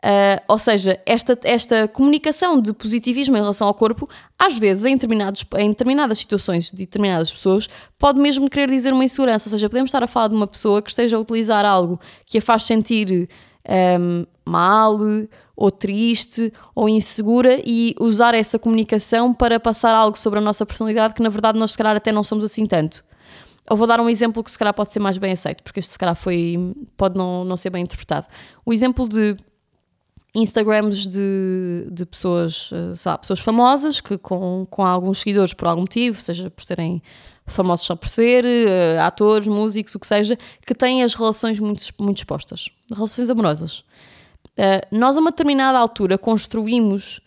uh, 0.03 0.43
ou 0.47 0.57
seja, 0.57 0.99
esta, 1.05 1.39
esta 1.43 1.87
comunicação 1.87 2.59
de 2.59 2.73
positivismo 2.73 3.37
em 3.37 3.39
relação 3.39 3.67
ao 3.67 3.73
corpo, 3.73 4.07
às 4.37 4.57
vezes, 4.57 4.85
em, 4.85 4.95
determinados, 4.95 5.45
em 5.57 5.69
determinadas 5.69 6.19
situações 6.19 6.69
de 6.69 6.77
determinadas 6.77 7.31
pessoas, 7.31 7.69
pode 7.97 8.19
mesmo 8.19 8.49
querer 8.49 8.69
dizer 8.69 8.91
uma 8.91 9.05
insegurança. 9.05 9.47
Ou 9.47 9.51
seja, 9.51 9.69
podemos 9.69 9.89
estar 9.89 10.03
a 10.03 10.07
falar 10.07 10.27
de 10.27 10.35
uma 10.35 10.47
pessoa 10.47 10.81
que 10.81 10.89
esteja 10.89 11.15
a 11.15 11.19
utilizar 11.19 11.65
algo 11.65 11.99
que 12.25 12.37
a 12.37 12.41
faz 12.41 12.63
sentir 12.63 13.29
um, 13.99 14.25
mal 14.45 14.97
ou 15.55 15.71
triste 15.71 16.51
ou 16.75 16.89
insegura 16.89 17.61
e 17.63 17.95
usar 17.99 18.33
essa 18.33 18.59
comunicação 18.59 19.33
para 19.33 19.59
passar 19.59 19.95
algo 19.95 20.17
sobre 20.17 20.39
a 20.39 20.41
nossa 20.41 20.65
personalidade 20.65 21.13
que 21.13 21.21
na 21.21 21.29
verdade 21.29 21.59
nós 21.59 21.71
se 21.71 21.77
calhar 21.77 21.95
até 21.95 22.11
não 22.11 22.23
somos 22.23 22.43
assim 22.43 22.65
tanto. 22.65 23.05
Eu 23.69 23.77
vou 23.77 23.87
dar 23.87 24.01
um 24.01 24.09
exemplo 24.09 24.43
que 24.43 24.51
se 24.51 24.59
calhar 24.59 24.73
pode 24.73 24.91
ser 24.91 24.99
mais 24.99 25.17
bem 25.17 25.31
aceito, 25.31 25.63
porque 25.63 25.79
este 25.79 25.93
se 25.93 25.97
calhar 25.97 26.15
foi, 26.15 26.57
pode 26.97 27.17
não, 27.17 27.45
não 27.45 27.55
ser 27.55 27.69
bem 27.69 27.83
interpretado. 27.83 28.27
O 28.65 28.73
exemplo 28.73 29.07
de 29.07 29.37
Instagrams 30.35 31.07
de, 31.07 31.87
de 31.91 32.05
pessoas, 32.05 32.71
eh, 32.73 32.95
sabe, 32.95 33.21
pessoas 33.21 33.39
famosas 33.39 34.01
que 34.01 34.17
com, 34.17 34.65
com 34.69 34.83
alguns 34.83 35.19
seguidores 35.19 35.53
por 35.53 35.67
algum 35.67 35.81
motivo, 35.81 36.19
seja 36.19 36.49
por 36.49 36.63
serem 36.63 37.03
famosos 37.45 37.85
só 37.85 37.95
por 37.95 38.09
ser, 38.09 38.45
uh, 38.45 39.01
atores, 39.01 39.47
músicos, 39.47 39.93
o 39.95 39.99
que 39.99 40.07
seja, 40.07 40.37
que 40.65 40.73
têm 40.73 41.03
as 41.03 41.13
relações 41.13 41.59
muito, 41.59 41.83
muito 41.99 42.17
expostas, 42.17 42.69
relações 42.91 43.29
amorosas. 43.29 43.79
Uh, 44.57 44.81
nós, 44.91 45.17
a 45.17 45.19
uma 45.19 45.29
determinada 45.29 45.77
altura, 45.77 46.17
construímos 46.17 47.19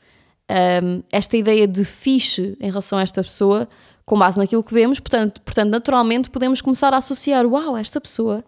um, 0.50 0.54
ehm, 0.54 1.02
esta 1.12 1.36
ideia 1.36 1.66
de 1.68 1.84
fixe 1.84 2.56
em 2.60 2.68
relação 2.68 2.98
a 2.98 3.02
esta 3.02 3.22
pessoa 3.22 3.68
com 4.06 4.18
base 4.18 4.38
naquilo 4.38 4.62
que 4.62 4.72
vemos, 4.72 5.00
portanto, 5.00 5.40
portanto, 5.42 5.70
naturalmente 5.70 6.30
podemos 6.30 6.60
começar 6.62 6.94
a 6.94 6.98
associar: 6.98 7.44
uau, 7.44 7.76
esta 7.76 8.00
pessoa 8.00 8.44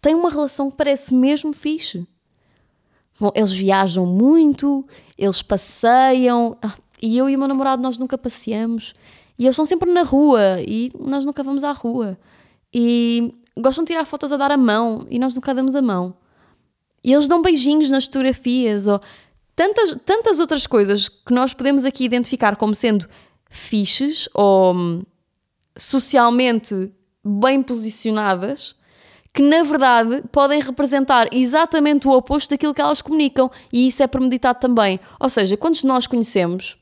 tem 0.00 0.14
uma 0.14 0.28
relação 0.28 0.70
que 0.70 0.76
parece 0.76 1.14
mesmo 1.14 1.52
fixe. 1.52 2.06
Bom, 3.18 3.30
eles 3.34 3.52
viajam 3.52 4.04
muito, 4.04 4.86
eles 5.16 5.42
passeiam, 5.42 6.56
ah, 6.62 6.74
e 7.00 7.16
eu 7.16 7.28
e 7.28 7.36
o 7.36 7.38
meu 7.38 7.48
namorado 7.48 7.82
nós 7.82 7.98
nunca 7.98 8.18
passeamos. 8.18 8.94
E 9.38 9.44
eles 9.44 9.54
estão 9.54 9.64
sempre 9.64 9.90
na 9.92 10.02
rua 10.02 10.60
e 10.60 10.90
nós 10.98 11.24
nunca 11.24 11.42
vamos 11.42 11.64
à 11.64 11.72
rua. 11.72 12.18
E 12.72 13.34
gostam 13.56 13.84
de 13.84 13.92
tirar 13.92 14.04
fotos 14.04 14.32
a 14.32 14.36
dar 14.36 14.50
a 14.50 14.56
mão 14.56 15.06
e 15.10 15.18
nós 15.18 15.34
nunca 15.34 15.54
damos 15.54 15.74
a 15.74 15.82
mão. 15.82 16.14
E 17.02 17.12
eles 17.12 17.28
dão 17.28 17.40
beijinhos 17.40 17.90
nas 17.90 18.04
fotografias 18.04 18.86
ou 18.86 19.00
tantas, 19.54 19.96
tantas 20.04 20.40
outras 20.40 20.66
coisas 20.66 21.08
que 21.08 21.32
nós 21.32 21.54
podemos 21.54 21.84
aqui 21.84 22.04
identificar 22.04 22.56
como 22.56 22.74
sendo 22.74 23.08
fixes 23.48 24.28
ou 24.34 24.74
hum, 24.74 25.02
socialmente 25.76 26.92
bem 27.24 27.62
posicionadas 27.62 28.76
que 29.36 29.42
na 29.42 29.62
verdade 29.62 30.22
podem 30.32 30.62
representar 30.62 31.28
exatamente 31.30 32.08
o 32.08 32.10
oposto 32.10 32.48
daquilo 32.48 32.72
que 32.72 32.80
elas 32.80 33.02
comunicam 33.02 33.50
e 33.70 33.86
isso 33.86 34.02
é 34.02 34.06
premeditado 34.06 34.58
também. 34.58 34.98
Ou 35.20 35.28
seja, 35.28 35.58
quando 35.58 35.76
nós 35.84 36.06
conhecemos 36.06 36.78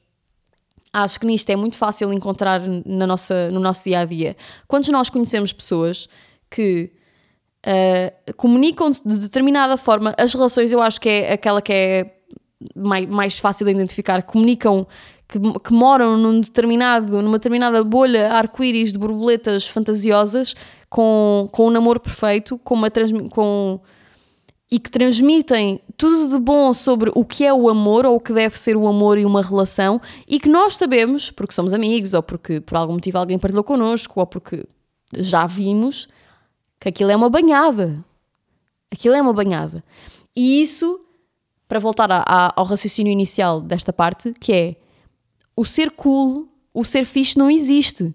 acho 0.93 1.19
que 1.19 1.27
nisto 1.27 1.51
é 1.51 1.57
muito 1.57 1.77
fácil 1.77 2.13
encontrar 2.13 2.61
na 2.87 3.09
nossa, 3.09 3.51
no 3.51 3.59
nosso 3.59 3.83
dia 3.83 3.99
a 3.99 4.05
dia. 4.05 4.37
Quando 4.69 4.87
nós 4.93 5.11
conhecemos 5.11 5.53
pessoas 5.53 6.09
que 6.49 6.93
uh, 7.67 8.35
comunicam 8.35 8.89
de 8.89 9.19
determinada 9.19 9.77
forma, 9.77 10.15
as 10.17 10.33
relações 10.33 10.71
eu 10.71 10.81
acho 10.81 11.01
que 11.01 11.09
é 11.09 11.33
aquela 11.33 11.61
que 11.61 11.73
é 11.73 12.15
mais, 12.77 13.07
mais 13.07 13.37
fácil 13.37 13.67
de 13.67 13.73
identificar, 13.73 14.23
comunicam, 14.23 14.87
que, 15.29 15.39
que 15.61 15.73
moram 15.73 16.17
num 16.17 16.41
determinado, 16.41 17.23
numa 17.23 17.39
determinada 17.39 17.83
bolha 17.83 18.33
arco-íris 18.33 18.93
de 18.93 18.99
borboletas 18.99 19.67
fantasiosas, 19.67 20.55
com, 20.89 21.49
com 21.51 21.67
um 21.67 21.71
namoro 21.71 22.01
perfeito, 22.01 22.59
com 22.59 22.75
uma 22.75 22.91
com 23.31 23.81
e 24.71 24.79
que 24.79 24.91
transmitem 24.91 25.81
tudo 25.97 26.29
de 26.29 26.39
bom 26.41 26.75
sobre 26.75 27.11
o 27.15 27.25
que 27.25 27.45
é 27.45 27.55
o 27.55 27.69
amor 27.69 28.05
ou 28.05 28.17
o 28.17 28.21
que 28.21 28.33
deve 28.33 28.59
ser 28.59 28.77
o 28.77 28.89
amor 28.89 29.19
e 29.19 29.25
uma 29.25 29.41
relação 29.41 30.01
e 30.27 30.41
que 30.41 30.49
nós 30.49 30.77
sabemos, 30.77 31.31
porque 31.31 31.55
somos 31.55 31.73
amigos 31.73 32.13
ou 32.13 32.23
porque 32.23 32.61
por 32.61 32.77
algum 32.77 32.95
motivo 32.95 33.19
alguém 33.19 33.39
partilhou 33.39 33.63
connosco 33.63 34.19
ou 34.19 34.27
porque 34.27 34.67
já 35.17 35.47
vimos 35.47 36.09
que 36.81 36.89
aquilo 36.89 37.11
é 37.11 37.17
uma 37.17 37.31
banhada. 37.31 38.05
Aquilo 38.91 39.15
é 39.15 39.23
uma 39.23 39.33
banhada. 39.33 39.85
E 40.35 40.61
isso, 40.61 41.01
para 41.69 41.79
voltar 41.79 42.11
a, 42.11 42.25
a, 42.27 42.53
ao 42.57 42.65
raciocínio 42.65 43.13
inicial 43.13 43.61
desta 43.61 43.93
parte, 43.93 44.33
que 44.41 44.53
é 44.53 44.77
o 45.57 45.65
ser 45.65 45.91
cool, 45.91 46.49
o 46.73 46.85
ser 46.85 47.05
fixe 47.05 47.39
não 47.39 47.51
existe. 47.51 48.15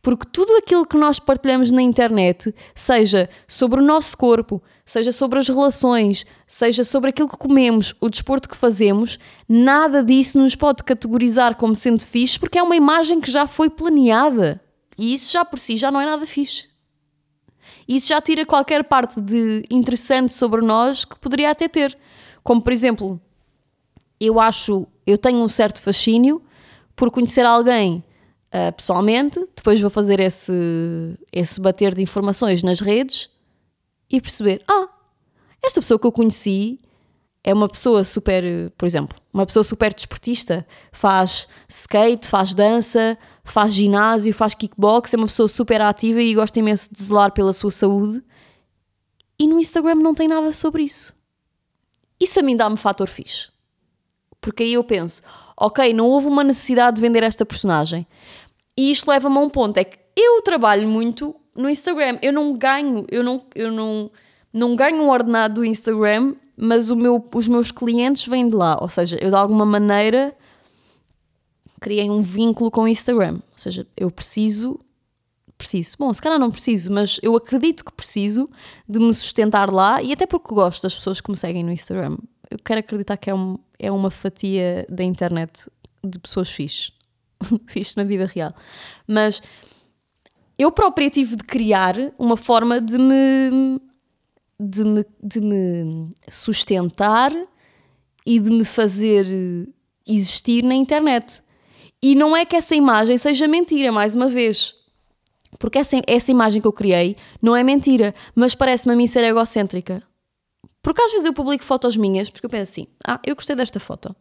Porque 0.00 0.26
tudo 0.30 0.56
aquilo 0.56 0.86
que 0.86 0.96
nós 0.96 1.18
partilhamos 1.18 1.70
na 1.70 1.82
internet, 1.82 2.54
seja 2.74 3.28
sobre 3.46 3.80
o 3.80 3.84
nosso 3.84 4.16
corpo, 4.16 4.62
seja 4.84 5.10
sobre 5.10 5.38
as 5.38 5.48
relações, 5.48 6.24
seja 6.46 6.84
sobre 6.84 7.10
aquilo 7.10 7.28
que 7.28 7.36
comemos, 7.36 7.94
o 8.00 8.08
desporto 8.08 8.48
que 8.48 8.56
fazemos, 8.56 9.18
nada 9.48 10.02
disso 10.02 10.38
nos 10.38 10.54
pode 10.54 10.84
categorizar 10.84 11.56
como 11.56 11.74
sendo 11.74 12.04
fixe, 12.04 12.38
porque 12.38 12.58
é 12.58 12.62
uma 12.62 12.76
imagem 12.76 13.20
que 13.20 13.30
já 13.30 13.46
foi 13.46 13.68
planeada. 13.68 14.60
E 14.96 15.12
isso 15.12 15.32
já 15.32 15.44
por 15.44 15.58
si 15.58 15.76
já 15.76 15.90
não 15.90 16.00
é 16.00 16.06
nada 16.06 16.26
fixe. 16.26 16.68
Isso 17.88 18.08
já 18.08 18.20
tira 18.20 18.46
qualquer 18.46 18.84
parte 18.84 19.20
de 19.20 19.64
interessante 19.70 20.32
sobre 20.32 20.60
nós 20.64 21.04
que 21.04 21.18
poderia 21.18 21.50
até 21.50 21.68
ter. 21.68 21.96
Como, 22.42 22.62
por 22.62 22.72
exemplo, 22.72 23.20
eu 24.20 24.40
acho, 24.40 24.86
eu 25.06 25.18
tenho 25.18 25.38
um 25.38 25.48
certo 25.48 25.82
fascínio 25.82 26.42
por 26.96 27.10
conhecer 27.10 27.44
alguém 27.44 28.02
uh, 28.48 28.72
pessoalmente, 28.74 29.38
depois 29.54 29.78
vou 29.80 29.90
fazer 29.90 30.18
esse, 30.18 30.52
esse 31.30 31.60
bater 31.60 31.94
de 31.94 32.02
informações 32.02 32.62
nas 32.62 32.80
redes 32.80 33.30
e 34.10 34.20
perceber: 34.20 34.64
ah, 34.66 34.88
esta 35.64 35.80
pessoa 35.80 36.00
que 36.00 36.06
eu 36.06 36.12
conheci 36.12 36.80
é 37.44 37.54
uma 37.54 37.68
pessoa 37.68 38.02
super, 38.02 38.42
por 38.76 38.86
exemplo, 38.86 39.16
uma 39.32 39.46
pessoa 39.46 39.62
super 39.62 39.94
desportista, 39.94 40.66
faz 40.90 41.46
skate, 41.68 42.26
faz 42.26 42.54
dança, 42.54 43.16
faz 43.44 43.72
ginásio, 43.72 44.34
faz 44.34 44.54
kickbox, 44.54 45.14
é 45.14 45.16
uma 45.16 45.28
pessoa 45.28 45.46
super 45.46 45.80
ativa 45.80 46.20
e 46.20 46.34
gosta 46.34 46.58
imenso 46.58 46.92
de 46.92 47.00
zelar 47.00 47.30
pela 47.30 47.52
sua 47.52 47.70
saúde. 47.70 48.20
E 49.38 49.46
no 49.46 49.60
Instagram 49.60 49.96
não 49.96 50.14
tem 50.14 50.26
nada 50.26 50.50
sobre 50.50 50.82
isso. 50.82 51.14
Isso 52.18 52.40
a 52.40 52.42
mim 52.42 52.56
dá-me 52.56 52.76
fator 52.76 53.06
fixe. 53.06 53.48
Porque 54.40 54.62
aí 54.62 54.72
eu 54.72 54.82
penso, 54.82 55.22
ok, 55.56 55.92
não 55.94 56.06
houve 56.08 56.26
uma 56.26 56.44
necessidade 56.44 56.96
de 56.96 57.02
vender 57.02 57.22
esta 57.22 57.46
personagem. 57.46 58.06
E 58.76 58.90
isto 58.90 59.08
leva-me 59.08 59.36
a 59.36 59.40
um 59.40 59.48
ponto, 59.48 59.78
é 59.78 59.84
que 59.84 59.98
eu 60.16 60.42
trabalho 60.42 60.88
muito 60.88 61.34
no 61.56 61.68
Instagram. 61.68 62.18
Eu 62.22 62.32
não 62.32 62.56
ganho, 62.56 63.06
eu 63.10 63.22
não, 63.22 63.42
eu 63.54 63.72
não, 63.72 64.10
não 64.52 64.76
ganho 64.76 65.02
um 65.02 65.10
ordenado 65.10 65.54
do 65.56 65.64
Instagram, 65.64 66.34
mas 66.56 66.90
meu, 66.90 67.24
os 67.34 67.48
meus 67.48 67.70
clientes 67.70 68.26
vêm 68.26 68.48
de 68.48 68.56
lá. 68.56 68.78
Ou 68.80 68.88
seja, 68.88 69.18
eu 69.20 69.30
de 69.30 69.36
alguma 69.36 69.64
maneira 69.64 70.36
criei 71.80 72.10
um 72.10 72.20
vínculo 72.20 72.70
com 72.70 72.82
o 72.82 72.88
Instagram. 72.88 73.34
Ou 73.34 73.58
seja, 73.58 73.86
eu 73.96 74.10
preciso, 74.10 74.80
preciso, 75.56 75.96
bom, 75.98 76.12
se 76.12 76.22
calhar 76.22 76.38
não 76.38 76.50
preciso, 76.50 76.90
mas 76.90 77.18
eu 77.22 77.36
acredito 77.36 77.84
que 77.84 77.92
preciso 77.92 78.48
de 78.88 78.98
me 78.98 79.12
sustentar 79.12 79.70
lá 79.70 80.02
e 80.02 80.12
até 80.12 80.26
porque 80.26 80.54
gosto 80.54 80.82
das 80.82 80.94
pessoas 80.94 81.20
que 81.20 81.30
me 81.30 81.36
seguem 81.36 81.64
no 81.64 81.72
Instagram. 81.72 82.16
Eu 82.50 82.58
quero 82.58 82.80
acreditar 82.80 83.16
que 83.16 83.30
é, 83.30 83.34
um, 83.34 83.58
é 83.78 83.90
uma 83.90 84.10
fatia 84.10 84.86
da 84.88 85.02
internet 85.02 85.70
de 86.02 86.18
pessoas 86.18 86.50
fixes. 86.50 86.92
fixes 87.66 87.96
na 87.96 88.04
vida 88.04 88.26
real. 88.26 88.54
Mas 89.06 89.42
eu 90.58 90.72
própria 90.72 91.10
tive 91.10 91.36
de 91.36 91.44
criar 91.44 91.96
uma 92.18 92.36
forma 92.36 92.80
de 92.80 92.98
me, 92.98 93.80
de 94.58 94.84
me, 94.84 95.06
de 95.22 95.40
me 95.40 96.08
sustentar 96.28 97.32
e 98.24 98.40
de 98.40 98.50
me 98.50 98.64
fazer 98.64 99.26
existir 100.06 100.64
na 100.64 100.74
internet. 100.74 101.42
E 102.02 102.14
não 102.14 102.36
é 102.36 102.44
que 102.44 102.56
essa 102.56 102.74
imagem 102.74 103.18
seja 103.18 103.48
mentira, 103.48 103.90
mais 103.90 104.14
uma 104.14 104.28
vez. 104.28 104.74
Porque 105.58 105.78
essa, 105.78 106.00
essa 106.06 106.30
imagem 106.30 106.60
que 106.60 106.68
eu 106.68 106.72
criei 106.72 107.16
não 107.40 107.56
é 107.56 107.62
mentira, 107.62 108.14
mas 108.34 108.54
parece-me 108.54 108.94
a 108.94 108.96
mim 108.96 109.06
ser 109.06 109.24
egocêntrica. 109.24 110.02
Porque 110.86 111.02
às 111.02 111.10
vezes 111.10 111.26
eu 111.26 111.32
publico 111.32 111.64
fotos 111.64 111.96
minhas, 111.96 112.30
porque 112.30 112.46
eu 112.46 112.50
penso 112.50 112.70
assim: 112.70 112.86
ah, 113.04 113.18
eu 113.26 113.34
gostei 113.34 113.56
desta 113.56 113.80
foto. 113.80 114.14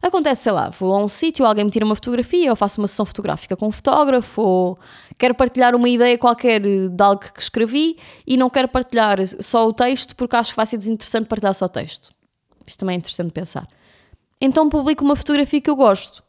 Acontece, 0.00 0.44
sei 0.44 0.52
lá, 0.52 0.70
vou 0.70 0.94
a 0.94 1.04
um 1.04 1.08
sítio, 1.08 1.44
alguém 1.44 1.64
me 1.64 1.72
tira 1.72 1.84
uma 1.84 1.96
fotografia, 1.96 2.50
ou 2.50 2.54
faço 2.54 2.80
uma 2.80 2.86
sessão 2.86 3.04
fotográfica 3.04 3.56
com 3.56 3.66
um 3.66 3.72
fotógrafo, 3.72 4.40
ou 4.40 4.78
quero 5.18 5.34
partilhar 5.34 5.74
uma 5.74 5.88
ideia 5.88 6.16
qualquer 6.16 6.60
de 6.60 7.02
algo 7.02 7.20
que 7.20 7.42
escrevi 7.42 7.98
e 8.24 8.36
não 8.36 8.48
quero 8.48 8.68
partilhar 8.68 9.18
só 9.42 9.66
o 9.66 9.72
texto 9.72 10.14
porque 10.14 10.36
acho 10.36 10.52
que 10.52 10.56
vai 10.56 10.66
ser 10.66 10.76
desinteressante 10.76 11.26
partilhar 11.26 11.52
só 11.52 11.64
o 11.64 11.68
texto. 11.68 12.12
Isto 12.64 12.78
também 12.78 12.94
é 12.94 12.98
interessante 12.98 13.32
pensar. 13.32 13.66
Então 14.40 14.68
publico 14.68 15.04
uma 15.04 15.16
fotografia 15.16 15.60
que 15.60 15.68
eu 15.68 15.74
gosto. 15.74 16.22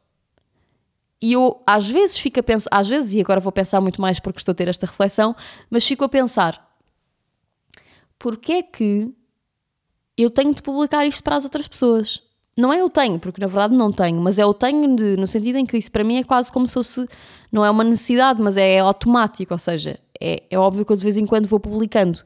E 1.21 1.33
eu 1.33 1.61
às 1.67 1.87
vezes 1.87 2.17
fico 2.17 2.39
a 2.39 2.43
pensar, 2.43 2.69
às 2.71 2.87
vezes, 2.87 3.13
e 3.13 3.21
agora 3.21 3.39
vou 3.39 3.51
pensar 3.51 3.79
muito 3.81 4.01
mais 4.01 4.19
porque 4.19 4.39
estou 4.39 4.51
a 4.51 4.55
ter 4.55 4.67
esta 4.67 4.87
reflexão, 4.87 5.35
mas 5.69 5.85
fico 5.85 6.03
a 6.03 6.09
pensar: 6.09 6.75
porquê 8.17 8.53
é 8.53 8.63
que 8.63 9.13
eu 10.23 10.29
tenho 10.29 10.53
de 10.53 10.61
publicar 10.61 11.05
isto 11.05 11.23
para 11.23 11.35
as 11.35 11.43
outras 11.43 11.67
pessoas? 11.67 12.21
Não 12.57 12.73
é 12.73 12.81
eu 12.81 12.89
tenho, 12.89 13.19
porque 13.19 13.39
na 13.39 13.47
verdade 13.47 13.77
não 13.77 13.91
tenho, 13.91 14.19
mas 14.21 14.37
é 14.37 14.43
eu 14.43 14.53
tenho 14.53 14.95
de, 14.95 15.15
no 15.15 15.25
sentido 15.25 15.57
em 15.57 15.65
que 15.65 15.77
isso 15.77 15.91
para 15.91 16.03
mim 16.03 16.17
é 16.17 16.23
quase 16.23 16.51
como 16.51 16.67
se 16.67 16.73
fosse, 16.73 17.07
não 17.51 17.63
é 17.63 17.69
uma 17.69 17.83
necessidade, 17.83 18.41
mas 18.41 18.57
é 18.57 18.79
automático, 18.79 19.53
ou 19.53 19.59
seja, 19.59 19.97
é, 20.19 20.43
é 20.49 20.59
óbvio 20.59 20.85
que 20.85 20.91
eu 20.91 20.97
de 20.97 21.03
vez 21.03 21.17
em 21.17 21.25
quando 21.25 21.47
vou 21.47 21.59
publicando. 21.59 22.19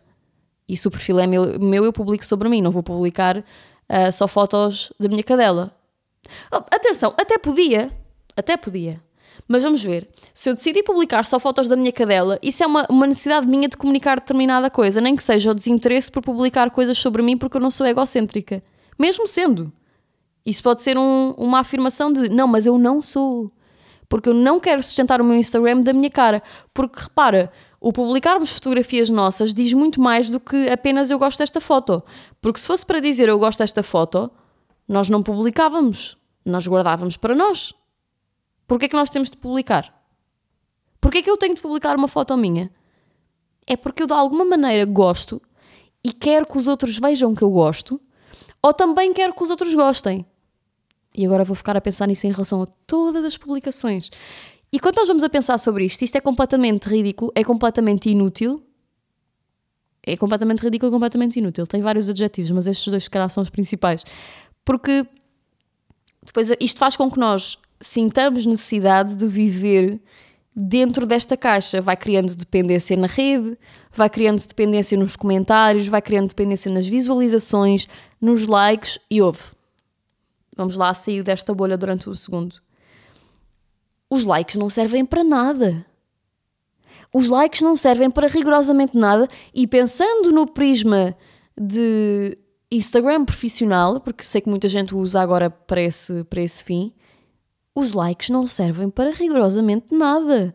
E 0.68 0.76
se 0.76 0.88
o 0.88 0.92
perfil 0.92 1.20
é 1.20 1.28
meu, 1.28 1.60
meu 1.60 1.86
eu 1.86 1.94
publico 1.94 2.26
sobre 2.26 2.50
mim, 2.50 2.62
não 2.62 2.72
vou 2.72 2.82
publicar 2.82 3.38
uh, 3.38 4.12
só 4.12 4.28
fotos 4.28 4.92
da 5.00 5.08
minha 5.08 5.24
cadela. 5.24 5.72
Oh, 6.52 6.64
atenção, 6.72 7.14
até 7.18 7.38
podia, 7.38 7.92
até 8.36 8.58
podia. 8.58 9.00
Mas 9.48 9.64
vamos 9.64 9.84
ver, 9.84 10.08
se 10.34 10.50
eu 10.50 10.56
decidir 10.56 10.84
publicar 10.84 11.26
só 11.26 11.40
fotos 11.40 11.68
da 11.68 11.76
minha 11.76 11.92
cadela, 11.92 12.40
isso 12.42 12.64
é 12.64 12.68
uma, 12.68 12.86
uma 12.90 13.06
necessidade 13.06 13.48
minha 13.48 13.68
de 13.68 13.78
comunicar 13.78 14.20
determinada 14.20 14.70
coisa, 14.70 15.02
nem 15.02 15.16
que 15.16 15.24
seja 15.24 15.52
o 15.52 15.54
desinteresse 15.54 16.12
por 16.12 16.22
publicar 16.22 16.72
coisas 16.72 16.98
sobre 16.98 17.22
mim 17.22 17.38
porque 17.38 17.58
eu 17.58 17.62
não 17.62 17.70
sou 17.70 17.86
egocêntrica. 17.86 18.64
Mesmo 18.98 19.28
sendo. 19.28 19.72
Isso 20.46 20.62
pode 20.62 20.82
ser 20.82 20.98
um, 20.98 21.32
uma 21.38 21.60
afirmação 21.60 22.12
de 22.12 22.30
não, 22.30 22.48
mas 22.48 22.66
eu 22.66 22.78
não 22.78 23.02
sou. 23.02 23.52
Porque 24.10 24.30
eu 24.30 24.34
não 24.34 24.60
quero 24.60 24.84
sustentar 24.84 25.22
o 25.22 25.24
meu 25.24 25.38
Instagram 25.38 25.82
da 25.82 25.94
minha 25.94 26.10
cara. 26.10 26.44
Porque 26.74 27.02
repara, 27.02 27.52
o 27.80 27.92
publicarmos 27.92 28.52
fotografias 28.52 29.10
nossas 29.10 29.54
diz 29.54 29.74
muito 29.74 30.00
mais 30.00 30.30
do 30.30 30.40
que 30.40 30.70
apenas 30.70 31.10
eu 31.10 31.18
gosto 31.18 31.40
desta 31.40 31.60
foto. 31.60 32.04
Porque 32.42 32.60
se 32.60 32.68
fosse 32.68 32.86
para 32.86 33.00
dizer 33.00 33.30
eu 33.30 33.40
gosto 33.40 33.60
desta 33.60 33.82
foto, 33.82 34.30
nós 34.88 35.10
não 35.10 35.24
publicávamos. 35.24 36.18
Nós 36.46 36.68
guardávamos 36.68 37.18
para 37.18 37.34
nós. 37.34 37.74
Porquê 38.74 38.86
é 38.86 38.90
que 38.90 38.96
nós 38.96 39.12
temos 39.12 39.30
de 39.30 39.38
publicar? 39.38 40.04
Porquê 41.00 41.20
é 41.20 41.22
que 41.22 41.30
eu 41.30 41.38
tenho 41.38 41.54
de 41.54 41.62
publicar 41.62 41.96
uma 41.96 42.08
foto 42.08 42.36
minha? 42.36 42.72
É 43.68 43.78
porque 43.78 44.02
eu 44.02 44.08
de 44.08 44.14
alguma 44.14 44.44
maneira 44.44 44.84
gosto 44.84 45.40
e 46.04 46.12
quero 46.12 46.48
que 46.48 46.58
os 46.58 46.68
outros 46.68 46.98
vejam 46.98 47.36
que 47.36 47.44
eu 47.44 47.52
gosto, 47.52 48.02
ou 48.64 48.74
também 48.74 49.14
quero 49.14 49.32
que 49.36 49.44
os 49.44 49.52
outros 49.52 49.76
gostem. 49.76 50.26
E 51.14 51.24
agora 51.24 51.44
vou 51.44 51.56
ficar 51.56 51.78
a 51.78 51.82
pensar 51.82 52.08
nisso 52.08 52.26
em 52.26 52.32
relação 52.32 52.64
a 52.64 52.66
todas 52.88 53.24
as 53.24 53.38
publicações. 53.38 54.10
E 54.72 54.80
quando 54.80 54.98
nós 54.98 55.08
vamos 55.08 55.22
a 55.22 55.30
pensar 55.30 55.60
sobre 55.60 55.86
isto, 55.86 56.02
isto 56.02 56.16
é 56.16 56.20
completamente 56.20 56.90
ridículo, 56.90 57.32
é 57.36 57.44
completamente 57.44 58.10
inútil. 58.10 58.66
É 60.02 60.18
completamente 60.18 60.64
ridículo 60.64 60.92
e 60.92 60.94
completamente 60.94 61.38
inútil. 61.38 61.68
Tem 61.68 61.80
vários 61.80 62.10
adjetivos, 62.10 62.50
mas 62.50 62.66
estes 62.66 62.88
dois, 62.88 63.04
se 63.04 63.10
calhar, 63.12 63.30
são 63.30 63.44
os 63.44 63.52
principais. 63.52 64.04
Porque 64.66 65.06
depois 66.24 66.50
isto 66.60 66.80
faz 66.80 66.98
com 66.98 67.12
que 67.12 67.20
nós 67.20 67.56
sintamos 67.84 68.46
necessidade 68.46 69.16
de 69.16 69.28
viver 69.28 70.02
dentro 70.56 71.06
desta 71.06 71.36
caixa. 71.36 71.82
Vai 71.82 71.98
criando 71.98 72.36
dependência 72.36 72.96
na 72.96 73.08
rede, 73.08 73.58
vai 73.92 74.10
criando 74.10 74.40
dependência 74.46 74.98
nos 74.98 75.16
comentários, 75.16 75.88
vai 75.88 76.02
criando 76.02 76.30
dependência 76.30 76.72
nas 76.72 76.88
visualizações, 76.88 77.88
nos 78.20 78.48
likes 78.48 79.00
e 79.12 79.22
ouve. 79.22 79.44
Vamos 80.56 80.78
lá 80.78 80.94
sair 80.94 81.24
desta 81.24 81.54
bolha 81.54 81.78
durante 81.78 82.10
um 82.10 82.14
segundo. 82.14 82.62
Os 84.10 84.24
likes 84.24 84.56
não 84.56 84.70
servem 84.70 85.06
para 85.06 85.24
nada. 85.24 85.86
Os 87.14 87.30
likes 87.30 87.62
não 87.62 87.76
servem 87.76 88.10
para 88.10 88.28
rigorosamente 88.28 88.98
nada 88.98 89.28
e 89.54 89.68
pensando 89.68 90.32
no 90.32 90.48
prisma 90.48 91.16
de 91.60 92.38
Instagram 92.72 93.26
profissional, 93.26 94.00
porque 94.00 94.24
sei 94.24 94.42
que 94.42 94.50
muita 94.50 94.68
gente 94.68 94.96
usa 94.96 95.22
agora 95.22 95.50
para 95.50 95.82
esse, 95.82 96.24
para 96.24 96.42
esse 96.42 96.64
fim, 96.64 96.94
os 97.76 97.94
likes 97.94 98.30
não 98.30 98.46
servem 98.46 98.90
para 98.90 99.12
rigorosamente 99.12 99.88
nada. 99.92 100.54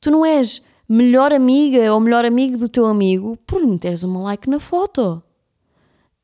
Tu 0.00 0.10
não 0.10 0.24
és 0.24 0.62
melhor 0.88 1.32
amiga 1.32 1.92
ou 1.92 2.00
melhor 2.00 2.24
amigo 2.24 2.58
do 2.58 2.68
teu 2.68 2.86
amigo 2.86 3.36
por 3.46 3.62
meteres 3.64 4.02
uma 4.02 4.20
like 4.20 4.48
na 4.48 4.58
foto. 4.58 5.22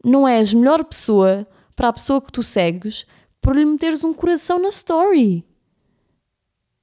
Não 0.05 0.27
és 0.27 0.53
melhor 0.53 0.85
pessoa 0.85 1.47
para 1.75 1.89
a 1.89 1.93
pessoa 1.93 2.21
que 2.21 2.33
tu 2.33 2.43
segues 2.43 3.05
por 3.41 3.55
lhe 3.55 3.65
meteres 3.65 4.03
um 4.03 4.13
coração 4.13 4.59
na 4.59 4.69
story. 4.69 5.45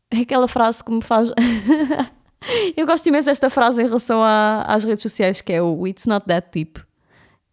É 0.09 0.19
aquela 0.19 0.47
frase 0.47 0.83
que 0.83 0.91
me 0.91 1.01
faz. 1.01 1.31
Eu 2.77 2.85
gosto 2.85 3.07
imenso 3.07 3.27
desta 3.27 3.49
frase 3.49 3.81
em 3.81 3.85
relação 3.85 4.21
a, 4.21 4.61
às 4.61 4.83
redes 4.83 5.01
sociais, 5.01 5.41
que 5.41 5.51
é 5.51 5.61
o 5.61 5.87
It's 5.87 6.05
not 6.05 6.25
that 6.27 6.49
deep. 6.51 6.79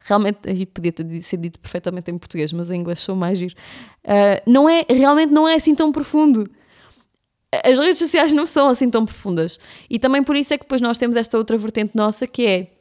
Realmente, 0.03 0.39
aí 0.49 0.65
podia 0.67 0.93
ter 0.93 1.23
sido 1.23 1.43
dito 1.43 1.59
perfeitamente 1.61 2.11
em 2.11 2.19
português, 2.19 2.53
mas 2.53 2.71
em 2.71 2.81
inglês 2.81 3.01
sou 3.01 3.15
mais 3.15 3.39
giro. 3.39 3.55
Uh, 4.05 4.51
não 4.51 4.69
é, 4.69 4.85
realmente 4.89 5.33
não 5.33 5.47
é 5.47 5.55
assim 5.55 5.75
tão 5.75 5.93
profundo. 5.93 6.49
As 7.65 7.79
redes 7.79 7.99
sociais 7.99 8.33
não 8.33 8.47
são 8.47 8.69
assim 8.69 8.89
tão 8.89 9.05
profundas. 9.05 9.59
E 9.89 9.99
também 9.99 10.23
por 10.23 10.37
isso 10.37 10.55
é 10.55 10.59
que 10.59 10.65
depois 10.65 10.81
nós 10.81 10.99
temos 10.99 11.17
esta 11.17 11.37
outra 11.37 11.57
vertente 11.59 11.93
nossa 11.95 12.27
que 12.27 12.47
é 12.47 12.73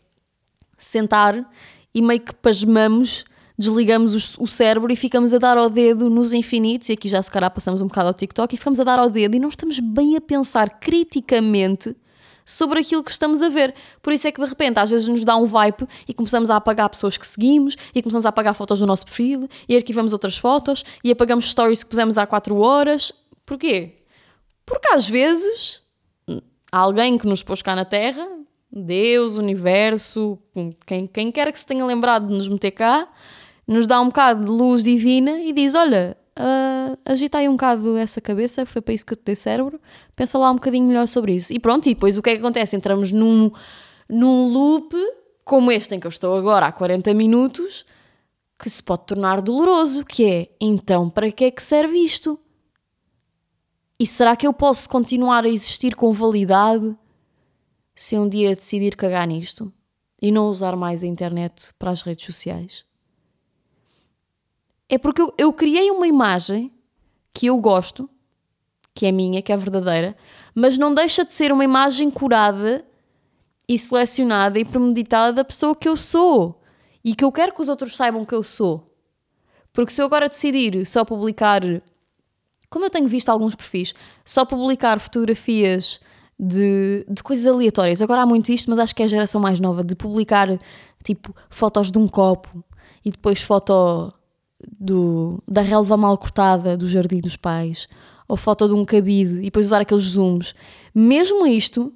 sentar 0.77 1.49
e 1.93 2.01
meio 2.01 2.21
que 2.21 2.33
pasmamos 2.33 3.25
desligamos 3.59 4.37
o 4.37 4.47
cérebro 4.47 4.89
e 4.89 4.95
ficamos 4.95 5.33
a 5.33 5.37
dar 5.37 5.57
ao 5.57 5.69
dedo 5.69 6.09
nos 6.09 6.31
infinitos, 6.31 6.87
e 6.87 6.93
aqui 6.93 7.09
já 7.09 7.21
se 7.21 7.29
calhar 7.29 7.51
passamos 7.51 7.81
um 7.81 7.87
bocado 7.87 8.07
ao 8.07 8.13
TikTok, 8.13 8.55
e 8.55 8.57
ficamos 8.57 8.79
a 8.79 8.85
dar 8.85 8.97
ao 8.97 9.09
dedo 9.09 9.35
e 9.35 9.39
não 9.39 9.49
estamos 9.49 9.81
bem 9.81 10.15
a 10.15 10.21
pensar 10.21 10.79
criticamente 10.79 11.93
sobre 12.49 12.79
aquilo 12.79 13.03
que 13.03 13.11
estamos 13.11 13.43
a 13.43 13.49
ver. 13.49 13.75
Por 14.01 14.11
isso 14.11 14.27
é 14.27 14.31
que 14.31 14.41
de 14.41 14.47
repente 14.47 14.79
às 14.79 14.89
vezes 14.89 15.07
nos 15.07 15.23
dá 15.23 15.37
um 15.37 15.45
vibe 15.45 15.87
e 16.07 16.13
começamos 16.15 16.49
a 16.49 16.55
apagar 16.55 16.89
pessoas 16.89 17.15
que 17.15 17.27
seguimos 17.27 17.75
e 17.93 18.01
começamos 18.01 18.25
a 18.25 18.29
apagar 18.29 18.55
fotos 18.55 18.79
do 18.79 18.87
nosso 18.87 19.05
perfil 19.05 19.47
e 19.67 19.75
arquivamos 19.75 20.13
outras 20.13 20.35
fotos 20.35 20.83
e 21.03 21.11
apagamos 21.11 21.49
stories 21.49 21.83
que 21.83 21.89
pusemos 21.91 22.17
há 22.17 22.25
4 22.25 22.57
horas. 22.57 23.13
Porquê? 23.45 23.97
Porque 24.65 24.87
às 24.91 25.07
vezes 25.07 25.83
há 26.71 26.79
alguém 26.79 27.19
que 27.19 27.27
nos 27.27 27.43
pôs 27.43 27.61
cá 27.61 27.75
na 27.75 27.85
Terra, 27.85 28.27
Deus, 28.71 29.37
universo, 29.37 30.39
quem, 30.87 31.05
quem 31.05 31.31
quer 31.31 31.51
que 31.51 31.59
se 31.59 31.67
tenha 31.67 31.85
lembrado 31.85 32.27
de 32.27 32.33
nos 32.33 32.47
meter 32.47 32.71
cá, 32.71 33.07
nos 33.67 33.85
dá 33.85 34.01
um 34.01 34.07
bocado 34.07 34.45
de 34.45 34.51
luz 34.51 34.83
divina 34.83 35.39
e 35.39 35.53
diz: 35.53 35.75
Olha, 35.75 36.17
uh, 36.39 36.97
agita 37.05 37.37
aí 37.37 37.47
um 37.47 37.53
bocado 37.53 37.97
essa 37.97 38.21
cabeça, 38.21 38.65
foi 38.65 38.81
para 38.81 38.93
isso 38.93 39.05
que 39.05 39.13
eu 39.13 39.17
te 39.17 39.23
dei 39.25 39.35
cérebro, 39.35 39.79
pensa 40.15 40.37
lá 40.37 40.49
um 40.49 40.55
bocadinho 40.55 40.87
melhor 40.87 41.07
sobre 41.07 41.35
isso. 41.35 41.53
E 41.53 41.59
pronto, 41.59 41.87
e 41.87 41.93
depois 41.93 42.17
o 42.17 42.21
que 42.21 42.29
é 42.29 42.33
que 42.33 42.39
acontece? 42.39 42.75
Entramos 42.75 43.11
num, 43.11 43.51
num 44.07 44.51
loop 44.51 44.95
como 45.49 45.71
este 45.71 45.95
em 45.95 45.99
que 45.99 46.05
eu 46.05 46.09
estou 46.09 46.37
agora 46.37 46.67
há 46.67 46.71
40 46.71 47.11
minutos, 47.13 47.83
que 48.57 48.69
se 48.69 48.83
pode 48.83 49.07
tornar 49.07 49.41
doloroso, 49.41 50.05
que 50.05 50.23
é, 50.23 50.49
então, 50.61 51.09
para 51.09 51.31
que 51.31 51.45
é 51.45 51.51
que 51.51 51.63
serve 51.63 51.97
isto? 51.97 52.39
E 53.99 54.05
será 54.05 54.35
que 54.35 54.45
eu 54.45 54.53
posso 54.53 54.87
continuar 54.87 55.43
a 55.43 55.49
existir 55.49 55.95
com 55.95 56.13
validade 56.13 56.95
se 57.95 58.17
um 58.17 58.29
dia 58.29 58.55
decidir 58.55 58.95
cagar 58.95 59.27
nisto 59.27 59.73
e 60.21 60.31
não 60.31 60.47
usar 60.47 60.75
mais 60.75 61.03
a 61.03 61.07
internet 61.07 61.73
para 61.79 61.91
as 61.91 62.01
redes 62.01 62.25
sociais? 62.25 62.88
É 64.89 64.97
porque 64.97 65.21
eu, 65.21 65.33
eu 65.37 65.53
criei 65.53 65.91
uma 65.91 66.07
imagem 66.07 66.73
que 67.31 67.45
eu 67.45 67.57
gosto, 67.57 68.09
que 68.93 69.05
é 69.05 69.11
minha, 69.11 69.41
que 69.41 69.53
é 69.53 69.57
verdadeira, 69.57 70.17
mas 70.55 70.77
não 70.77 70.93
deixa 70.93 71.23
de 71.23 71.31
ser 71.31 71.51
uma 71.51 71.63
imagem 71.63 72.09
curada 72.09 72.83
e 73.67 73.77
selecionada 73.77 74.57
e 74.57 74.65
premeditada 74.65 75.31
da 75.31 75.45
pessoa 75.45 75.75
que 75.75 75.87
eu 75.87 75.95
sou 75.95 76.59
e 77.05 77.13
que 77.13 77.23
eu 77.23 77.31
quero 77.31 77.53
que 77.53 77.61
os 77.61 77.69
outros 77.69 77.95
saibam 77.95 78.25
que 78.25 78.33
eu 78.33 78.43
sou. 78.43 78.91
Porque 79.71 79.93
se 79.93 80.01
eu 80.01 80.05
agora 80.07 80.27
decidir 80.27 80.85
só 80.87 81.05
publicar, 81.05 81.61
como 82.67 82.85
eu 82.85 82.89
tenho 82.89 83.07
visto 83.07 83.29
alguns 83.29 83.53
perfis, 83.53 83.93
só 84.25 84.43
publicar 84.43 84.99
fotografias 84.99 85.99
de, 86.37 87.05
de 87.07 87.21
coisas 87.21 87.45
aleatórias, 87.45 88.01
agora 88.01 88.23
há 88.23 88.25
muito 88.25 88.51
isto, 88.51 88.69
mas 88.71 88.79
acho 88.79 88.95
que 88.95 89.03
é 89.03 89.05
a 89.05 89.09
geração 89.09 89.39
mais 89.39 89.59
nova, 89.59 89.83
de 89.83 89.95
publicar 89.95 90.47
tipo 91.03 91.35
fotos 91.47 91.91
de 91.91 91.99
um 91.99 92.07
copo 92.07 92.63
e 93.05 93.11
depois 93.11 93.41
foto 93.41 94.11
do, 94.79 95.41
da 95.47 95.61
relva 95.61 95.95
mal 95.95 96.17
cortada 96.17 96.75
do 96.75 96.87
jardim 96.87 97.19
dos 97.19 97.35
pais, 97.35 97.87
ou 98.27 98.37
foto 98.37 98.67
de 98.67 98.73
um 98.73 98.85
cabide 98.85 99.39
e 99.39 99.43
depois 99.43 99.65
usar 99.65 99.81
aqueles 99.81 100.03
zooms. 100.03 100.53
Mesmo 100.93 101.47
isto, 101.47 101.93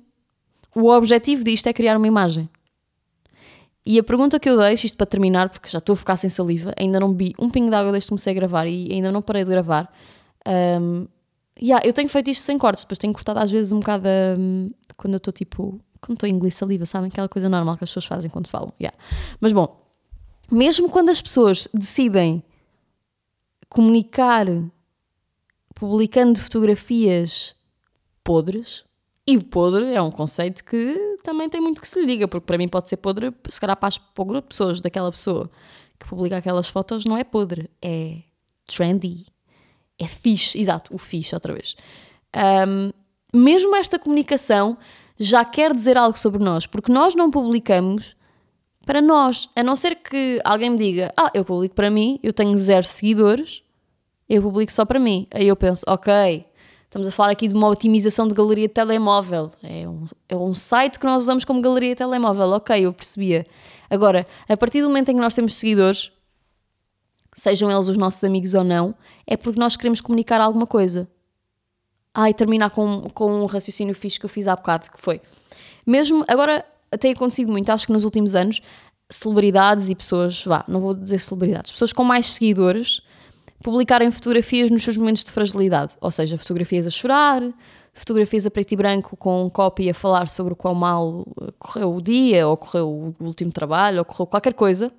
o 0.75 0.89
objetivo 0.89 1.43
disto 1.43 1.67
é 1.67 1.73
criar 1.73 1.97
uma 1.97 2.07
imagem. 2.07 2.49
E 3.85 3.99
a 3.99 4.03
pergunta 4.03 4.39
que 4.39 4.49
eu 4.49 4.57
deixo, 4.57 4.85
isto 4.85 4.97
para 4.97 5.05
terminar, 5.05 5.49
porque 5.49 5.69
já 5.69 5.79
estou 5.79 5.93
a 5.93 5.97
ficar 5.97 6.15
sem 6.15 6.29
saliva, 6.29 6.73
ainda 6.77 6.99
não 6.99 7.11
bebi 7.13 7.35
um 7.37 7.49
pingo 7.49 7.69
de 7.69 7.75
água 7.75 7.91
desde 7.91 8.07
que 8.07 8.09
comecei 8.09 8.31
a 8.31 8.35
gravar 8.35 8.65
e 8.65 8.89
ainda 8.91 9.11
não 9.11 9.21
parei 9.21 9.43
de 9.43 9.51
gravar. 9.51 9.93
Um, 10.47 11.05
yeah, 11.61 11.85
eu 11.85 11.91
tenho 11.91 12.07
feito 12.07 12.29
isto 12.29 12.41
sem 12.41 12.57
cortes, 12.57 12.83
depois 12.83 12.97
tenho 12.97 13.13
cortado 13.13 13.39
às 13.39 13.51
vezes 13.51 13.73
um 13.73 13.79
bocado 13.79 14.07
um, 14.39 14.71
quando 14.95 15.13
eu 15.13 15.17
estou 15.17 15.33
tipo. 15.33 15.79
Quando 15.99 16.17
estou 16.17 16.27
em 16.27 16.33
inglês 16.33 16.55
saliva, 16.55 16.85
sabem? 16.85 17.07
Aquela 17.07 17.29
coisa 17.29 17.47
normal 17.47 17.77
que 17.77 17.85
as 17.85 17.89
pessoas 17.89 18.05
fazem 18.05 18.29
quando 18.29 18.47
falam. 18.47 18.73
Yeah. 18.77 18.97
Mas 19.39 19.53
bom, 19.53 19.81
mesmo 20.51 20.89
quando 20.89 21.09
as 21.09 21.21
pessoas 21.21 21.69
decidem 21.73 22.43
comunicar 23.73 24.47
publicando 25.75 26.39
fotografias 26.39 27.55
podres. 28.23 28.85
E 29.25 29.37
o 29.37 29.43
podre 29.43 29.93
é 29.93 30.01
um 30.01 30.11
conceito 30.11 30.63
que 30.63 31.17
também 31.23 31.49
tem 31.49 31.59
muito 31.59 31.81
que 31.81 31.87
se 31.87 31.99
lhe 31.99 32.05
diga, 32.05 32.27
porque 32.27 32.45
para 32.45 32.57
mim 32.57 32.67
pode 32.67 32.89
ser 32.89 32.97
podre, 32.97 33.33
se 33.49 33.59
calhar 33.59 33.75
para, 33.75 33.93
para 34.13 34.21
o 34.21 34.25
grupo 34.25 34.43
de 34.43 34.49
pessoas 34.49 34.81
daquela 34.81 35.09
pessoa 35.11 35.49
que 35.99 36.07
publica 36.07 36.37
aquelas 36.37 36.67
fotos, 36.67 37.05
não 37.05 37.17
é 37.17 37.23
podre, 37.23 37.69
é 37.81 38.19
trendy, 38.65 39.25
é 39.97 40.07
fixe, 40.07 40.59
exato, 40.59 40.93
o 40.93 40.97
fixe 40.97 41.33
outra 41.33 41.53
vez. 41.53 41.75
Um, 42.67 42.91
mesmo 43.33 43.75
esta 43.75 43.97
comunicação 43.97 44.77
já 45.17 45.45
quer 45.45 45.73
dizer 45.73 45.97
algo 45.97 46.19
sobre 46.19 46.43
nós, 46.43 46.65
porque 46.65 46.91
nós 46.91 47.15
não 47.15 47.31
publicamos 47.31 48.15
para 48.85 49.01
nós, 49.01 49.49
a 49.55 49.63
não 49.63 49.75
ser 49.75 49.95
que 49.95 50.41
alguém 50.43 50.69
me 50.69 50.77
diga, 50.77 51.13
ah, 51.15 51.31
eu 51.33 51.45
publico 51.45 51.73
para 51.73 51.89
mim, 51.89 52.19
eu 52.21 52.33
tenho 52.33 52.57
zero 52.57 52.85
seguidores, 52.85 53.62
eu 54.35 54.41
publico 54.41 54.71
só 54.71 54.83
para 54.85 54.99
mim. 54.99 55.27
Aí 55.31 55.47
eu 55.47 55.55
penso, 55.55 55.83
ok, 55.87 56.45
estamos 56.85 57.07
a 57.07 57.11
falar 57.11 57.31
aqui 57.31 57.47
de 57.47 57.53
uma 57.53 57.67
otimização 57.67 58.27
de 58.27 58.33
galeria 58.33 58.67
de 58.67 58.73
telemóvel, 58.73 59.51
é 59.61 59.87
um, 59.87 60.05
é 60.29 60.35
um 60.35 60.53
site 60.53 60.99
que 60.99 61.05
nós 61.05 61.23
usamos 61.23 61.45
como 61.45 61.61
galeria 61.61 61.89
de 61.89 61.95
telemóvel, 61.95 62.47
ok, 62.49 62.85
eu 62.85 62.93
percebia. 62.93 63.45
Agora, 63.89 64.25
a 64.49 64.57
partir 64.57 64.81
do 64.81 64.87
momento 64.87 65.09
em 65.09 65.15
que 65.15 65.21
nós 65.21 65.33
temos 65.33 65.55
seguidores, 65.55 66.11
sejam 67.35 67.71
eles 67.71 67.87
os 67.87 67.97
nossos 67.97 68.23
amigos 68.23 68.53
ou 68.53 68.63
não, 68.63 68.95
é 69.25 69.37
porque 69.37 69.59
nós 69.59 69.75
queremos 69.75 70.01
comunicar 70.01 70.41
alguma 70.41 70.65
coisa. 70.65 71.07
Ah, 72.13 72.29
e 72.29 72.33
terminar 72.33 72.69
com, 72.69 73.09
com 73.09 73.41
um 73.41 73.45
raciocínio 73.47 73.95
fixe 73.95 74.19
que 74.19 74.25
eu 74.25 74.29
fiz 74.29 74.47
há 74.47 74.55
bocado, 74.55 74.91
que 74.91 75.01
foi. 75.01 75.19
Mesmo, 75.85 76.23
agora 76.27 76.63
tem 76.99 77.11
acontecido 77.11 77.51
muito, 77.51 77.71
acho 77.71 77.87
que 77.87 77.93
nos 77.93 78.03
últimos 78.03 78.35
anos, 78.35 78.61
celebridades 79.09 79.89
e 79.89 79.95
pessoas, 79.95 80.43
vá, 80.45 80.63
não 80.67 80.79
vou 80.79 80.93
dizer 80.93 81.19
celebridades, 81.19 81.71
pessoas 81.71 81.91
com 81.91 82.03
mais 82.03 82.33
seguidores 82.33 83.01
publicarem 83.63 84.11
fotografias 84.11 84.69
nos 84.69 84.83
seus 84.83 84.97
momentos 84.97 85.23
de 85.23 85.31
fragilidade, 85.31 85.93
ou 85.99 86.11
seja, 86.11 86.37
fotografias 86.37 86.85
a 86.85 86.89
chorar, 86.89 87.41
fotografias 87.93 88.45
a 88.45 88.51
preto 88.51 88.73
e 88.73 88.75
branco 88.75 89.15
com 89.15 89.45
um 89.45 89.49
copy 89.49 89.89
a 89.89 89.93
falar 89.93 90.27
sobre 90.27 90.53
o 90.53 90.55
quão 90.55 90.75
mal 90.75 91.25
correu 91.57 91.95
o 91.95 92.01
dia, 92.01 92.47
ou 92.47 92.57
correu 92.57 93.15
o 93.19 93.23
último 93.23 93.51
trabalho, 93.51 93.99
ou 93.99 94.05
correu 94.05 94.27
qualquer 94.27 94.53
coisa. 94.53 94.91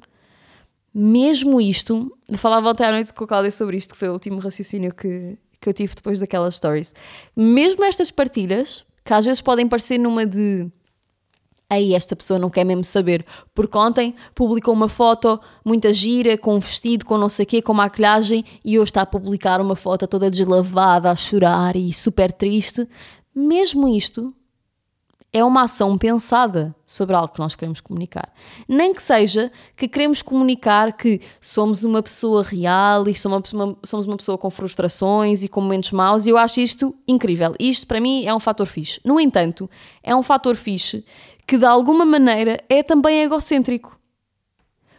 Mesmo 0.93 1.61
isto, 1.61 2.17
falava 2.37 2.71
até 2.71 2.87
à 2.87 2.93
noite 2.93 3.13
com 3.13 3.25
a 3.25 3.27
Cláudia 3.27 3.51
sobre 3.51 3.77
isto, 3.77 3.93
que 3.93 3.99
foi 3.99 4.09
o 4.09 4.13
último 4.13 4.39
raciocínio 4.39 4.95
que, 4.95 5.37
que 5.61 5.69
eu 5.69 5.73
tive 5.75 5.95
depois 5.95 6.21
daquelas 6.21 6.55
stories. 6.55 6.95
Mesmo 7.37 7.85
estas 7.85 8.11
partilhas, 8.11 8.85
que 9.05 9.13
às 9.13 9.25
vezes 9.25 9.41
podem 9.41 9.69
parecer 9.69 9.99
numa 9.99 10.25
de 10.25 10.71
aí 11.69 11.95
esta 11.95 12.15
pessoa 12.15 12.39
não 12.39 12.51
quer 12.51 12.65
mesmo 12.65 12.85
saber, 12.85 13.25
porque 13.55 13.77
ontem 13.77 14.15
publicou 14.35 14.75
uma 14.75 14.89
foto 14.89 15.41
muita 15.65 15.93
gira, 15.93 16.37
com 16.39 16.57
um 16.57 16.59
vestido, 16.59 17.05
com 17.05 17.19
não 17.19 17.29
sei 17.29 17.45
o 17.45 17.47
quê, 17.47 17.63
com 17.63 17.75
maquilhagem, 17.75 18.45
e 18.65 18.79
hoje 18.79 18.91
está 18.91 19.03
a 19.03 19.07
publicar 19.07 19.61
uma 19.61 19.77
foto 19.77 20.07
toda 20.07 20.31
deslavada, 20.31 21.11
a 21.11 21.17
chorar 21.17 21.77
e 21.77 21.93
super 21.93 22.33
triste. 22.33 22.89
Mesmo 23.35 23.89
isto 23.89 24.33
é 25.35 25.45
uma 25.45 25.63
ação 25.63 25.99
pensada 25.99 26.73
sobre 26.87 27.17
algo 27.17 27.35
que 27.35 27.41
nós 27.41 27.57
queremos 27.57 27.81
comunicar. 27.81 28.33
Nem 28.69 28.95
que 28.95 29.03
seja 29.03 29.51
que 29.77 29.89
queremos 29.89 30.23
comunicar 30.23 30.93
que 30.93 31.21
somos 31.41 31.83
uma 31.83 32.01
pessoa 32.01 32.45
real 32.45 33.09
e 33.09 33.17
somos 33.17 33.53
uma, 33.53 34.17
pessoa 34.17 34.39
com 34.39 34.49
frustrações 34.49 35.43
e 35.43 35.49
com 35.49 35.61
momentos 35.61 35.91
maus, 35.91 36.25
e 36.25 36.31
eu 36.31 36.39
acho 36.39 36.61
isto 36.61 36.95
incrível. 37.09 37.53
Isto, 37.59 37.85
para 37.89 38.01
mim, 38.01 38.25
é 38.25 38.33
um 38.33 38.39
fator 38.39 38.67
fixe. 38.67 39.01
No 39.05 39.19
entanto, 39.19 39.69
é 40.05 40.15
um 40.15 40.23
fator 40.23 40.55
fixe 40.55 41.05
que, 41.47 41.59
de 41.59 41.65
alguma 41.65 42.05
maneira, 42.05 42.59
é 42.69 42.83
também 42.83 43.23
egocêntrico. 43.23 43.99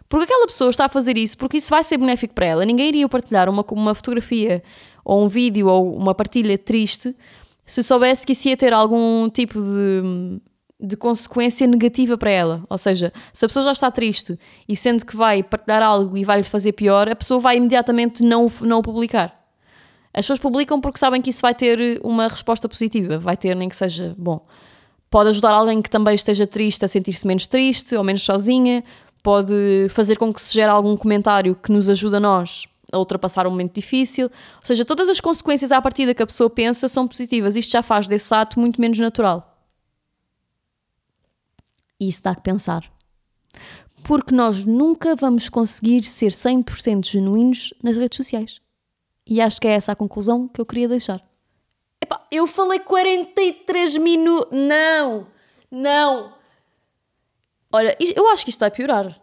Porque 0.07 0.25
aquela 0.25 0.45
pessoa 0.45 0.69
está 0.69 0.85
a 0.85 0.89
fazer 0.89 1.17
isso 1.17 1.37
porque 1.37 1.57
isso 1.57 1.69
vai 1.69 1.83
ser 1.83 1.97
benéfico 1.97 2.33
para 2.33 2.45
ela. 2.45 2.65
Ninguém 2.65 2.89
iria 2.89 3.09
partilhar 3.09 3.49
uma, 3.49 3.65
uma 3.71 3.95
fotografia 3.95 4.63
ou 5.03 5.23
um 5.23 5.27
vídeo 5.27 5.67
ou 5.67 5.95
uma 5.95 6.13
partilha 6.13 6.57
triste 6.57 7.15
se 7.65 7.81
soubesse 7.81 8.25
que 8.25 8.33
isso 8.33 8.47
ia 8.47 8.55
ter 8.55 8.71
algum 8.71 9.27
tipo 9.29 9.59
de, 9.59 10.39
de 10.79 10.95
consequência 10.95 11.65
negativa 11.65 12.17
para 12.17 12.29
ela. 12.29 12.63
Ou 12.69 12.77
seja, 12.77 13.11
se 13.33 13.43
a 13.43 13.47
pessoa 13.47 13.65
já 13.65 13.71
está 13.71 13.89
triste 13.89 14.37
e 14.69 14.75
sente 14.75 15.03
que 15.03 15.15
vai 15.15 15.41
partilhar 15.41 15.81
algo 15.81 16.15
e 16.15 16.23
vai 16.23 16.37
lhe 16.37 16.43
fazer 16.43 16.73
pior, 16.73 17.09
a 17.09 17.15
pessoa 17.15 17.39
vai 17.39 17.57
imediatamente 17.57 18.23
não, 18.23 18.51
não 18.61 18.79
o 18.79 18.83
publicar. 18.83 19.43
As 20.13 20.23
pessoas 20.23 20.39
publicam 20.39 20.79
porque 20.79 20.99
sabem 20.99 21.21
que 21.21 21.31
isso 21.31 21.41
vai 21.41 21.55
ter 21.55 21.99
uma 22.03 22.27
resposta 22.27 22.69
positiva, 22.69 23.17
vai 23.17 23.35
ter 23.35 23.55
nem 23.55 23.67
que 23.67 23.75
seja 23.75 24.15
bom. 24.17 24.45
Pode 25.09 25.29
ajudar 25.29 25.51
alguém 25.51 25.81
que 25.81 25.89
também 25.89 26.15
esteja 26.15 26.45
triste 26.45 26.83
a 26.83 26.87
sentir-se 26.87 27.25
menos 27.25 27.47
triste 27.47 27.95
ou 27.95 28.03
menos 28.03 28.21
sozinha, 28.21 28.83
pode 29.23 29.87
fazer 29.89 30.17
com 30.17 30.33
que 30.33 30.41
se 30.41 30.53
gere 30.53 30.69
algum 30.69 30.95
comentário 30.95 31.55
que 31.55 31.71
nos 31.71 31.89
ajude 31.89 32.17
a 32.17 32.19
nós 32.19 32.67
a 32.91 32.97
ultrapassar 32.99 33.45
um 33.47 33.49
momento 33.51 33.73
difícil. 33.73 34.25
Ou 34.25 34.65
seja, 34.65 34.85
todas 34.85 35.09
as 35.09 35.19
consequências 35.19 35.71
à 35.71 35.81
partida 35.81 36.13
que 36.13 36.23
a 36.23 36.25
pessoa 36.25 36.49
pensa 36.49 36.87
são 36.87 37.07
positivas. 37.07 37.55
Isto 37.55 37.71
já 37.71 37.83
faz 37.83 38.07
desse 38.07 38.33
ato 38.33 38.59
muito 38.59 38.79
menos 38.79 38.97
natural. 38.99 39.51
E 41.99 42.07
isso 42.07 42.21
dá 42.23 42.35
que 42.35 42.41
pensar. 42.41 42.89
Porque 44.03 44.33
nós 44.33 44.65
nunca 44.65 45.15
vamos 45.15 45.49
conseguir 45.49 46.03
ser 46.03 46.31
100% 46.31 47.05
genuínos 47.05 47.73
nas 47.83 47.97
redes 47.97 48.17
sociais. 48.17 48.61
E 49.25 49.41
acho 49.41 49.59
que 49.59 49.67
é 49.67 49.71
essa 49.71 49.91
a 49.91 49.95
conclusão 49.95 50.47
que 50.47 50.61
eu 50.61 50.65
queria 50.65 50.87
deixar. 50.87 51.23
Epá, 52.05 52.25
eu 52.31 52.45
falei 52.45 52.79
43 52.79 53.97
minutos. 53.97 54.47
Não! 54.51 55.27
Não! 55.71 56.33
Olha, 57.71 57.97
eu 57.99 58.27
acho 58.29 58.43
que 58.43 58.51
isto 58.51 58.59
vai 58.59 58.71
piorar 58.71 59.19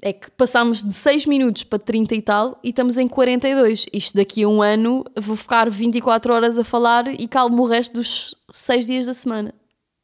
é 0.00 0.12
que 0.12 0.30
passámos 0.30 0.82
de 0.82 0.92
6 0.92 1.26
minutos 1.26 1.64
para 1.64 1.78
30 1.78 2.14
e 2.14 2.22
tal 2.22 2.58
e 2.62 2.70
estamos 2.70 2.98
em 2.98 3.08
42. 3.08 3.86
Isto 3.92 4.16
daqui 4.16 4.42
a 4.44 4.48
um 4.48 4.62
ano 4.62 5.04
vou 5.16 5.36
ficar 5.36 5.68
24 5.68 6.32
horas 6.32 6.58
a 6.58 6.64
falar 6.64 7.08
e 7.08 7.26
calmo 7.26 7.62
o 7.62 7.66
resto 7.66 7.94
dos 7.94 8.34
6 8.52 8.86
dias 8.86 9.06
da 9.06 9.14
semana. 9.14 9.52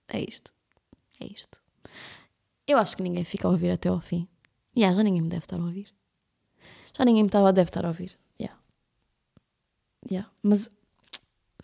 É 0.09 0.21
isto. 0.21 0.53
É 1.21 1.27
isto. 1.27 1.61
Eu 2.67 2.79
acho 2.79 2.97
que 2.97 3.03
ninguém 3.03 3.25
fica 3.25 3.47
a 3.47 3.51
ouvir 3.51 3.71
até 3.71 3.89
ao 3.89 4.01
fim. 4.01 4.27
E 4.75 4.81
yeah, 4.81 4.97
já 4.97 5.03
ninguém 5.05 5.23
me 5.23 5.29
deve 5.29 5.45
estar 5.45 5.61
a 5.61 5.65
ouvir. 5.65 5.87
Já 6.97 7.05
ninguém 7.05 7.23
me 7.23 7.31
deve 7.31 7.69
estar 7.69 7.85
a 7.85 7.89
ouvir. 7.89 8.19
Yeah. 8.41 8.59
Yeah. 10.11 10.29
Mas 10.43 10.71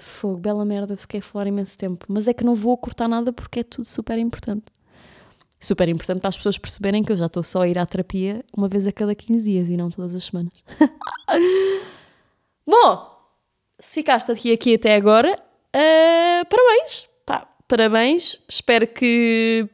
fogo, 0.02 0.38
bela 0.38 0.64
merda, 0.64 0.96
fiquei 0.96 1.20
a 1.20 1.22
falar 1.22 1.46
imenso 1.46 1.76
tempo. 1.76 2.04
Mas 2.08 2.28
é 2.28 2.34
que 2.34 2.44
não 2.44 2.54
vou 2.54 2.76
cortar 2.76 3.08
nada 3.08 3.32
porque 3.32 3.60
é 3.60 3.62
tudo 3.62 3.86
super 3.86 4.18
importante 4.18 4.64
super 5.60 5.88
importante 5.88 6.20
para 6.20 6.30
as 6.30 6.36
pessoas 6.38 6.56
perceberem 6.56 7.04
que 7.04 7.12
eu 7.12 7.16
já 7.16 7.26
estou 7.26 7.42
só 7.42 7.60
a 7.62 7.68
ir 7.68 7.78
à 7.78 7.84
terapia 7.84 8.42
uma 8.56 8.66
vez 8.66 8.86
a 8.86 8.92
cada 8.92 9.14
15 9.14 9.44
dias 9.44 9.68
e 9.68 9.76
não 9.76 9.90
todas 9.90 10.14
as 10.14 10.24
semanas. 10.24 10.52
Bom, 12.66 13.20
se 13.78 14.00
ficaste 14.00 14.32
aqui, 14.32 14.52
aqui 14.52 14.74
até 14.74 14.94
agora, 14.94 15.32
uh, 15.32 16.46
parabéns! 16.48 17.06
Pá, 17.26 17.46
parabéns! 17.68 18.40
Espero 18.48 18.86
que 18.86 19.68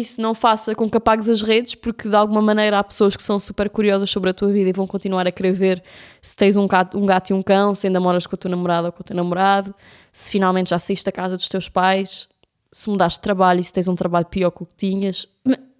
isso 0.00 0.20
não 0.20 0.34
faça 0.34 0.74
com 0.74 0.88
que 0.88 0.96
apagues 0.96 1.28
as 1.28 1.42
redes, 1.42 1.74
porque 1.74 2.08
de 2.08 2.14
alguma 2.14 2.40
maneira 2.40 2.78
há 2.78 2.84
pessoas 2.84 3.16
que 3.16 3.22
são 3.22 3.38
super 3.38 3.68
curiosas 3.68 4.10
sobre 4.10 4.30
a 4.30 4.34
tua 4.34 4.52
vida 4.52 4.70
e 4.70 4.72
vão 4.72 4.86
continuar 4.86 5.26
a 5.26 5.32
querer 5.32 5.52
ver 5.52 5.82
se 6.20 6.36
tens 6.36 6.56
um 6.56 6.66
gato, 6.66 6.98
um 6.98 7.06
gato 7.06 7.30
e 7.30 7.32
um 7.34 7.42
cão, 7.42 7.74
se 7.74 7.86
ainda 7.86 8.00
moras 8.00 8.26
com 8.26 8.34
a 8.34 8.38
tua 8.38 8.50
namorada 8.50 8.88
ou 8.88 8.92
com 8.92 9.00
o 9.00 9.04
teu 9.04 9.16
namorado, 9.16 9.74
se 10.12 10.30
finalmente 10.32 10.70
já 10.70 10.78
saíste 10.78 11.04
da 11.04 11.12
casa 11.12 11.36
dos 11.36 11.48
teus 11.48 11.68
pais, 11.68 12.28
se 12.70 12.88
mudaste 12.88 13.18
de 13.18 13.22
trabalho 13.22 13.60
e 13.60 13.64
se 13.64 13.72
tens 13.72 13.88
um 13.88 13.94
trabalho 13.94 14.26
pior 14.26 14.50
que 14.50 14.62
o 14.62 14.66
que 14.66 14.74
tinhas. 14.74 15.26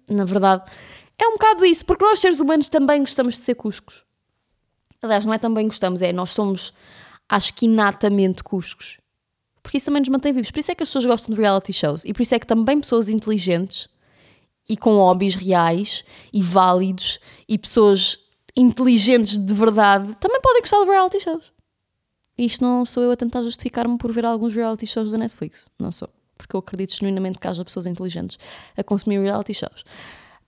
Na 0.09 0.25
verdade, 0.25 0.63
é 1.17 1.27
um 1.27 1.33
bocado 1.33 1.65
isso, 1.65 1.85
porque 1.85 2.03
nós 2.03 2.19
seres 2.19 2.39
humanos 2.39 2.67
também 2.67 2.99
gostamos 2.99 3.35
de 3.35 3.41
ser 3.41 3.55
cuscos. 3.55 4.03
Aliás, 5.01 5.25
não 5.25 5.33
é 5.33 5.37
também 5.37 5.65
gostamos, 5.65 6.01
é 6.01 6.11
nós 6.11 6.31
somos, 6.31 6.73
acho 7.29 7.53
que 7.53 7.65
inatamente 7.65 8.43
cuscos. 8.43 8.97
Porque 9.61 9.77
isso 9.77 9.85
também 9.85 10.01
nos 10.01 10.09
mantém 10.09 10.33
vivos. 10.33 10.51
Por 10.51 10.59
isso 10.59 10.71
é 10.71 10.75
que 10.75 10.83
as 10.83 10.89
pessoas 10.89 11.05
gostam 11.05 11.33
de 11.33 11.39
reality 11.39 11.71
shows. 11.71 12.03
E 12.03 12.13
por 12.13 12.21
isso 12.21 12.35
é 12.35 12.39
que 12.39 12.45
também 12.45 12.81
pessoas 12.81 13.09
inteligentes 13.09 13.87
e 14.67 14.77
com 14.77 14.95
hobbies 14.97 15.35
reais 15.35 16.03
e 16.31 16.41
válidos 16.41 17.19
e 17.47 17.57
pessoas 17.57 18.19
inteligentes 18.55 19.37
de 19.37 19.53
verdade 19.53 20.15
também 20.19 20.39
podem 20.41 20.61
gostar 20.61 20.83
de 20.83 20.89
reality 20.89 21.19
shows. 21.19 21.51
Isto 22.37 22.63
não 22.63 22.85
sou 22.85 23.03
eu 23.03 23.11
a 23.11 23.15
tentar 23.15 23.43
justificar-me 23.43 23.97
por 23.97 24.11
ver 24.11 24.25
alguns 24.25 24.55
reality 24.55 24.87
shows 24.87 25.11
da 25.11 25.17
Netflix. 25.17 25.67
Não 25.79 25.91
sou 25.91 26.09
porque 26.37 26.55
eu 26.55 26.59
acredito 26.59 26.95
genuinamente 26.95 27.39
que 27.39 27.47
haja 27.47 27.63
pessoas 27.63 27.85
inteligentes 27.85 28.37
a 28.77 28.83
consumir 28.83 29.19
reality 29.19 29.53
shows. 29.53 29.81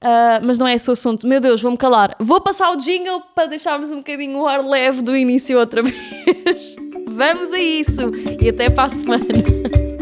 Uh, 0.04 0.44
mas 0.44 0.58
não 0.58 0.68
é 0.68 0.76
esse 0.76 0.90
o 0.90 0.94
assunto. 0.94 1.26
Meu 1.26 1.40
Deus, 1.40 1.62
vou-me 1.62 1.78
calar. 1.78 2.16
Vou 2.20 2.42
passar 2.42 2.70
o 2.72 2.76
jingle 2.76 3.22
para 3.34 3.48
deixarmos 3.48 3.92
um 3.92 3.98
bocadinho 3.98 4.40
o 4.40 4.48
ar 4.48 4.64
leve 4.64 5.02
do 5.02 5.16
início 5.16 5.58
outra 5.58 5.82
vez. 5.84 6.76
Vamos 7.08 7.54
a 7.54 7.60
isso 7.60 8.12
e 8.42 8.50
até 8.50 8.70
para 8.70 8.86
a 8.86 8.90
semana. 8.90 9.95